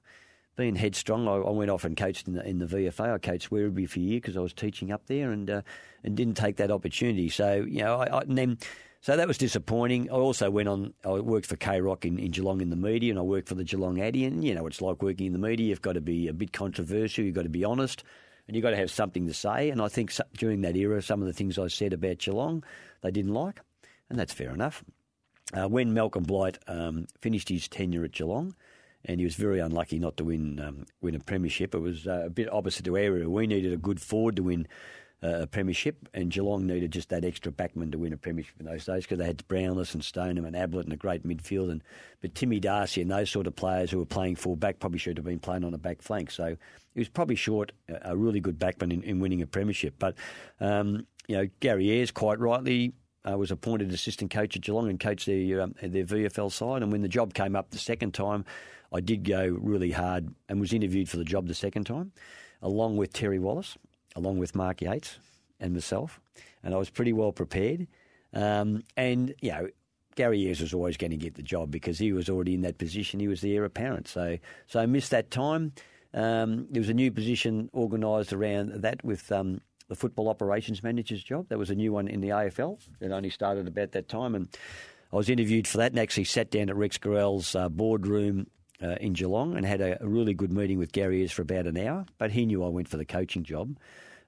being 0.55 0.75
headstrong, 0.75 1.27
I, 1.27 1.35
I 1.35 1.51
went 1.51 1.71
off 1.71 1.83
and 1.83 1.97
coached 1.97 2.27
in 2.27 2.35
the, 2.35 2.47
in 2.47 2.59
the 2.59 2.65
VFA. 2.65 3.13
I 3.13 3.17
coached 3.17 3.49
Werribee 3.49 3.89
for 3.89 3.99
a 3.99 4.03
year 4.03 4.17
because 4.17 4.37
I 4.37 4.41
was 4.41 4.53
teaching 4.53 4.91
up 4.91 5.07
there, 5.07 5.31
and 5.31 5.49
uh, 5.49 5.61
and 6.03 6.15
didn't 6.15 6.35
take 6.35 6.57
that 6.57 6.71
opportunity. 6.71 7.29
So 7.29 7.65
you 7.67 7.83
know, 7.83 7.99
I, 8.01 8.05
I, 8.05 8.21
and 8.21 8.37
then. 8.37 8.57
So 9.01 9.15
that 9.15 9.27
was 9.27 9.37
disappointing. 9.37 10.09
I 10.09 10.15
also 10.15 10.49
went 10.49 10.67
on. 10.67 10.95
I 11.03 11.19
worked 11.19 11.45
for 11.45 11.55
K 11.57 11.79
Rock 11.79 12.05
in, 12.05 12.17
in 12.17 12.31
Geelong 12.31 12.59
in 12.59 12.71
the 12.71 12.75
media, 12.75 13.11
and 13.11 13.19
I 13.19 13.21
worked 13.21 13.47
for 13.47 13.53
the 13.53 13.63
Geelong 13.63 14.01
Addy. 14.01 14.25
And 14.25 14.43
you 14.43 14.55
know, 14.55 14.65
it's 14.65 14.81
like 14.81 15.03
working 15.03 15.27
in 15.27 15.33
the 15.33 15.37
media. 15.37 15.67
You've 15.67 15.83
got 15.83 15.93
to 15.93 16.01
be 16.01 16.27
a 16.27 16.33
bit 16.33 16.53
controversial. 16.53 17.23
You've 17.23 17.35
got 17.35 17.43
to 17.43 17.49
be 17.49 17.63
honest, 17.63 18.03
and 18.47 18.55
you've 18.55 18.63
got 18.63 18.71
to 18.71 18.77
have 18.77 18.89
something 18.89 19.27
to 19.27 19.33
say. 19.33 19.69
And 19.69 19.79
I 19.79 19.89
think 19.89 20.09
so- 20.09 20.23
during 20.37 20.61
that 20.61 20.75
era, 20.75 21.03
some 21.03 21.21
of 21.21 21.27
the 21.27 21.33
things 21.33 21.59
I 21.59 21.67
said 21.67 21.93
about 21.93 22.17
Geelong, 22.17 22.63
they 23.03 23.11
didn't 23.11 23.35
like, 23.35 23.59
and 24.09 24.17
that's 24.17 24.33
fair 24.33 24.49
enough. 24.49 24.83
Uh, 25.53 25.67
when 25.67 25.93
Malcolm 25.93 26.23
Blight 26.23 26.57
um, 26.67 27.05
finished 27.21 27.49
his 27.49 27.67
tenure 27.67 28.05
at 28.05 28.11
Geelong, 28.11 28.55
and 29.05 29.19
he 29.19 29.25
was 29.25 29.35
very 29.35 29.59
unlucky 29.59 29.99
not 29.99 30.17
to 30.17 30.23
win 30.23 30.59
um, 30.59 30.85
win 31.01 31.15
a 31.15 31.19
premiership. 31.19 31.75
It 31.75 31.79
was 31.79 32.07
uh, 32.07 32.23
a 32.25 32.29
bit 32.29 32.51
opposite 32.51 32.85
to 32.85 32.97
area. 32.97 33.29
We 33.29 33.47
needed 33.47 33.73
a 33.73 33.77
good 33.77 34.01
forward 34.01 34.35
to 34.37 34.43
win 34.43 34.67
uh, 35.23 35.41
a 35.41 35.47
premiership, 35.47 36.09
and 36.13 36.29
Geelong 36.29 36.67
needed 36.67 36.91
just 36.91 37.09
that 37.09 37.23
extra 37.23 37.51
backman 37.51 37.91
to 37.91 37.97
win 37.97 38.13
a 38.13 38.17
premiership 38.17 38.55
in 38.59 38.65
those 38.65 38.85
days 38.85 39.03
because 39.03 39.17
they 39.17 39.25
had 39.25 39.47
Brownless 39.47 39.93
and 39.93 40.03
Stoneham 40.03 40.45
and 40.45 40.55
Ablett 40.55 40.85
and 40.85 40.93
a 40.93 40.97
great 40.97 41.25
midfield. 41.25 41.71
And 41.71 41.83
but 42.21 42.35
Timmy 42.35 42.59
Darcy 42.59 43.01
and 43.01 43.09
those 43.09 43.29
sort 43.29 43.47
of 43.47 43.55
players 43.55 43.91
who 43.91 43.99
were 43.99 44.05
playing 44.05 44.35
full 44.35 44.55
back 44.55 44.79
probably 44.79 44.99
should 44.99 45.17
have 45.17 45.25
been 45.25 45.39
playing 45.39 45.63
on 45.63 45.73
a 45.73 45.77
back 45.77 46.01
flank. 46.01 46.31
So 46.31 46.57
he 46.93 46.99
was 46.99 47.09
probably 47.09 47.35
short 47.35 47.71
a, 47.89 48.11
a 48.11 48.17
really 48.17 48.39
good 48.39 48.59
backman 48.59 48.91
in, 48.91 49.01
in 49.03 49.19
winning 49.19 49.41
a 49.41 49.47
premiership. 49.47 49.95
But 49.99 50.15
um, 50.59 51.07
you 51.27 51.37
know, 51.37 51.47
Gary 51.59 51.89
Ayres 51.91 52.11
quite 52.11 52.39
rightly 52.39 52.93
uh, 53.27 53.37
was 53.37 53.51
appointed 53.51 53.91
assistant 53.91 54.31
coach 54.31 54.55
at 54.55 54.61
Geelong 54.61 54.89
and 54.89 54.99
coached 54.99 55.25
their 55.25 55.61
um, 55.61 55.75
their 55.81 56.05
VFL 56.05 56.51
side. 56.51 56.83
And 56.83 56.91
when 56.91 57.01
the 57.01 57.07
job 57.07 57.33
came 57.33 57.55
up 57.55 57.71
the 57.71 57.77
second 57.77 58.13
time, 58.13 58.45
I 58.93 59.01
did 59.01 59.23
go 59.23 59.57
really 59.59 59.91
hard 59.91 60.33
and 60.49 60.59
was 60.59 60.73
interviewed 60.73 61.09
for 61.09 61.17
the 61.17 61.23
job 61.23 61.47
the 61.47 61.53
second 61.53 61.85
time, 61.85 62.11
along 62.61 62.97
with 62.97 63.13
Terry 63.13 63.39
Wallace, 63.39 63.77
along 64.15 64.37
with 64.37 64.55
Mark 64.55 64.81
Yates 64.81 65.19
and 65.59 65.73
myself, 65.73 66.19
and 66.63 66.73
I 66.73 66.77
was 66.77 66.89
pretty 66.89 67.13
well 67.13 67.31
prepared. 67.31 67.87
Um, 68.33 68.83
and 68.97 69.33
you 69.41 69.51
know, 69.51 69.67
Gary 70.15 70.45
Ayres 70.45 70.61
was 70.61 70.73
always 70.73 70.97
going 70.97 71.11
to 71.11 71.17
get 71.17 71.35
the 71.35 71.43
job 71.43 71.71
because 71.71 71.99
he 71.99 72.11
was 72.11 72.29
already 72.29 72.53
in 72.53 72.61
that 72.61 72.77
position. 72.77 73.19
He 73.19 73.27
was 73.27 73.41
the 73.41 73.55
heir 73.55 73.65
apparent. 73.65 74.07
So, 74.07 74.37
so 74.67 74.79
I 74.79 74.85
missed 74.85 75.11
that 75.11 75.31
time. 75.31 75.73
Um, 76.13 76.67
there 76.69 76.79
was 76.79 76.89
a 76.89 76.93
new 76.93 77.11
position 77.11 77.69
organised 77.73 78.31
around 78.31 78.81
that 78.81 79.03
with 79.03 79.31
um, 79.31 79.59
the 79.89 79.95
football 79.95 80.29
operations 80.29 80.81
manager's 80.81 81.21
job. 81.21 81.49
That 81.49 81.57
was 81.57 81.69
a 81.69 81.75
new 81.75 81.91
one 81.91 82.07
in 82.07 82.21
the 82.21 82.29
AFL. 82.29 82.79
It 83.01 83.11
only 83.11 83.29
started 83.29 83.67
about 83.67 83.91
that 83.91 84.07
time, 84.07 84.33
and 84.33 84.47
I 85.11 85.17
was 85.17 85.29
interviewed 85.29 85.67
for 85.67 85.77
that 85.79 85.91
and 85.91 85.99
actually 85.99 86.23
sat 86.23 86.49
down 86.49 86.69
at 86.69 86.75
Rex 86.75 86.97
Gorell's 86.97 87.53
uh, 87.53 87.67
boardroom 87.69 88.47
uh, 88.81 88.95
in 88.99 89.13
Geelong 89.13 89.55
and 89.55 89.65
had 89.65 89.81
a, 89.81 90.01
a, 90.03 90.07
really 90.07 90.33
good 90.33 90.51
meeting 90.51 90.77
with 90.77 90.91
Gary 90.91 91.21
Ayres 91.21 91.31
for 91.31 91.41
about 91.41 91.67
an 91.67 91.77
hour. 91.77 92.05
But 92.17 92.31
he 92.31 92.45
knew 92.45 92.63
I 92.63 92.69
went 92.69 92.87
for 92.87 92.97
the 92.97 93.05
coaching 93.05 93.43
job, 93.43 93.77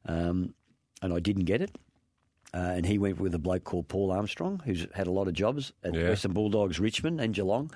um, 0.06 0.54
and 1.02 1.14
I 1.14 1.20
didn't 1.20 1.46
get 1.46 1.62
it. 1.62 1.72
Uh, 2.54 2.74
and 2.76 2.86
he 2.86 2.98
went 2.98 3.20
with 3.20 3.36
a 3.36 3.40
bloke 3.40 3.66
called 3.66 3.88
Paul 3.88 4.12
Armstrong, 4.12 4.62
who's 4.64 4.88
had 4.94 5.08
a 5.08 5.12
lot 5.12 5.28
of 5.28 5.34
jobs 5.34 5.74
at 5.84 5.94
yeah. 5.94 6.10
Western 6.10 6.32
Bulldogs, 6.32 6.80
Richmond, 6.80 7.20
and 7.20 7.34
Geelong. 7.34 7.72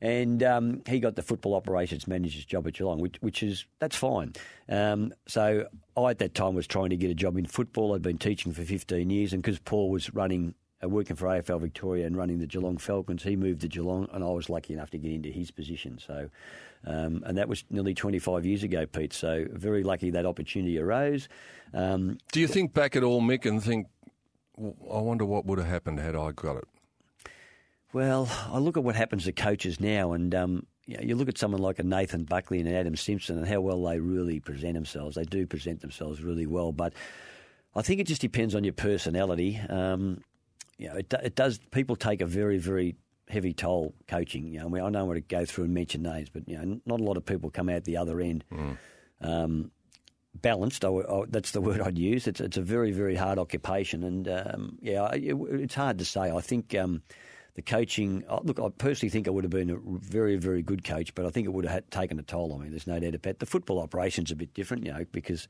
And 0.00 0.42
um, 0.42 0.82
he 0.86 1.00
got 1.00 1.16
the 1.16 1.22
football 1.22 1.54
operations 1.54 2.06
manager's 2.06 2.44
job 2.44 2.66
at 2.66 2.74
Geelong, 2.74 3.00
which, 3.00 3.16
which 3.20 3.42
is 3.42 3.64
that's 3.80 3.96
fine. 3.96 4.32
Um, 4.68 5.12
so 5.26 5.66
I 5.96 6.10
at 6.10 6.18
that 6.18 6.34
time 6.34 6.54
was 6.54 6.66
trying 6.66 6.90
to 6.90 6.96
get 6.96 7.10
a 7.10 7.14
job 7.14 7.36
in 7.36 7.46
football. 7.46 7.94
I'd 7.94 8.02
been 8.02 8.18
teaching 8.18 8.52
for 8.52 8.62
15 8.62 9.10
years, 9.10 9.32
and 9.32 9.42
because 9.42 9.58
Paul 9.58 9.90
was 9.90 10.14
running 10.14 10.54
working 10.82 11.16
for 11.16 11.26
AFL 11.26 11.60
Victoria 11.60 12.06
and 12.06 12.16
running 12.16 12.38
the 12.38 12.46
Geelong 12.46 12.78
Falcons, 12.78 13.22
he 13.22 13.36
moved 13.36 13.62
to 13.62 13.68
Geelong, 13.68 14.08
and 14.12 14.22
I 14.22 14.28
was 14.28 14.48
lucky 14.48 14.74
enough 14.74 14.90
to 14.90 14.98
get 14.98 15.10
into 15.10 15.30
his 15.30 15.50
position. 15.50 15.98
So, 15.98 16.30
um, 16.86 17.22
and 17.26 17.36
that 17.36 17.48
was 17.48 17.64
nearly 17.70 17.94
25 17.94 18.46
years 18.46 18.62
ago, 18.62 18.86
Pete. 18.86 19.12
So 19.12 19.46
very 19.50 19.82
lucky 19.82 20.10
that 20.10 20.26
opportunity 20.26 20.78
arose. 20.78 21.28
Um, 21.74 22.18
Do 22.32 22.40
you 22.40 22.46
think 22.46 22.74
back 22.74 22.94
at 22.94 23.02
all, 23.02 23.20
Mick, 23.20 23.44
and 23.44 23.62
think 23.62 23.88
I 24.58 25.00
wonder 25.00 25.24
what 25.24 25.46
would 25.46 25.58
have 25.58 25.68
happened 25.68 26.00
had 26.00 26.16
I 26.16 26.32
got 26.32 26.56
it. 26.56 26.64
Well, 27.92 28.28
I 28.50 28.58
look 28.58 28.76
at 28.76 28.84
what 28.84 28.96
happens 28.96 29.24
to 29.24 29.32
coaches 29.32 29.80
now, 29.80 30.12
and 30.12 30.34
um, 30.34 30.66
you, 30.86 30.96
know, 30.96 31.02
you, 31.02 31.14
look 31.14 31.28
at 31.28 31.38
someone 31.38 31.62
like 31.62 31.78
a 31.78 31.82
Nathan 31.82 32.24
Buckley 32.24 32.58
and 32.60 32.68
an 32.68 32.74
Adam 32.74 32.96
Simpson, 32.96 33.38
and 33.38 33.46
how 33.46 33.60
well 33.60 33.82
they 33.84 33.98
really 33.98 34.40
present 34.40 34.74
themselves. 34.74 35.16
They 35.16 35.24
do 35.24 35.46
present 35.46 35.80
themselves 35.80 36.22
really 36.22 36.46
well, 36.46 36.72
but 36.72 36.92
I 37.74 37.82
think 37.82 38.00
it 38.00 38.06
just 38.06 38.20
depends 38.20 38.54
on 38.54 38.64
your 38.64 38.74
personality. 38.74 39.58
Um, 39.68 40.22
you 40.78 40.88
know, 40.88 40.96
it, 40.96 41.12
it, 41.22 41.34
does. 41.34 41.58
People 41.70 41.96
take 41.96 42.20
a 42.20 42.26
very, 42.26 42.58
very 42.58 42.96
heavy 43.28 43.52
toll 43.52 43.94
coaching. 44.06 44.46
You 44.46 44.60
know, 44.60 44.66
I, 44.66 44.68
mean, 44.68 44.82
I 44.82 44.90
don't 44.90 45.06
want 45.06 45.16
to 45.16 45.20
go 45.20 45.44
through 45.44 45.64
and 45.64 45.74
mention 45.74 46.02
names, 46.02 46.30
but 46.30 46.48
you 46.48 46.56
know, 46.56 46.80
not 46.86 47.00
a 47.00 47.02
lot 47.02 47.16
of 47.16 47.26
people 47.26 47.50
come 47.50 47.68
out 47.68 47.84
the 47.84 47.96
other 47.96 48.20
end. 48.20 48.44
Mm. 48.52 48.78
Um, 49.20 49.70
balanced. 50.34 50.84
I, 50.84 50.88
I, 50.88 51.24
that's 51.28 51.50
the 51.50 51.60
word 51.68 51.80
I'd 51.80 51.98
use. 51.98 52.26
It's 52.26 52.40
it's 52.40 52.56
a 52.56 52.62
very 52.62 52.92
very 52.92 53.16
hard 53.16 53.38
occupation, 53.38 54.04
and 54.04 54.28
um, 54.28 54.78
yeah, 54.80 55.10
it, 55.12 55.34
it's 55.34 55.74
hard 55.74 55.98
to 55.98 56.04
say. 56.04 56.30
I 56.30 56.40
think 56.40 56.74
um, 56.74 57.02
the 57.54 57.62
coaching. 57.62 58.24
Oh, 58.28 58.40
look, 58.42 58.60
I 58.60 58.68
personally 58.68 59.10
think 59.10 59.26
I 59.26 59.30
would 59.30 59.44
have 59.44 59.50
been 59.50 59.70
a 59.70 59.78
very 59.84 60.36
very 60.36 60.62
good 60.62 60.84
coach, 60.84 61.14
but 61.14 61.26
I 61.26 61.30
think 61.30 61.46
it 61.46 61.52
would 61.52 61.66
have 61.66 61.90
taken 61.90 62.18
a 62.18 62.22
toll 62.22 62.52
on 62.52 62.62
me. 62.62 62.68
There's 62.68 62.86
no 62.86 62.98
doubt 63.00 63.14
about 63.14 63.30
it. 63.30 63.38
The 63.40 63.46
football 63.46 63.80
operation's 63.80 64.30
a 64.30 64.36
bit 64.36 64.54
different, 64.54 64.86
you 64.86 64.92
know, 64.92 65.04
because 65.10 65.48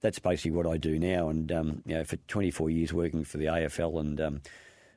that's 0.00 0.18
basically 0.18 0.52
what 0.52 0.66
I 0.66 0.76
do 0.76 0.98
now, 0.98 1.28
and 1.28 1.50
um, 1.52 1.82
you 1.86 1.94
know, 1.94 2.04
for 2.04 2.16
24 2.16 2.70
years 2.70 2.92
working 2.92 3.24
for 3.24 3.38
the 3.38 3.46
AFL 3.46 4.00
and 4.00 4.20
um, 4.20 4.40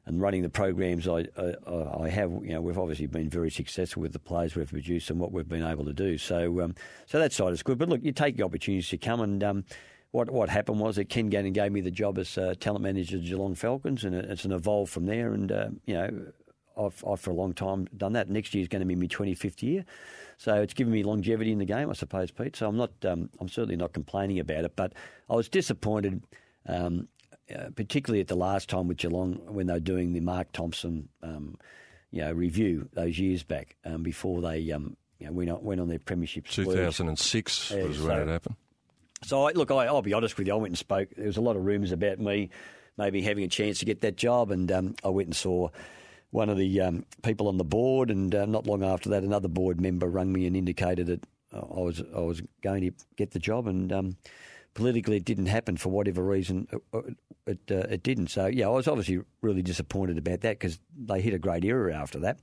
and 0.05 0.21
running 0.21 0.41
the 0.41 0.49
programs 0.49 1.07
I, 1.07 1.25
I, 1.37 1.53
I, 2.01 2.09
have, 2.09 2.31
you 2.43 2.51
know, 2.51 2.61
we've 2.61 2.77
obviously 2.77 3.07
been 3.07 3.29
very 3.29 3.49
successful 3.49 4.01
with 4.01 4.11
the 4.11 4.19
players 4.19 4.53
we've 4.53 4.69
produced 4.69 5.09
and 5.09 5.17
what 5.17 5.31
we've 5.31 5.47
been 5.47 5.65
able 5.65 5.85
to 5.85 5.93
do. 5.93 6.17
So, 6.17 6.59
um, 6.59 6.75
so 7.05 7.19
that 7.19 7.31
side 7.31 7.53
is 7.53 7.63
good. 7.63 7.77
But 7.77 7.87
look, 7.87 8.03
you 8.03 8.11
take 8.11 8.35
the 8.35 8.43
opportunities 8.43 8.89
to 8.89 8.97
come 8.97 9.21
and. 9.21 9.43
Um, 9.43 9.65
what 10.11 10.29
what 10.29 10.47
happened 10.47 10.79
was 10.79 10.97
that 10.97 11.09
Ken 11.09 11.29
Gannon 11.29 11.53
gave 11.53 11.71
me 11.71 11.81
the 11.81 11.89
job 11.89 12.19
as 12.19 12.37
uh, 12.37 12.53
talent 12.59 12.83
manager 12.83 13.17
of 13.17 13.25
Geelong 13.25 13.55
Falcons, 13.55 14.03
and 14.03 14.13
it's 14.13 14.45
an 14.45 14.51
evolve 14.51 14.91
from 14.91 15.07
there. 15.07 15.33
And 15.33 15.51
uh, 15.51 15.69
you 15.87 15.95
know, 15.95 16.27
I've, 16.77 17.03
I've 17.07 17.19
for 17.19 17.31
a 17.31 17.35
long 17.35 17.53
time 17.53 17.87
done 17.95 18.13
that. 18.13 18.29
Next 18.29 18.53
year 18.53 18.61
is 18.61 18.67
going 18.67 18.81
to 18.81 18.85
be 18.85 18.95
my 18.95 19.07
25th 19.07 19.61
year, 19.61 19.85
so 20.37 20.55
it's 20.61 20.73
given 20.73 20.93
me 20.93 21.03
longevity 21.03 21.51
in 21.51 21.59
the 21.59 21.65
game, 21.65 21.89
I 21.89 21.93
suppose, 21.93 22.31
Pete. 22.31 22.55
So 22.55 22.67
I'm 22.67 22.77
not, 22.77 22.91
um, 23.05 23.29
I'm 23.39 23.49
certainly 23.49 23.75
not 23.75 23.93
complaining 23.93 24.39
about 24.39 24.65
it, 24.65 24.75
but 24.75 24.93
I 25.29 25.35
was 25.35 25.49
disappointed 25.49 26.23
um, 26.67 27.07
uh, 27.53 27.69
particularly 27.75 28.21
at 28.21 28.27
the 28.27 28.35
last 28.35 28.69
time 28.69 28.87
with 28.87 28.97
Geelong 28.97 29.33
when 29.47 29.67
they 29.67 29.73
were 29.73 29.79
doing 29.79 30.13
the 30.13 30.21
Mark 30.21 30.51
Thompson, 30.53 31.09
um, 31.21 31.57
you 32.11 32.21
know, 32.21 32.31
review 32.31 32.87
those 32.93 33.19
years 33.19 33.43
back 33.43 33.75
um, 33.85 34.01
before 34.01 34.41
they, 34.41 34.71
um, 34.71 34.95
you 35.19 35.27
know, 35.27 35.33
went 35.33 35.49
on, 35.49 35.63
went 35.63 35.81
on 35.81 35.89
their 35.89 35.99
premiership. 35.99 36.47
2006 36.47 37.71
yeah, 37.71 37.83
was 37.83 37.97
so, 37.97 38.07
when 38.07 38.19
it 38.19 38.27
happened. 38.29 38.55
So 39.23 39.47
I, 39.47 39.51
look, 39.51 39.71
I, 39.71 39.91
will 39.91 40.01
be 40.01 40.13
honest 40.13 40.37
with 40.37 40.47
you. 40.47 40.53
I 40.53 40.57
went 40.57 40.71
and 40.71 40.77
spoke. 40.77 41.09
There 41.15 41.25
was 41.25 41.37
a 41.37 41.41
lot 41.41 41.55
of 41.55 41.65
rumours 41.65 41.91
about 41.91 42.19
me 42.19 42.49
maybe 42.97 43.21
having 43.21 43.43
a 43.43 43.47
chance 43.47 43.79
to 43.79 43.85
get 43.85 44.01
that 44.01 44.15
job, 44.15 44.51
and 44.51 44.71
um, 44.71 44.95
I 45.03 45.09
went 45.09 45.27
and 45.27 45.35
saw 45.35 45.69
one 46.33 46.49
of 46.49 46.57
the 46.57 46.81
um, 46.81 47.05
people 47.21 47.47
on 47.47 47.57
the 47.57 47.63
board, 47.63 48.09
and 48.09 48.33
uh, 48.33 48.45
not 48.45 48.65
long 48.65 48.83
after 48.83 49.09
that, 49.09 49.23
another 49.23 49.47
board 49.47 49.79
member 49.79 50.07
rang 50.07 50.33
me 50.33 50.47
and 50.47 50.57
indicated 50.57 51.07
that 51.07 51.23
I 51.53 51.79
was 51.79 52.01
I 52.15 52.19
was 52.19 52.41
going 52.61 52.81
to 52.81 52.91
get 53.15 53.31
the 53.31 53.39
job, 53.39 53.67
and 53.67 53.93
um, 53.93 54.17
politically 54.73 55.17
it 55.17 55.25
didn't 55.25 55.45
happen 55.45 55.77
for 55.77 55.89
whatever 55.89 56.23
reason. 56.23 56.67
Uh, 56.73 56.97
uh, 56.97 57.01
it 57.45 57.59
uh, 57.69 57.87
it 57.89 58.03
didn't. 58.03 58.27
So 58.27 58.47
yeah, 58.47 58.65
I 58.65 58.71
was 58.71 58.87
obviously 58.87 59.21
really 59.41 59.61
disappointed 59.61 60.17
about 60.17 60.41
that 60.41 60.59
because 60.59 60.79
they 60.97 61.21
hit 61.21 61.33
a 61.33 61.39
great 61.39 61.63
era 61.63 61.93
after 61.93 62.19
that. 62.19 62.39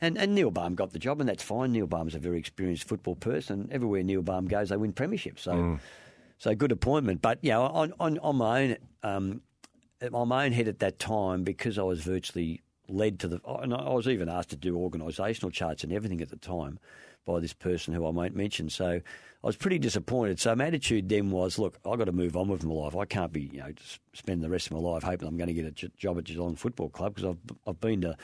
And 0.00 0.16
and 0.16 0.34
Neil 0.34 0.50
Balme 0.50 0.74
got 0.74 0.92
the 0.92 0.98
job, 0.98 1.20
and 1.20 1.28
that's 1.28 1.42
fine. 1.42 1.72
Neil 1.72 1.86
Balme's 1.86 2.14
a 2.14 2.20
very 2.20 2.38
experienced 2.38 2.84
football 2.84 3.16
person. 3.16 3.68
Everywhere 3.72 4.02
Neil 4.02 4.22
Balme 4.22 4.46
goes, 4.46 4.68
they 4.68 4.76
win 4.76 4.92
premierships. 4.92 5.40
So 5.40 5.52
mm. 5.52 5.80
so 6.38 6.54
good 6.54 6.70
appointment. 6.70 7.22
But 7.22 7.38
yeah, 7.42 7.58
on 7.58 7.92
on, 7.98 8.18
on 8.18 8.36
my 8.36 8.62
own. 8.62 8.76
Um, 9.02 9.42
on 10.12 10.26
my 10.26 10.46
own 10.46 10.50
head 10.50 10.66
at 10.66 10.80
that 10.80 10.98
time, 10.98 11.44
because 11.44 11.78
I 11.78 11.84
was 11.84 12.00
virtually 12.00 12.60
led 12.92 13.18
to 13.20 13.28
the, 13.28 13.40
and 13.60 13.74
I 13.74 13.90
was 13.90 14.08
even 14.08 14.28
asked 14.28 14.50
to 14.50 14.56
do 14.56 14.76
organisational 14.76 15.52
charts 15.52 15.84
and 15.84 15.92
everything 15.92 16.20
at 16.20 16.30
the 16.30 16.36
time 16.36 16.78
by 17.24 17.40
this 17.40 17.52
person 17.52 17.94
who 17.94 18.04
I 18.06 18.10
won't 18.10 18.34
mention. 18.34 18.68
So 18.68 19.00
I 19.44 19.46
was 19.46 19.56
pretty 19.56 19.78
disappointed. 19.78 20.40
So 20.40 20.54
my 20.54 20.66
attitude 20.66 21.08
then 21.08 21.30
was, 21.30 21.58
look, 21.58 21.78
I've 21.84 21.98
got 21.98 22.04
to 22.04 22.12
move 22.12 22.36
on 22.36 22.48
with 22.48 22.64
my 22.64 22.74
life. 22.74 22.96
I 22.96 23.04
can't 23.04 23.32
be, 23.32 23.42
you 23.52 23.60
know, 23.60 23.72
spend 24.12 24.42
the 24.42 24.50
rest 24.50 24.66
of 24.66 24.72
my 24.72 24.78
life 24.78 25.02
hoping 25.02 25.28
I'm 25.28 25.36
going 25.36 25.48
to 25.48 25.54
get 25.54 25.66
a 25.66 25.88
job 25.96 26.18
at 26.18 26.24
Geelong 26.24 26.56
Football 26.56 26.90
Club 26.90 27.14
because 27.14 27.30
I've 27.30 27.56
I've 27.66 27.80
been 27.80 28.00
to 28.02 28.16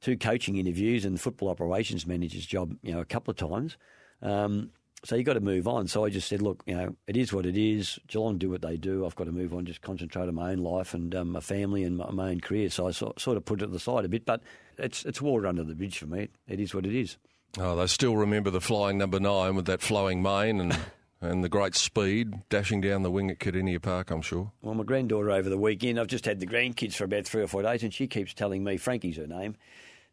two 0.00 0.16
coaching 0.16 0.56
interviews 0.56 1.04
and 1.04 1.20
football 1.20 1.48
operations 1.48 2.06
manager's 2.06 2.46
job, 2.46 2.76
you 2.82 2.92
know, 2.92 3.00
a 3.00 3.06
couple 3.06 3.30
of 3.30 3.36
times. 3.36 3.76
Um, 4.22 4.70
so 5.04 5.16
you've 5.16 5.26
got 5.26 5.34
to 5.34 5.40
move 5.40 5.68
on. 5.68 5.86
So 5.86 6.04
I 6.04 6.10
just 6.10 6.28
said, 6.28 6.40
look, 6.40 6.62
you 6.66 6.74
know, 6.74 6.96
it 7.06 7.16
is 7.16 7.32
what 7.32 7.44
it 7.44 7.56
is. 7.56 7.98
Geelong 8.08 8.38
do 8.38 8.50
what 8.50 8.62
they 8.62 8.76
do. 8.76 9.04
I've 9.04 9.14
got 9.14 9.24
to 9.24 9.32
move 9.32 9.52
on, 9.52 9.66
just 9.66 9.82
concentrate 9.82 10.28
on 10.28 10.34
my 10.34 10.52
own 10.52 10.58
life 10.58 10.94
and 10.94 11.14
um, 11.14 11.32
my 11.32 11.40
family 11.40 11.84
and 11.84 11.98
my, 11.98 12.10
my, 12.10 12.30
own 12.30 12.40
career. 12.40 12.70
So 12.70 12.88
I 12.88 12.90
so, 12.92 13.12
sort 13.18 13.36
of 13.36 13.44
put 13.44 13.60
it 13.60 13.66
to 13.66 13.72
the 13.72 13.78
side 13.78 14.04
a 14.04 14.08
bit, 14.08 14.24
but 14.24 14.40
it's 14.78 15.04
it's 15.04 15.20
water 15.20 15.46
under 15.46 15.62
the 15.62 15.74
bridge 15.74 15.98
for 15.98 16.06
me. 16.06 16.28
It 16.48 16.58
is 16.58 16.74
what 16.74 16.86
it 16.86 16.98
is. 16.98 17.18
Oh, 17.58 17.76
they 17.76 17.86
still 17.86 18.16
remember 18.16 18.50
the 18.50 18.60
flying 18.60 18.98
number 18.98 19.20
nine 19.20 19.54
with 19.54 19.66
that 19.66 19.82
flowing 19.82 20.22
mane 20.22 20.60
and. 20.60 20.78
and 21.20 21.42
the 21.42 21.48
great 21.48 21.74
speed 21.74 22.34
dashing 22.50 22.82
down 22.82 23.02
the 23.02 23.10
wing 23.10 23.30
at 23.30 23.38
Kardinia 23.38 23.80
Park, 23.80 24.10
I'm 24.10 24.20
sure. 24.20 24.52
Well, 24.60 24.74
my 24.74 24.84
granddaughter 24.84 25.30
over 25.30 25.48
the 25.48 25.56
weekend, 25.56 25.98
I've 25.98 26.06
just 26.06 26.26
had 26.26 26.38
the 26.38 26.46
grandkids 26.46 26.94
for 26.94 27.04
about 27.04 27.24
three 27.24 27.42
or 27.42 27.46
four 27.46 27.62
days, 27.62 27.82
and 27.82 27.94
she 27.94 28.06
keeps 28.06 28.34
telling 28.34 28.62
me, 28.62 28.76
Frankie's 28.76 29.16
her 29.16 29.26
name, 29.26 29.56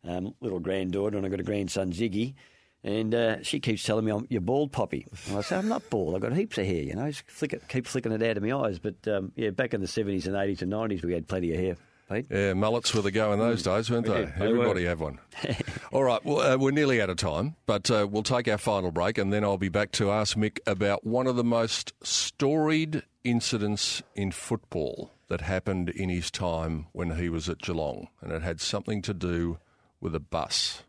um, 0.08 0.34
little 0.40 0.62
granddaughter, 0.62 1.18
and 1.18 1.26
I've 1.26 1.32
got 1.32 1.42
a 1.42 1.44
grandson, 1.44 1.92
Ziggy, 1.92 2.36
and 2.84 3.14
uh, 3.14 3.44
she 3.44 3.60
keeps 3.60 3.84
telling 3.84 4.06
me, 4.06 4.12
I'm, 4.12 4.26
you're 4.30 4.42
bald, 4.42 4.72
Poppy. 4.72 5.06
And 5.28 5.38
I 5.38 5.42
say, 5.42 5.58
I'm 5.58 5.68
not 5.68 5.90
bald. 5.90 6.16
I've 6.16 6.22
got 6.22 6.34
heaps 6.34 6.58
of 6.58 6.66
hair, 6.66 6.84
you 6.84 6.96
know. 6.96 7.08
Just 7.08 7.30
flick 7.30 7.54
it, 7.54 7.68
keep 7.68 7.86
flicking 7.86 8.12
it 8.12 8.24
out 8.24 8.38
of 8.38 8.44
my 8.44 8.56
eyes. 8.56 8.80
But, 8.80 9.08
um, 9.08 9.32
yeah, 9.36 9.52
back 9.52 9.74
in 9.74 9.82
the 9.82 9.88
70s 9.88 10.26
and 10.26 10.36
80s 10.36 10.62
and 10.62 10.72
90s, 10.72 11.04
we 11.04 11.14
had 11.14 11.28
plenty 11.28 11.54
of 11.54 11.60
hair. 11.60 11.78
Pete. 12.12 12.26
Yeah, 12.30 12.54
mullets 12.54 12.94
were 12.94 13.02
the 13.02 13.12
go 13.12 13.32
in 13.32 13.40
those 13.40 13.64
days, 13.64 13.90
weren't 13.90 14.06
they? 14.06 14.26
they 14.26 14.46
Everybody 14.46 14.86
had 14.86 15.00
one. 15.00 15.20
All 15.92 16.04
right, 16.04 16.24
well, 16.26 16.42
uh, 16.42 16.58
we're 16.58 16.72
nearly 16.72 17.02
out 17.02 17.10
of 17.10 17.18
time, 17.18 17.56
but 17.66 17.90
uh, 17.90 18.08
we'll 18.10 18.24
take 18.24 18.48
our 18.48 18.58
final 18.58 18.92
break 18.92 19.18
and 19.18 19.32
then 19.32 19.44
I'll 19.44 19.58
be 19.58 19.70
back 19.70 19.92
to 19.94 20.12
ask 20.12 20.36
Mick 20.36 20.60
about 20.68 21.06
one 21.06 21.28
of 21.28 21.36
the 21.36 21.44
most 21.44 21.94
storied 22.04 23.04
incidents 23.24 24.04
in 24.16 24.32
football 24.32 25.12
that 25.30 25.42
happened 25.42 25.90
in 25.90 26.10
his 26.10 26.30
time 26.30 26.88
when 26.92 27.16
he 27.16 27.30
was 27.30 27.48
at 27.48 27.62
Geelong, 27.62 28.10
and 28.20 28.34
it 28.34 28.42
had 28.42 28.60
something 28.60 29.02
to 29.04 29.14
do 29.14 29.60
with 30.02 30.14
a 30.14 30.20
bus. 30.20 30.84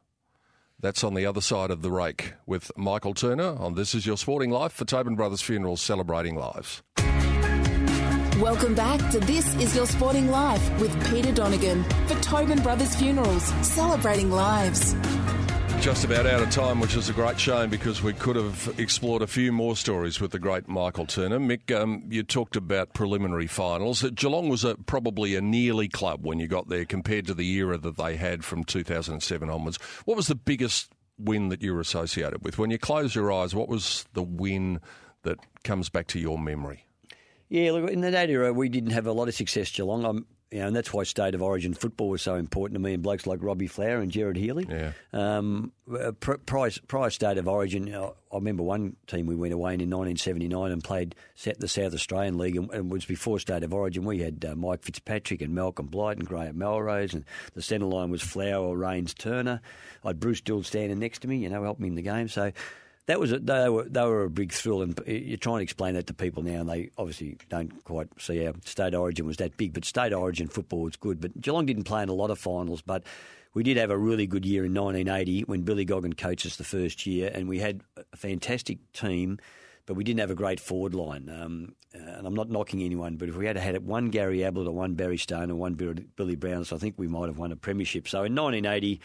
That's 0.82 1.04
on 1.04 1.14
the 1.14 1.24
other 1.26 1.40
side 1.40 1.70
of 1.70 1.80
the 1.82 1.92
rake 1.92 2.34
with 2.44 2.72
Michael 2.76 3.14
Turner 3.14 3.56
on 3.56 3.74
This 3.76 3.94
Is 3.94 4.04
Your 4.04 4.16
Sporting 4.16 4.50
Life 4.50 4.72
for 4.72 4.84
Tobin 4.84 5.14
Brothers 5.14 5.40
Funerals 5.40 5.80
celebrating 5.80 6.34
lives. 6.34 6.82
Welcome 8.40 8.74
back 8.74 9.12
to 9.12 9.20
This 9.20 9.54
Is 9.54 9.76
Your 9.76 9.86
Sporting 9.86 10.28
Life 10.32 10.80
with 10.80 10.92
Peter 11.08 11.30
Donegan 11.30 11.84
for 12.08 12.16
Tobin 12.16 12.60
Brothers 12.62 12.96
Funerals, 12.96 13.44
celebrating 13.64 14.32
lives. 14.32 14.96
Just 15.82 16.04
about 16.04 16.26
out 16.26 16.40
of 16.40 16.48
time, 16.48 16.78
which 16.78 16.94
is 16.94 17.08
a 17.08 17.12
great 17.12 17.40
shame 17.40 17.68
because 17.68 18.04
we 18.04 18.12
could 18.12 18.36
have 18.36 18.72
explored 18.78 19.20
a 19.20 19.26
few 19.26 19.50
more 19.50 19.74
stories 19.74 20.20
with 20.20 20.30
the 20.30 20.38
great 20.38 20.68
Michael 20.68 21.06
Turner. 21.06 21.40
Mick, 21.40 21.74
um, 21.76 22.04
you 22.08 22.22
talked 22.22 22.54
about 22.54 22.94
preliminary 22.94 23.48
finals. 23.48 24.04
Uh, 24.04 24.10
Geelong 24.14 24.48
was 24.48 24.62
a, 24.62 24.76
probably 24.76 25.34
a 25.34 25.40
nearly 25.40 25.88
club 25.88 26.24
when 26.24 26.38
you 26.38 26.46
got 26.46 26.68
there 26.68 26.84
compared 26.84 27.26
to 27.26 27.34
the 27.34 27.50
era 27.54 27.78
that 27.78 27.96
they 27.96 28.14
had 28.14 28.44
from 28.44 28.62
2007 28.62 29.50
onwards. 29.50 29.76
What 30.04 30.16
was 30.16 30.28
the 30.28 30.36
biggest 30.36 30.92
win 31.18 31.48
that 31.48 31.62
you 31.62 31.74
were 31.74 31.80
associated 31.80 32.44
with? 32.44 32.58
When 32.58 32.70
you 32.70 32.78
close 32.78 33.16
your 33.16 33.32
eyes, 33.32 33.52
what 33.52 33.68
was 33.68 34.06
the 34.12 34.22
win 34.22 34.78
that 35.24 35.40
comes 35.64 35.88
back 35.88 36.06
to 36.08 36.20
your 36.20 36.38
memory? 36.38 36.86
Yeah, 37.48 37.72
look, 37.72 37.90
in 37.90 38.02
that 38.02 38.30
era, 38.30 38.52
we 38.52 38.68
didn't 38.68 38.92
have 38.92 39.08
a 39.08 39.12
lot 39.12 39.26
of 39.26 39.34
success, 39.34 39.68
Geelong. 39.72 40.04
I'm, 40.04 40.26
you 40.52 40.58
know, 40.58 40.66
and 40.66 40.76
that's 40.76 40.92
why 40.92 41.02
state 41.04 41.34
of 41.34 41.40
origin 41.40 41.72
football 41.72 42.10
was 42.10 42.20
so 42.20 42.34
important 42.34 42.74
to 42.74 42.80
me 42.80 42.92
and 42.92 43.02
blokes 43.02 43.26
like 43.26 43.42
Robbie 43.42 43.66
Flower 43.66 43.98
and 43.98 44.10
Gerard 44.10 44.36
Healy. 44.36 44.66
Yeah. 44.68 44.92
Um, 45.12 45.72
uh, 45.90 46.12
prior, 46.12 46.70
prior 46.86 47.08
state 47.10 47.38
of 47.38 47.48
origin, 47.48 47.86
you 47.86 47.94
know, 47.94 48.14
I 48.30 48.36
remember 48.36 48.62
one 48.62 48.96
team 49.06 49.26
we 49.26 49.34
went 49.34 49.54
away 49.54 49.74
in 49.74 49.80
in 49.80 49.88
1979 49.88 50.70
and 50.70 50.84
played 50.84 51.14
the 51.58 51.68
South 51.68 51.94
Australian 51.94 52.36
League, 52.36 52.56
and, 52.56 52.70
and 52.70 52.92
was 52.92 53.06
before 53.06 53.38
state 53.38 53.62
of 53.62 53.72
origin. 53.72 54.04
We 54.04 54.20
had 54.20 54.44
uh, 54.44 54.54
Mike 54.54 54.82
Fitzpatrick 54.82 55.40
and 55.40 55.54
Malcolm 55.54 55.86
Blight 55.86 56.18
and 56.18 56.26
Graham 56.26 56.58
Melrose, 56.58 57.14
and 57.14 57.24
the 57.54 57.62
centre 57.62 57.86
line 57.86 58.10
was 58.10 58.22
Flower, 58.22 58.76
Raines, 58.76 59.14
Turner. 59.14 59.62
I 60.04 60.08
had 60.08 60.20
Bruce 60.20 60.42
Doull 60.42 60.62
standing 60.62 60.98
next 60.98 61.20
to 61.20 61.28
me, 61.28 61.38
you 61.38 61.48
know, 61.48 61.62
helping 61.62 61.84
me 61.84 61.88
in 61.88 61.94
the 61.94 62.02
game. 62.02 62.28
So 62.28 62.52
that 63.06 63.18
was 63.18 63.32
a, 63.32 63.38
they 63.38 63.68
were 63.68 63.84
they 63.84 64.02
were 64.02 64.24
a 64.24 64.30
big 64.30 64.52
thrill, 64.52 64.82
and 64.82 64.98
you're 65.06 65.36
trying 65.36 65.58
to 65.58 65.62
explain 65.62 65.94
that 65.94 66.06
to 66.06 66.14
people 66.14 66.42
now, 66.42 66.60
and 66.60 66.68
they 66.68 66.90
obviously 66.96 67.36
don't 67.48 67.82
quite 67.84 68.08
see 68.18 68.44
how 68.44 68.52
state 68.64 68.94
origin 68.94 69.26
was 69.26 69.38
that 69.38 69.56
big. 69.56 69.72
But 69.72 69.84
state 69.84 70.12
origin 70.12 70.48
football 70.48 70.82
was 70.82 70.96
good. 70.96 71.20
But 71.20 71.40
Geelong 71.40 71.66
didn't 71.66 71.84
play 71.84 72.02
in 72.02 72.08
a 72.08 72.14
lot 72.14 72.30
of 72.30 72.38
finals, 72.38 72.80
but 72.80 73.02
we 73.54 73.64
did 73.64 73.76
have 73.76 73.90
a 73.90 73.98
really 73.98 74.26
good 74.26 74.46
year 74.46 74.64
in 74.64 74.72
1980 74.72 75.42
when 75.42 75.62
Billy 75.62 75.84
Goggin 75.84 76.12
coached 76.12 76.46
us 76.46 76.56
the 76.56 76.64
first 76.64 77.04
year, 77.04 77.30
and 77.34 77.48
we 77.48 77.58
had 77.58 77.82
a 77.96 78.16
fantastic 78.16 78.78
team. 78.92 79.38
But 79.84 79.94
we 79.94 80.04
didn't 80.04 80.20
have 80.20 80.30
a 80.30 80.36
great 80.36 80.60
forward 80.60 80.94
line, 80.94 81.28
um, 81.28 81.74
and 81.92 82.24
I'm 82.24 82.34
not 82.34 82.48
knocking 82.48 82.84
anyone. 82.84 83.16
But 83.16 83.28
if 83.28 83.34
we 83.34 83.46
had 83.46 83.56
had 83.56 83.84
one 83.84 84.10
Gary 84.10 84.44
Ablett 84.44 84.68
or 84.68 84.72
one 84.72 84.94
Barry 84.94 85.18
Stone 85.18 85.50
or 85.50 85.56
one 85.56 85.74
Billy 85.74 86.36
Brown, 86.36 86.64
so 86.64 86.76
I 86.76 86.78
think 86.78 86.94
we 86.98 87.08
might 87.08 87.26
have 87.26 87.38
won 87.38 87.50
a 87.50 87.56
premiership. 87.56 88.06
So 88.06 88.18
in 88.18 88.36
1980, 88.36 89.00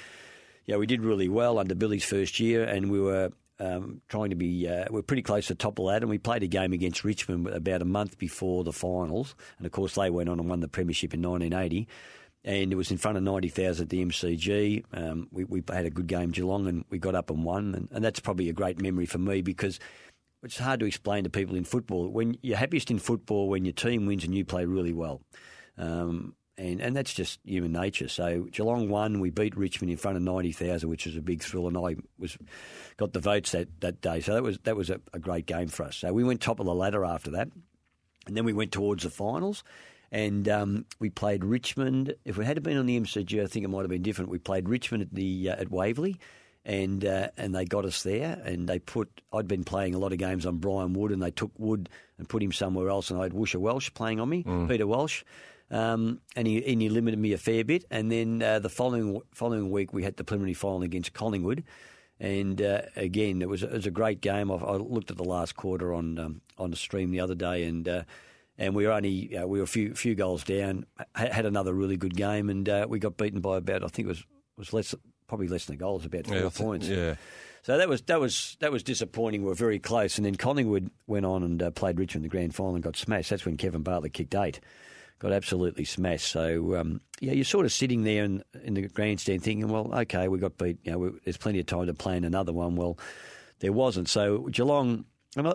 yeah, 0.67 0.75
we 0.75 0.85
did 0.85 1.01
really 1.01 1.29
well 1.29 1.57
under 1.57 1.73
Billy's 1.73 2.05
first 2.05 2.39
year, 2.39 2.63
and 2.63 2.91
we 2.91 3.01
were 3.01 3.31
um, 3.59 4.01
trying 4.07 4.29
to 4.29 4.35
be, 4.35 4.67
uh, 4.67 4.85
we're 4.89 5.01
pretty 5.01 5.21
close 5.21 5.47
to 5.47 5.53
the 5.53 5.57
top 5.57 5.79
of 5.79 5.87
that, 5.87 6.01
and 6.01 6.09
we 6.09 6.17
played 6.17 6.43
a 6.43 6.47
game 6.47 6.73
against 6.73 7.03
Richmond 7.03 7.47
about 7.47 7.81
a 7.81 7.85
month 7.85 8.17
before 8.17 8.63
the 8.63 8.73
finals, 8.73 9.35
and 9.57 9.65
of 9.65 9.71
course 9.71 9.95
they 9.95 10.09
went 10.09 10.29
on 10.29 10.39
and 10.39 10.49
won 10.49 10.59
the 10.59 10.67
premiership 10.67 11.13
in 11.13 11.21
1980. 11.21 11.87
And 12.43 12.71
it 12.71 12.75
was 12.75 12.91
in 12.91 12.97
front 12.97 13.17
of 13.17 13.23
90,000 13.23 13.83
at 13.83 13.89
the 13.89 14.05
MCG. 14.05 14.85
Um, 14.93 15.27
we, 15.31 15.43
we, 15.43 15.63
had 15.67 15.85
a 15.85 15.89
good 15.89 16.07
game, 16.07 16.29
Geelong, 16.31 16.67
and 16.67 16.85
we 16.89 16.97
got 16.97 17.15
up 17.15 17.29
and 17.29 17.43
won. 17.43 17.75
And, 17.75 17.89
and 17.91 18.05
that's 18.05 18.21
probably 18.21 18.47
a 18.47 18.53
great 18.53 18.81
memory 18.81 19.05
for 19.05 19.17
me 19.17 19.41
because 19.41 19.79
it's 20.43 20.57
hard 20.57 20.79
to 20.79 20.85
explain 20.85 21.25
to 21.25 21.29
people 21.29 21.57
in 21.57 21.65
football. 21.65 22.07
When 22.07 22.37
you're 22.41 22.55
happiest 22.55 22.89
in 22.89 22.99
football 22.99 23.49
when 23.49 23.65
your 23.65 23.73
team 23.73 24.05
wins 24.05 24.23
and 24.23 24.33
you 24.33 24.45
play 24.45 24.63
really 24.63 24.93
well. 24.93 25.21
Um, 25.77 26.35
and 26.57 26.81
and 26.81 26.95
that's 26.95 27.13
just 27.13 27.39
human 27.43 27.71
nature. 27.71 28.07
So 28.07 28.47
Geelong 28.51 28.89
won. 28.89 29.19
We 29.19 29.29
beat 29.29 29.55
Richmond 29.55 29.91
in 29.91 29.97
front 29.97 30.17
of 30.17 30.23
ninety 30.23 30.51
thousand, 30.51 30.89
which 30.89 31.05
was 31.05 31.15
a 31.15 31.21
big 31.21 31.43
thrill, 31.43 31.67
and 31.67 31.77
I 31.77 31.95
was 32.17 32.37
got 32.97 33.13
the 33.13 33.19
votes 33.19 33.51
that, 33.51 33.79
that 33.81 34.01
day. 34.01 34.21
So 34.21 34.33
that 34.33 34.43
was 34.43 34.57
that 34.63 34.75
was 34.75 34.89
a, 34.89 34.99
a, 35.13 35.19
great 35.19 35.45
game 35.45 35.67
for 35.67 35.83
us. 35.83 35.97
So 35.97 36.11
we 36.11 36.23
went 36.23 36.41
top 36.41 36.59
of 36.59 36.65
the 36.65 36.73
ladder 36.73 37.05
after 37.05 37.31
that, 37.31 37.49
and 38.25 38.35
then 38.35 38.45
we 38.45 38.53
went 38.53 38.71
towards 38.71 39.03
the 39.03 39.09
finals, 39.09 39.63
and 40.11 40.49
um, 40.49 40.85
we 40.99 41.09
played 41.09 41.43
Richmond. 41.43 42.15
If 42.25 42.37
we 42.37 42.45
had 42.45 42.61
been 42.63 42.77
on 42.77 42.87
the 42.87 42.99
MCG, 42.99 43.43
I 43.43 43.47
think 43.47 43.63
it 43.63 43.69
might 43.69 43.81
have 43.81 43.89
been 43.89 44.01
different. 44.01 44.31
We 44.31 44.39
played 44.39 44.67
Richmond 44.67 45.03
at 45.03 45.13
the 45.13 45.51
uh, 45.51 45.61
at 45.61 45.69
Waverley. 45.69 46.19
And 46.67 47.05
uh, 47.05 47.29
and 47.37 47.55
they 47.55 47.63
got 47.63 47.85
us 47.85 48.03
there, 48.03 48.41
and 48.43 48.67
they 48.67 48.77
put. 48.77 49.21
I'd 49.31 49.47
been 49.47 49.63
playing 49.63 49.95
a 49.95 49.97
lot 49.97 50.11
of 50.11 50.17
games 50.17 50.45
on 50.45 50.57
Brian 50.57 50.91
Wood, 50.91 51.13
and 51.13 51.23
they 51.23 51.31
took 51.31 51.51
Wood 51.57 51.87
and 52.17 52.27
put 52.27 52.43
him 52.43 52.51
somewhere 52.51 52.89
else, 52.89 53.09
and 53.09 53.17
I 53.17 53.23
had 53.23 53.31
Woosha 53.31 53.55
Welsh 53.55 53.89
playing 53.93 54.19
on 54.19 54.27
me, 54.27 54.43
mm. 54.43 54.67
Peter 54.67 54.85
Welsh, 54.85 55.23
um, 55.71 56.19
and 56.35 56.45
he 56.45 56.65
and 56.65 56.81
he 56.81 56.89
limited 56.89 57.19
me 57.19 57.31
a 57.31 57.37
fair 57.37 57.63
bit. 57.63 57.85
And 57.89 58.11
then 58.11 58.41
uh, 58.41 58.59
the 58.59 58.69
following 58.69 59.21
following 59.33 59.71
week 59.71 59.93
we 59.93 60.03
had 60.03 60.17
the 60.17 60.25
preliminary 60.25 60.55
final 60.55 60.83
against 60.83 61.13
Collingwood, 61.13 61.63
and 62.19 62.61
uh, 62.61 62.81
again 62.97 63.41
it 63.41 63.47
was 63.47 63.63
it 63.63 63.71
was 63.71 63.85
a 63.85 63.91
great 63.91 64.19
game. 64.19 64.51
I, 64.51 64.55
I 64.55 64.75
looked 64.75 65.09
at 65.09 65.15
the 65.15 65.23
last 65.23 65.55
quarter 65.55 65.93
on 65.93 66.19
um, 66.19 66.41
on 66.57 66.71
the 66.71 66.77
stream 66.77 67.11
the 67.11 67.21
other 67.21 67.35
day, 67.35 67.63
and 67.63 67.87
uh, 67.87 68.03
and 68.57 68.75
we 68.75 68.85
were 68.85 68.91
only 68.91 69.29
we 69.45 69.59
were 69.59 69.63
a 69.63 69.67
few 69.67 69.93
few 69.93 70.15
goals 70.15 70.43
down. 70.43 70.85
Had 71.15 71.45
another 71.45 71.73
really 71.73 71.95
good 71.95 72.17
game, 72.17 72.49
and 72.49 72.67
uh, 72.67 72.87
we 72.89 72.99
got 72.99 73.15
beaten 73.15 73.39
by 73.39 73.55
about 73.55 73.85
I 73.85 73.87
think 73.87 74.07
it 74.07 74.09
was 74.09 74.25
was 74.57 74.73
less 74.73 74.95
probably 75.27 75.47
less 75.47 75.65
than 75.65 75.75
a 75.75 75.77
goal, 75.77 75.95
it 75.95 75.97
was 75.97 76.05
about 76.05 76.27
four 76.27 76.35
yeah, 76.35 76.49
points. 76.49 76.87
Yeah. 76.87 77.15
So 77.63 77.77
that 77.77 77.89
was 77.89 78.01
that 78.03 78.19
was 78.19 78.55
that 78.59 78.71
was 78.71 78.83
disappointing. 78.83 79.41
We 79.41 79.49
were 79.49 79.55
very 79.55 79.79
close, 79.79 80.17
and 80.17 80.25
then 80.25 80.35
Collingwood 80.35 80.89
went 81.05 81.25
on 81.25 81.43
and 81.43 81.61
uh, 81.61 81.71
played 81.71 81.99
Richmond 81.99 82.23
in 82.23 82.29
the 82.29 82.31
grand 82.31 82.55
final 82.55 82.75
and 82.75 82.83
got 82.83 82.95
smashed. 82.95 83.29
That's 83.29 83.45
when 83.45 83.57
Kevin 83.57 83.83
Bartlett 83.83 84.13
kicked 84.13 84.35
eight 84.35 84.61
got 85.19 85.31
absolutely 85.31 85.85
smashed. 85.85 86.27
So 86.27 86.75
um, 86.75 87.01
yeah, 87.19 87.33
you're 87.33 87.45
sort 87.45 87.65
of 87.65 87.71
sitting 87.71 88.03
there 88.03 88.23
in, 88.23 88.43
in 88.63 88.75
the 88.75 88.87
grandstand 88.87 89.43
thinking, 89.43 89.67
well, 89.67 89.93
okay, 90.01 90.27
we 90.27 90.39
got 90.39 90.57
beat. 90.57 90.79
You 90.83 90.91
know, 90.91 90.97
we, 90.99 91.09
there's 91.23 91.37
plenty 91.37 91.59
of 91.59 91.65
time 91.65 91.87
to 91.87 91.93
plan 91.93 92.23
another 92.23 92.53
one. 92.53 92.75
Well, 92.75 92.97
there 93.59 93.73
wasn't. 93.73 94.09
So 94.09 94.47
Geelong. 94.51 95.05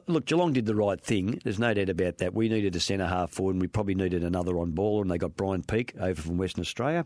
Look, 0.07 0.27
Geelong 0.27 0.53
did 0.53 0.67
the 0.67 0.77
right 0.77 1.01
thing. 1.01 1.41
There's 1.43 1.59
no 1.59 1.75
doubt 1.75 1.89
about 1.89 2.19
that. 2.19 2.35
We 2.35 2.49
needed 2.49 2.77
a 2.77 2.81
centre 2.81 3.07
half 3.07 3.33
forward, 3.33 3.55
and 3.55 3.61
we 3.61 3.67
probably 3.67 3.97
needed 3.97 4.23
another 4.23 4.57
on 4.59 4.71
ball, 4.71 5.03
and 5.03 5.11
they 5.11 5.19
got 5.19 5.35
Brian 5.35 5.65
Peake 5.65 5.95
over 5.99 6.23
from 6.23 6.37
Western 6.37 6.61
Australia. 6.61 7.05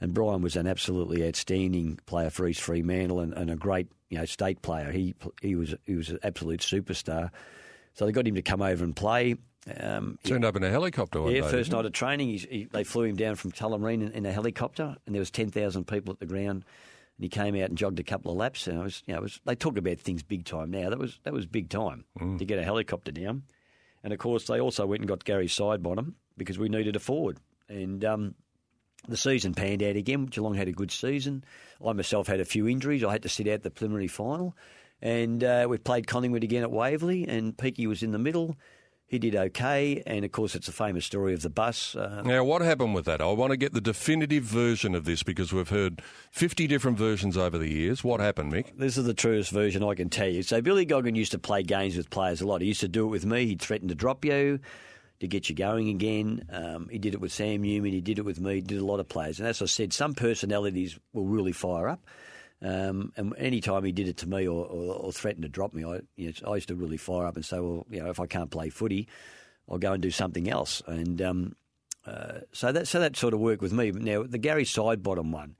And 0.00 0.12
Brian 0.12 0.42
was 0.42 0.56
an 0.56 0.66
absolutely 0.66 1.26
outstanding 1.26 1.98
player 2.06 2.30
for 2.30 2.46
East 2.46 2.60
Fremantle 2.60 3.20
and, 3.20 3.32
and 3.32 3.50
a 3.50 3.56
great, 3.56 3.88
you 4.10 4.18
know, 4.18 4.24
state 4.24 4.62
player. 4.62 4.90
He 4.90 5.14
he 5.40 5.54
was 5.54 5.74
he 5.84 5.94
was 5.94 6.10
an 6.10 6.18
absolute 6.22 6.60
superstar. 6.60 7.30
So 7.94 8.06
they 8.06 8.12
got 8.12 8.26
him 8.26 8.34
to 8.34 8.42
come 8.42 8.62
over 8.62 8.84
and 8.84 8.94
play. 8.94 9.36
Um, 9.78 10.18
Turned 10.24 10.44
up 10.44 10.56
in 10.56 10.62
a 10.62 10.70
helicopter 10.70 11.20
yeah, 11.30 11.40
day, 11.40 11.48
first 11.48 11.72
night 11.72 11.86
of 11.86 11.92
training, 11.92 12.28
he, 12.28 12.68
they 12.70 12.84
flew 12.84 13.04
him 13.04 13.16
down 13.16 13.36
from 13.36 13.50
Tullamarine 13.52 14.02
in, 14.02 14.12
in 14.12 14.26
a 14.26 14.32
helicopter, 14.32 14.96
and 15.06 15.14
there 15.14 15.20
was 15.20 15.30
10,000 15.30 15.86
people 15.86 16.12
at 16.12 16.20
the 16.20 16.26
ground. 16.26 16.64
And 17.16 17.22
he 17.22 17.28
came 17.28 17.54
out 17.54 17.68
and 17.68 17.78
jogged 17.78 18.00
a 18.00 18.02
couple 18.02 18.32
of 18.32 18.36
laps. 18.36 18.66
And 18.66 18.78
I 18.78 18.82
was, 18.82 19.02
you 19.06 19.14
know, 19.14 19.20
was, 19.20 19.40
they 19.44 19.54
talk 19.54 19.78
about 19.78 20.00
things 20.00 20.22
big 20.22 20.44
time 20.44 20.70
now. 20.70 20.90
That 20.90 20.98
was 20.98 21.20
that 21.22 21.32
was 21.32 21.46
big 21.46 21.70
time 21.70 22.04
mm. 22.18 22.38
to 22.38 22.44
get 22.44 22.58
a 22.58 22.64
helicopter 22.64 23.12
down. 23.12 23.44
And 24.02 24.12
of 24.12 24.18
course, 24.18 24.46
they 24.46 24.60
also 24.60 24.84
went 24.84 25.00
and 25.00 25.08
got 25.08 25.24
Gary 25.24 25.46
Sidebottom 25.46 26.14
because 26.36 26.58
we 26.58 26.68
needed 26.68 26.96
a 26.96 26.98
forward. 26.98 27.38
And 27.68 28.04
um, 28.04 28.34
the 29.08 29.16
season 29.16 29.54
panned 29.54 29.82
out 29.82 29.96
again. 29.96 30.26
Geelong 30.26 30.54
had 30.54 30.68
a 30.68 30.72
good 30.72 30.90
season. 30.90 31.44
I 31.84 31.92
myself 31.92 32.26
had 32.26 32.40
a 32.40 32.44
few 32.44 32.68
injuries. 32.68 33.04
I 33.04 33.12
had 33.12 33.22
to 33.22 33.28
sit 33.28 33.48
out 33.48 33.62
the 33.62 33.70
preliminary 33.70 34.08
final. 34.08 34.56
And 35.02 35.44
uh, 35.44 35.66
we 35.68 35.78
played 35.78 36.06
Collingwood 36.06 36.44
again 36.44 36.62
at 36.62 36.70
Waverley, 36.70 37.26
and 37.28 37.56
Peaky 37.56 37.86
was 37.86 38.02
in 38.02 38.12
the 38.12 38.18
middle 38.18 38.56
he 39.06 39.18
did 39.18 39.36
okay, 39.36 40.02
and 40.06 40.24
of 40.24 40.32
course, 40.32 40.54
it's 40.54 40.66
a 40.66 40.72
famous 40.72 41.04
story 41.04 41.34
of 41.34 41.42
the 41.42 41.50
bus. 41.50 41.94
Uh, 41.94 42.22
now, 42.24 42.42
what 42.42 42.62
happened 42.62 42.94
with 42.94 43.04
that? 43.04 43.20
I 43.20 43.26
want 43.26 43.50
to 43.50 43.56
get 43.56 43.72
the 43.72 43.80
definitive 43.80 44.44
version 44.44 44.94
of 44.94 45.04
this 45.04 45.22
because 45.22 45.52
we've 45.52 45.68
heard 45.68 46.02
50 46.32 46.66
different 46.66 46.98
versions 46.98 47.36
over 47.36 47.58
the 47.58 47.70
years. 47.70 48.02
What 48.02 48.20
happened, 48.20 48.52
Mick? 48.52 48.76
This 48.76 48.96
is 48.96 49.04
the 49.04 49.14
truest 49.14 49.50
version 49.50 49.84
I 49.84 49.94
can 49.94 50.08
tell 50.08 50.28
you. 50.28 50.42
So, 50.42 50.60
Billy 50.62 50.84
Goggin 50.84 51.14
used 51.14 51.32
to 51.32 51.38
play 51.38 51.62
games 51.62 51.96
with 51.96 52.10
players 52.10 52.40
a 52.40 52.46
lot. 52.46 52.62
He 52.62 52.68
used 52.68 52.80
to 52.80 52.88
do 52.88 53.04
it 53.04 53.10
with 53.10 53.26
me. 53.26 53.46
He'd 53.46 53.60
threaten 53.60 53.88
to 53.88 53.94
drop 53.94 54.24
you 54.24 54.58
to 55.20 55.28
get 55.28 55.48
you 55.48 55.54
going 55.54 55.88
again. 55.88 56.44
Um, 56.50 56.88
he 56.90 56.98
did 56.98 57.14
it 57.14 57.20
with 57.20 57.32
Sam 57.32 57.62
Newman. 57.62 57.92
He 57.92 58.00
did 58.00 58.18
it 58.18 58.24
with 58.24 58.40
me. 58.40 58.60
Did 58.60 58.78
a 58.78 58.84
lot 58.84 59.00
of 59.00 59.08
players. 59.08 59.38
And 59.38 59.48
as 59.48 59.62
I 59.62 59.66
said, 59.66 59.92
some 59.92 60.14
personalities 60.14 60.98
will 61.12 61.26
really 61.26 61.52
fire 61.52 61.88
up. 61.88 62.04
Um, 62.62 63.12
and 63.16 63.34
any 63.36 63.60
time 63.60 63.84
he 63.84 63.92
did 63.92 64.08
it 64.08 64.16
to 64.18 64.28
me 64.28 64.48
or, 64.48 64.64
or, 64.64 64.94
or 64.94 65.12
threatened 65.12 65.42
to 65.42 65.48
drop 65.48 65.74
me, 65.74 65.84
I, 65.84 66.00
you 66.16 66.32
know, 66.42 66.52
I 66.52 66.54
used 66.54 66.68
to 66.68 66.74
really 66.74 66.96
fire 66.96 67.26
up 67.26 67.36
and 67.36 67.44
say, 67.44 67.60
well, 67.60 67.86
you 67.90 68.02
know, 68.02 68.08
if 68.08 68.20
I 68.20 68.26
can't 68.26 68.50
play 68.50 68.70
footy, 68.70 69.08
I'll 69.70 69.78
go 69.78 69.92
and 69.92 70.02
do 70.02 70.10
something 70.10 70.48
else. 70.48 70.82
And 70.86 71.20
um, 71.20 71.56
uh, 72.06 72.40
so 72.52 72.72
that 72.72 72.88
so 72.88 73.00
that 73.00 73.16
sort 73.16 73.34
of 73.34 73.40
worked 73.40 73.62
with 73.62 73.72
me. 73.72 73.90
Now 73.90 74.22
the 74.22 74.38
Gary 74.38 74.64
Sidebottom 74.64 75.30
one, 75.30 75.56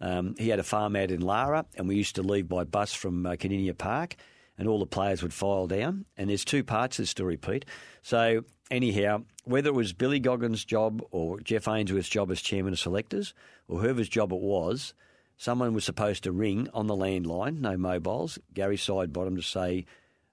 um, 0.00 0.34
he 0.38 0.48
had 0.48 0.58
a 0.58 0.64
farm 0.64 0.96
out 0.96 1.10
in 1.10 1.20
Lara, 1.20 1.64
and 1.76 1.88
we 1.88 1.96
used 1.96 2.16
to 2.16 2.22
leave 2.22 2.48
by 2.48 2.64
bus 2.64 2.92
from 2.92 3.26
uh, 3.26 3.32
Kardinia 3.32 3.76
Park, 3.76 4.16
and 4.58 4.68
all 4.68 4.78
the 4.78 4.86
players 4.86 5.22
would 5.22 5.34
file 5.34 5.66
down. 5.66 6.04
And 6.16 6.30
there's 6.30 6.44
two 6.44 6.64
parts 6.64 6.98
of 6.98 7.04
the 7.04 7.06
story, 7.06 7.36
Pete. 7.36 7.64
So 8.02 8.44
anyhow, 8.70 9.22
whether 9.44 9.68
it 9.68 9.74
was 9.74 9.92
Billy 9.92 10.20
Goggin's 10.20 10.64
job 10.64 11.02
or 11.10 11.40
Jeff 11.40 11.68
Ainsworth's 11.68 12.08
job 12.08 12.30
as 12.30 12.40
chairman 12.40 12.72
of 12.72 12.78
selectors, 12.78 13.34
or 13.68 13.80
whoever's 13.80 14.08
job 14.08 14.32
it 14.32 14.40
was 14.40 14.94
someone 15.36 15.74
was 15.74 15.84
supposed 15.84 16.24
to 16.24 16.32
ring 16.32 16.68
on 16.72 16.86
the 16.86 16.96
landline, 16.96 17.60
no 17.60 17.76
mobiles, 17.76 18.38
Gary 18.54 18.76
Sidebottom 18.76 19.36
to 19.36 19.42
say 19.42 19.84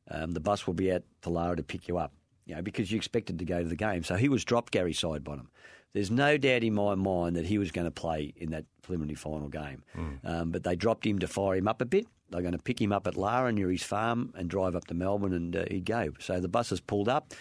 um, 0.09 0.31
the 0.31 0.39
bus 0.39 0.65
will 0.65 0.73
be 0.73 0.91
at 0.91 1.03
Talara 1.21 1.57
to 1.57 1.63
pick 1.63 1.87
you 1.87 1.97
up, 1.97 2.13
you 2.45 2.55
know, 2.55 2.61
because 2.61 2.91
you 2.91 2.97
expected 2.97 3.39
to 3.39 3.45
go 3.45 3.61
to 3.61 3.67
the 3.67 3.75
game. 3.75 4.03
So 4.03 4.15
he 4.15 4.29
was 4.29 4.45
dropped, 4.45 4.71
Gary 4.71 4.93
Sidebottom. 4.93 5.47
There's 5.93 6.09
no 6.09 6.37
doubt 6.37 6.63
in 6.63 6.73
my 6.73 6.95
mind 6.95 7.35
that 7.35 7.45
he 7.45 7.57
was 7.57 7.71
going 7.71 7.85
to 7.85 7.91
play 7.91 8.33
in 8.37 8.49
that 8.51 8.65
preliminary 8.81 9.15
final 9.15 9.47
game. 9.47 9.83
Mm. 9.95 10.19
Um, 10.23 10.51
but 10.51 10.63
they 10.63 10.75
dropped 10.75 11.05
him 11.05 11.19
to 11.19 11.27
fire 11.27 11.55
him 11.55 11.67
up 11.67 11.81
a 11.81 11.85
bit. 11.85 12.07
They're 12.31 12.41
going 12.41 12.53
to 12.53 12.63
pick 12.63 12.81
him 12.81 12.91
up 12.91 13.05
at 13.05 13.15
Lara 13.15 13.51
near 13.51 13.69
his 13.69 13.83
farm 13.83 14.33
and 14.35 14.49
drive 14.49 14.75
up 14.75 14.87
to 14.87 14.95
Melbourne 14.95 15.33
and 15.33 15.55
uh, 15.55 15.65
he'd 15.69 15.85
go. 15.85 16.13
So 16.19 16.39
the 16.39 16.47
bus 16.47 16.71
has 16.71 16.79
pulled 16.79 17.07
up. 17.07 17.33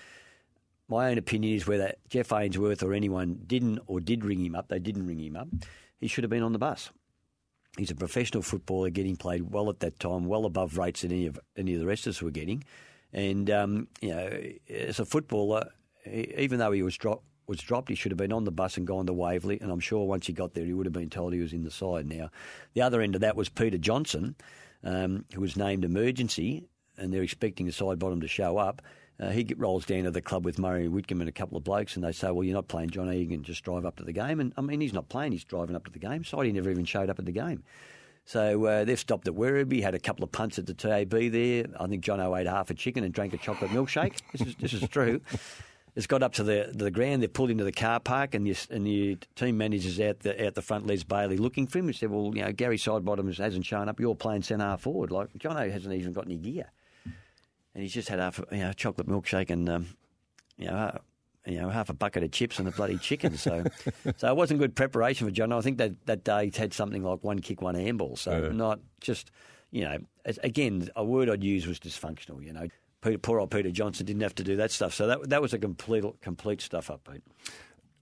My 0.93 1.11
own 1.11 1.17
opinion 1.17 1.55
is 1.57 1.67
whether 1.67 1.95
Jeff 2.11 2.35
Ainsworth 2.35 2.83
or 2.83 2.93
anyone 2.93 3.41
didn't 3.47 3.81
or 3.87 3.99
did 3.99 4.27
ring 4.27 4.45
him 4.45 4.55
up, 4.55 4.69
they 4.69 4.79
didn't 4.79 5.07
ring 5.07 5.21
him 5.21 5.37
up, 5.37 5.49
he 5.99 6.07
should 6.07 6.23
have 6.23 6.31
been 6.31 6.43
on 6.43 6.53
the 6.53 6.59
bus. 6.59 6.91
he's 7.79 7.91
a 7.91 7.95
professional 7.95 8.43
footballer, 8.43 8.91
getting 8.91 9.17
played 9.17 9.51
well 9.51 9.71
at 9.71 9.81
that 9.81 9.99
time, 9.99 10.27
well 10.27 10.45
above 10.45 10.77
rates 10.77 11.01
than 11.01 11.11
any 11.11 11.25
of 11.25 11.41
any 11.57 11.73
of 11.73 11.81
the 11.81 11.87
rest 11.87 12.07
of 12.07 12.11
us 12.11 12.21
were 12.21 12.31
getting. 12.31 12.63
And 13.11 13.51
um, 13.51 13.89
you 14.03 14.11
know, 14.11 14.39
as 14.69 15.01
a 15.01 15.07
footballer, 15.07 15.71
even 16.07 16.59
though 16.59 16.73
he 16.73 16.83
was 16.83 16.99
dropped 16.99 17.25
was 17.47 17.61
dropped, 17.61 17.89
he 17.89 17.95
should 17.95 18.13
have 18.13 18.19
been 18.19 18.33
on 18.33 18.45
the 18.45 18.53
bus 18.53 18.77
and 18.77 18.87
gone 18.87 19.07
to 19.07 19.15
Waverley. 19.15 19.59
And 19.63 19.73
I'm 19.73 19.81
sure 19.81 20.07
once 20.07 20.27
he 20.27 20.35
got 20.35 20.53
there, 20.53 20.67
he 20.67 20.75
would 20.75 20.85
have 20.87 20.93
been 20.93 21.09
told 21.09 21.33
he 21.33 21.41
was 21.41 21.55
in 21.55 21.65
the 21.65 21.71
side. 21.71 22.07
Now, 22.07 22.31
the 22.75 22.83
other 22.83 23.01
end 23.01 23.15
of 23.15 23.23
that 23.23 23.35
was 23.35 23.49
Peter 23.49 23.79
Johnson, 23.79 24.37
um, 24.85 25.25
who 25.33 25.41
was 25.41 25.57
named 25.57 25.87
emergency, 25.87 26.69
and 26.99 27.15
they're 27.15 27.23
expecting 27.23 27.65
the 27.65 27.73
Sidebottom 27.73 28.21
to 28.21 28.29
show 28.29 28.59
up. 28.59 28.83
Uh, 29.23 29.31
he 29.31 29.47
rolls 29.57 29.87
down 29.87 30.03
to 30.03 30.11
the 30.11 30.21
club 30.21 30.45
with 30.45 30.59
Murray 30.59 30.89
Whitcomb 30.89 31.21
and 31.21 31.29
a 31.29 31.33
couple 31.33 31.57
of 31.57 31.63
blokes, 31.63 31.95
and 31.95 32.05
they 32.05 32.11
say, 32.11 32.33
"Well, 32.33 32.43
you're 32.43 32.55
not 32.55 32.67
playing, 32.67 32.91
John. 32.91 33.13
You 33.17 33.27
can 33.27 33.45
just 33.45 33.63
drive 33.63 33.87
up 33.87 33.97
to 33.97 34.05
the 34.05 34.13
game." 34.13 34.41
And 34.41 34.53
I 34.57 34.63
mean, 34.63 34.81
he's 34.81 34.93
not 34.93 35.09
playing; 35.09 35.31
he's 35.31 35.45
driving 35.45 35.77
up 35.77 35.85
to 35.85 35.93
the 35.93 36.01
game. 36.01 36.25
So 36.25 36.41
he 36.41 36.51
never 36.51 36.71
even 36.71 36.85
showed 36.85 37.09
up 37.09 37.21
at 37.21 37.27
the 37.27 37.33
game. 37.33 37.63
So 38.25 38.65
uh, 38.65 38.85
they've 38.85 38.99
stopped 38.99 39.29
at 39.29 39.35
Werribee, 39.35 39.83
had 39.83 39.95
a 39.95 40.01
couple 40.01 40.25
of 40.25 40.33
punts 40.33 40.59
at 40.59 40.67
the 40.67 40.75
TAB 40.75 41.11
there. 41.11 41.67
I 41.79 41.87
think 41.87 42.05
Johnno 42.05 42.39
ate 42.39 42.47
half 42.47 42.71
a 42.71 42.75
chicken 42.75 43.05
and 43.05 43.13
drank 43.13 43.33
a 43.33 43.37
chocolate 43.39 43.71
milkshake. 43.71 44.19
this 44.33 44.47
is 44.47 44.55
this 44.57 44.73
is 44.73 44.89
true. 44.89 45.21
It's 45.95 46.07
got 46.09 46.25
up 46.25 46.33
to 46.35 46.43
the 46.43 46.73
the 46.75 46.91
ground. 46.91 47.23
They're 47.23 47.29
pulled 47.29 47.51
into 47.51 47.65
the 47.65 47.73
car 47.73 48.01
park, 48.01 48.35
and 48.35 48.45
the 48.45 48.57
and 48.71 48.85
the 48.85 49.19
team 49.37 49.57
manager's 49.57 50.01
out 50.01 50.21
the 50.21 50.47
out 50.47 50.55
the 50.55 50.63
front, 50.63 50.87
Les 50.87 51.05
Bailey, 51.05 51.37
looking 51.37 51.69
for 51.69 51.79
him. 51.79 51.87
He 51.87 51.93
said, 51.93 52.11
"Well, 52.11 52.33
you 52.35 52.43
know, 52.43 52.53
Gary 52.53 52.79
Sidebottom 52.79 53.37
hasn't 53.39 53.67
shown 53.67 53.89
up. 53.89 54.01
You're 54.01 54.17
playing 54.17 54.43
centre 54.43 54.77
forward. 54.79 55.13
Like 55.13 55.33
Johnno 55.35 55.71
hasn't 55.71 55.95
even 55.95 56.13
got 56.13 56.25
any 56.25 56.39
gear, 56.39 56.73
and 57.75 57.83
he's 57.83 57.93
just 57.93 58.09
had 58.09 58.19
half 58.19 58.41
you 58.51 58.59
know 58.59 58.73
chocolate 58.73 59.09
milkshake 59.09 59.51
and 59.51 59.69
um, 59.69 59.87
you 60.57 60.67
know." 60.67 60.99
you 61.45 61.61
know, 61.61 61.71
half 61.71 61.91
a 61.91 61.93
bucket 61.93 62.23
of 62.23 62.31
chips 62.31 62.61
and 62.61 62.69
a 62.69 62.71
bloody 62.71 62.97
chicken. 62.99 63.37
So, 63.37 63.65
so 64.17 64.29
it 64.29 64.37
wasn't 64.37 64.61
good 64.61 64.77
preparation 64.77 65.27
for 65.27 65.33
John. 65.33 65.51
I 65.51 65.61
think 65.61 65.79
that 65.79 66.07
that 66.07 66.23
day 66.23 66.45
he 66.45 66.53
had 66.57 66.73
something 66.73 67.03
like 67.03 67.25
one 67.25 67.41
kick, 67.41 67.61
one 67.61 67.75
handball. 67.75 68.15
So 68.15 68.45
Yeah. 68.45 68.49
not 68.51 68.79
just, 69.01 69.33
you 69.73 69.83
know, 69.83 69.99
again, 70.25 70.89
a 70.95 71.05
word 71.05 71.29
I'd 71.29 71.43
use 71.43 71.67
was 71.67 71.81
dysfunctional. 71.81 72.45
You 72.45 72.53
know, 72.53 72.69
Peter, 73.01 73.19
poor 73.19 73.41
old 73.41 73.51
Peter 73.51 73.73
Johnson 73.73 74.07
didn't 74.07 74.23
have 74.23 74.37
to 74.37 74.45
do 74.45 74.55
that 74.55 74.71
stuff. 74.71 74.95
So 74.95 75.09
that 75.09 75.31
that 75.31 75.43
was 75.43 75.53
a 75.53 75.59
complete 75.59 76.05
complete 76.21 76.61
stuff 76.61 76.89
up, 76.91 77.09
Pete. 77.11 77.25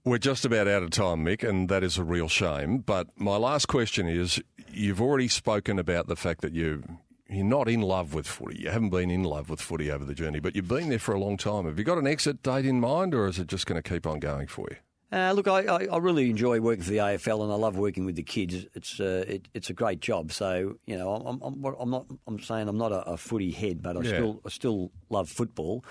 We're 0.05 0.19
just 0.19 0.45
about 0.45 0.67
out 0.67 0.83
of 0.83 0.91
time, 0.91 1.25
Mick, 1.25 1.41
and 1.43 1.67
that 1.67 1.83
is 1.83 1.97
a 1.97 2.03
real 2.03 2.27
shame. 2.27 2.77
But 2.77 3.07
my 3.17 3.37
last 3.37 3.67
question 3.67 4.07
is 4.07 4.39
you've 4.71 5.01
already 5.01 5.27
spoken 5.27 5.79
about 5.79 6.05
the 6.05 6.15
fact 6.15 6.41
that 6.41 6.53
you. 6.53 6.83
You're 7.31 7.45
not 7.45 7.69
in 7.69 7.81
love 7.81 8.13
with 8.13 8.27
footy. 8.27 8.59
You 8.59 8.71
haven't 8.71 8.89
been 8.89 9.09
in 9.09 9.23
love 9.23 9.49
with 9.49 9.61
footy 9.61 9.89
over 9.89 10.03
the 10.03 10.13
journey, 10.13 10.41
but 10.41 10.53
you've 10.53 10.67
been 10.67 10.89
there 10.89 10.99
for 10.99 11.13
a 11.15 11.19
long 11.19 11.37
time. 11.37 11.65
Have 11.65 11.79
you 11.79 11.85
got 11.85 11.97
an 11.97 12.05
exit 12.05 12.43
date 12.43 12.65
in 12.65 12.81
mind, 12.81 13.15
or 13.15 13.25
is 13.25 13.39
it 13.39 13.47
just 13.47 13.65
going 13.65 13.81
to 13.81 13.89
keep 13.89 14.05
on 14.05 14.19
going 14.19 14.47
for 14.47 14.67
you? 14.69 14.77
Uh, 15.17 15.31
look, 15.31 15.47
I, 15.47 15.87
I, 15.87 15.97
really 15.97 16.29
enjoy 16.29 16.59
working 16.61 16.83
for 16.83 16.89
the 16.89 16.97
AFL, 16.97 17.43
and 17.43 17.51
I 17.51 17.55
love 17.55 17.77
working 17.77 18.05
with 18.05 18.15
the 18.15 18.23
kids. 18.23 18.65
It's 18.73 18.99
uh, 18.99 19.25
it, 19.27 19.47
it's 19.53 19.69
a 19.69 19.73
great 19.73 19.99
job. 20.01 20.31
So 20.31 20.77
you 20.85 20.97
know, 20.97 21.13
I'm, 21.15 21.41
I'm, 21.41 21.65
I'm 21.79 21.89
not 21.89 22.05
I'm 22.27 22.39
saying 22.39 22.67
I'm 22.67 22.77
not 22.77 22.91
a, 22.91 23.01
a 23.03 23.17
footy 23.17 23.51
head, 23.51 23.81
but 23.81 23.97
I 23.97 24.01
Yeah. 24.01 24.13
still 24.13 24.41
I 24.45 24.49
still 24.49 24.91
love 25.09 25.29
football. 25.29 25.85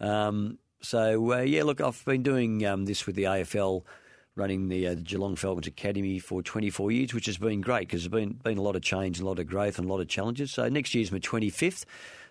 Um, 0.00 0.58
so 0.80 1.32
uh, 1.32 1.40
yeah, 1.40 1.62
look, 1.62 1.80
I've 1.80 2.02
been 2.04 2.22
doing 2.22 2.66
um, 2.66 2.84
this 2.84 3.06
with 3.06 3.16
the 3.16 3.24
AFL, 3.24 3.82
running 4.36 4.68
the 4.68 4.86
uh, 4.86 4.94
Geelong 4.94 5.34
Falcons 5.34 5.66
Academy 5.66 6.18
for 6.18 6.42
24 6.42 6.92
years, 6.92 7.14
which 7.14 7.26
has 7.26 7.38
been 7.38 7.62
great 7.62 7.88
because 7.88 8.02
there's 8.02 8.08
been 8.08 8.34
been 8.34 8.58
a 8.58 8.62
lot 8.62 8.76
of 8.76 8.82
change, 8.82 9.18
a 9.18 9.24
lot 9.24 9.38
of 9.38 9.46
growth, 9.46 9.78
and 9.78 9.88
a 9.88 9.92
lot 9.92 10.00
of 10.00 10.08
challenges. 10.08 10.52
So 10.52 10.68
next 10.68 10.94
year's 10.94 11.10
my 11.10 11.18
25th. 11.18 11.84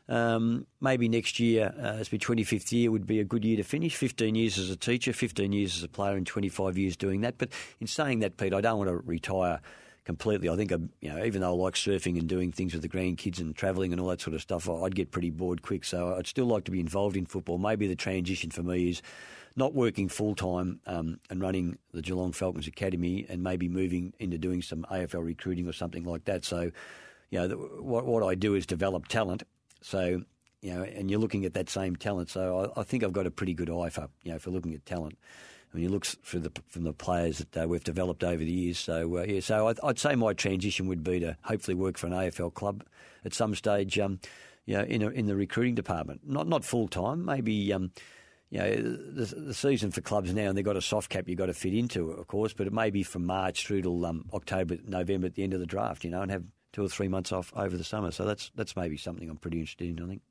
Um, 0.07 0.67
maybe 0.79 1.09
next 1.09 1.39
year, 1.39 1.73
uh, 1.81 1.97
it's 1.99 2.11
my 2.11 2.19
25th 2.19 2.71
year, 2.71 2.91
would 2.91 3.07
be 3.07 3.19
a 3.19 3.23
good 3.23 3.43
year 3.43 3.57
to 3.57 3.63
finish. 3.63 3.95
15 3.95 4.35
years 4.35 4.59
as 4.59 4.69
a 4.69 4.75
teacher, 4.75 5.13
15 5.13 5.51
years 5.51 5.75
as 5.75 5.83
a 5.83 5.87
player, 5.87 6.15
and 6.15 6.27
25 6.27 6.77
years 6.77 6.95
doing 6.95 7.21
that. 7.21 7.39
But 7.39 7.49
in 7.79 7.87
saying 7.87 8.19
that, 8.19 8.37
Pete, 8.37 8.53
I 8.53 8.61
don't 8.61 8.77
want 8.77 8.89
to 8.89 8.97
retire 8.97 9.61
completely. 10.03 10.47
I 10.47 10.55
think, 10.55 10.71
I, 10.71 10.77
you 11.01 11.11
know, 11.11 11.25
even 11.25 11.41
though 11.41 11.59
I 11.59 11.63
like 11.63 11.73
surfing 11.73 12.19
and 12.19 12.29
doing 12.29 12.51
things 12.51 12.73
with 12.73 12.83
the 12.83 12.89
grandkids 12.89 13.39
and 13.39 13.55
travelling 13.55 13.91
and 13.91 13.99
all 13.99 14.09
that 14.09 14.21
sort 14.21 14.35
of 14.35 14.41
stuff, 14.41 14.69
I'd 14.69 14.93
get 14.93 15.09
pretty 15.09 15.31
bored 15.31 15.63
quick. 15.63 15.83
So 15.83 16.15
I'd 16.15 16.27
still 16.27 16.45
like 16.45 16.65
to 16.65 16.71
be 16.71 16.79
involved 16.79 17.17
in 17.17 17.25
football. 17.25 17.57
Maybe 17.57 17.87
the 17.87 17.95
transition 17.95 18.51
for 18.51 18.61
me 18.61 18.89
is 18.89 19.01
not 19.55 19.73
working 19.73 20.09
full 20.09 20.35
time 20.35 20.81
um, 20.85 21.19
and 21.29 21.41
running 21.41 21.77
the 21.93 22.01
Geelong 22.01 22.33
Falcons 22.33 22.67
Academy, 22.67 23.25
and 23.29 23.41
maybe 23.41 23.69
moving 23.69 24.13
into 24.19 24.37
doing 24.37 24.61
some 24.61 24.85
AFL 24.91 25.23
recruiting 25.23 25.67
or 25.67 25.73
something 25.73 26.03
like 26.03 26.25
that. 26.25 26.43
So, 26.43 26.71
you 27.29 27.39
know, 27.39 27.47
the, 27.47 27.55
what 27.55 28.05
what 28.05 28.23
I 28.23 28.35
do 28.35 28.55
is 28.55 28.65
develop 28.65 29.07
talent. 29.07 29.43
So, 29.81 30.23
you 30.61 30.73
know, 30.73 30.83
and 30.83 31.09
you're 31.09 31.19
looking 31.19 31.45
at 31.45 31.53
that 31.53 31.69
same 31.69 31.95
talent. 31.95 32.29
So 32.29 32.71
I, 32.75 32.81
I 32.81 32.83
think 32.83 33.03
I've 33.03 33.13
got 33.13 33.27
a 33.27 33.31
pretty 33.31 33.53
good 33.53 33.69
eye 33.69 33.89
for 33.89 34.09
you 34.23 34.33
know 34.33 34.39
for 34.39 34.49
looking 34.51 34.73
at 34.73 34.85
talent. 34.85 35.17
I 35.73 35.77
mean, 35.77 35.83
you 35.83 35.89
look 35.89 36.05
for 36.05 36.39
the 36.39 36.51
from 36.67 36.83
the 36.83 36.93
players 36.93 37.39
that 37.39 37.63
uh, 37.63 37.67
we've 37.67 37.83
developed 37.83 38.23
over 38.23 38.43
the 38.43 38.51
years, 38.51 38.79
so 38.79 39.17
uh, 39.17 39.23
yeah, 39.23 39.39
so 39.39 39.67
I'd, 39.67 39.79
I'd 39.83 39.99
say 39.99 40.15
my 40.15 40.33
transition 40.33 40.87
would 40.87 41.03
be 41.03 41.19
to 41.19 41.37
hopefully 41.43 41.75
work 41.75 41.97
for 41.97 42.07
an 42.07 42.13
AFL 42.13 42.53
club 42.53 42.83
at 43.23 43.33
some 43.33 43.55
stage, 43.55 43.99
um, 43.99 44.19
you 44.65 44.77
know, 44.77 44.83
in 44.83 45.01
a, 45.01 45.09
in 45.09 45.25
the 45.25 45.35
recruiting 45.35 45.75
department. 45.75 46.21
Not 46.25 46.47
not 46.47 46.63
full 46.65 46.87
time, 46.87 47.25
maybe. 47.25 47.71
Um, 47.71 47.91
you 48.55 48.61
know, 48.61 48.73
the, 48.73 49.35
the 49.35 49.53
season 49.53 49.91
for 49.91 49.99
clubs 49.99 50.33
now, 50.33 50.47
and 50.47 50.57
they've 50.57 50.63
got 50.63 50.77
a 50.77 50.81
soft 50.81 51.09
cap 51.09 51.27
you've 51.27 51.37
got 51.37 51.47
to 51.47 51.53
fit 51.53 51.73
into, 51.73 52.11
of 52.11 52.27
course, 52.27 52.53
but 52.53 52.65
it 52.65 52.71
may 52.71 52.89
be 52.89 53.03
from 53.03 53.25
March 53.25 53.67
through 53.67 53.81
till 53.81 54.05
um, 54.05 54.29
October, 54.33 54.77
November 54.87 55.27
at 55.27 55.35
the 55.35 55.43
end 55.43 55.53
of 55.53 55.59
the 55.59 55.65
draft, 55.65 56.05
you 56.05 56.09
know, 56.09 56.21
and 56.21 56.31
have 56.31 56.45
two 56.71 56.85
or 56.85 56.87
three 56.87 57.09
months 57.09 57.33
off 57.33 57.51
over 57.57 57.75
the 57.75 57.83
summer. 57.83 58.11
So 58.11 58.23
that's 58.23 58.51
that's 58.55 58.77
maybe 58.77 58.95
something 58.95 59.29
I'm 59.29 59.35
pretty 59.35 59.59
interested 59.59 59.89
in, 59.89 60.01
I 60.01 60.07
think. 60.07 60.21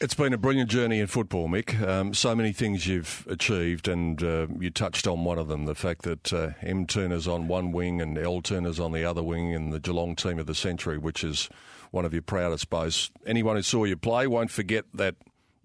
It's 0.00 0.14
been 0.14 0.32
a 0.32 0.38
brilliant 0.38 0.70
journey 0.70 0.98
in 0.98 1.06
football, 1.06 1.46
Mick. 1.46 1.80
Um, 1.80 2.14
so 2.14 2.34
many 2.34 2.52
things 2.52 2.88
you've 2.88 3.24
achieved, 3.30 3.86
and 3.86 4.20
uh, 4.20 4.48
you 4.58 4.70
touched 4.70 5.06
on 5.06 5.22
one 5.22 5.38
of 5.38 5.46
them 5.46 5.66
the 5.66 5.76
fact 5.76 6.02
that 6.02 6.32
uh, 6.32 6.50
M 6.62 6.84
Turner's 6.84 7.28
on 7.28 7.46
one 7.46 7.70
wing 7.70 8.00
and 8.00 8.18
L 8.18 8.40
Turner's 8.40 8.80
on 8.80 8.90
the 8.90 9.04
other 9.04 9.22
wing 9.22 9.52
in 9.52 9.70
the 9.70 9.78
Geelong 9.78 10.16
team 10.16 10.40
of 10.40 10.46
the 10.46 10.54
century, 10.56 10.98
which 10.98 11.22
is 11.22 11.48
one 11.92 12.04
of 12.04 12.12
your 12.12 12.22
proudest 12.22 12.70
boasts. 12.70 13.12
Anyone 13.24 13.54
who 13.54 13.62
saw 13.62 13.84
you 13.84 13.96
play 13.96 14.26
won't 14.26 14.50
forget 14.50 14.84
that 14.94 15.14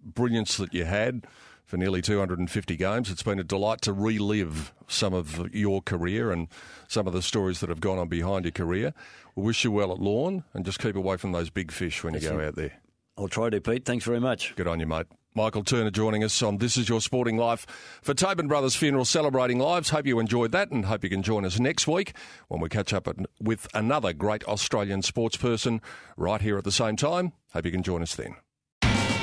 brilliance 0.04 0.58
that 0.58 0.76
you 0.76 0.86
had 0.86 1.26
for 1.68 1.78
nearly 1.78 2.02
250 2.02 2.76
games. 2.78 3.12
It's 3.12 3.22
been 3.22 3.40
a 3.40 3.44
delight 3.44 3.82
to 3.82 3.94
relive 3.94 4.74
some 4.88 5.14
of 5.14 5.54
your 5.54 5.82
career 5.82 6.32
and 6.32 6.48
some 6.88 7.06
of 7.06 7.14
the 7.14 7.22
stories 7.22 7.60
that 7.60 7.70
have 7.70 7.82
gone 7.82 8.00
on 8.00 8.08
behind 8.08 8.46
your 8.46 8.54
career. 8.54 8.94
We 9.36 9.44
wish 9.44 9.64
you 9.64 9.72
well 9.72 9.92
at 9.92 10.00
Lorne 10.00 10.46
and 10.54 10.66
just 10.66 10.80
keep 10.80 10.96
away 10.96 11.18
from 11.18 11.34
those 11.34 11.50
big 11.50 11.72
fish 11.72 12.04
when 12.04 12.14
you 12.14 12.22
go 12.22 12.40
out 12.40 12.56
there. 12.56 12.72
I'll 13.18 13.28
try 13.28 13.50
to, 13.50 13.60
Pete. 13.60 13.84
Thanks 13.84 14.06
very 14.06 14.20
much. 14.20 14.56
Good 14.56 14.68
on 14.68 14.80
you, 14.80 14.88
mate. 14.88 15.08
Michael 15.36 15.64
Turner 15.64 15.92
joining 15.92 16.24
us 16.24 16.42
on 16.42 16.58
This 16.58 16.78
Is 16.78 16.90
Your 16.90 17.02
Sporting 17.02 17.38
Life 17.38 17.68
for 18.02 18.16
Tobin 18.16 18.48
Brothers 18.48 18.76
Funeral 18.76 19.06
Celebrating 19.06 19.60
Lives. 19.60 19.90
Hope 19.90 20.08
you 20.08 20.20
enjoyed 20.20 20.52
that 20.54 20.72
and 20.72 20.86
hope 20.86 21.04
you 21.04 21.12
can 21.12 21.22
join 21.22 21.46
us 21.46 21.60
next 21.60 21.88
week 21.88 22.16
when 22.48 22.60
we 22.60 22.70
catch 22.70 22.92
up 22.94 23.08
with 23.40 23.68
another 23.76 24.14
great 24.14 24.44
Australian 24.46 25.04
sports 25.04 25.38
person 25.38 25.80
right 26.16 26.42
here 26.42 26.58
at 26.58 26.64
the 26.64 26.72
same 26.72 26.96
time. 26.96 27.34
Hope 27.54 27.66
you 27.66 27.72
can 27.72 27.84
join 27.84 28.02
us 28.02 28.16
then. 28.16 28.36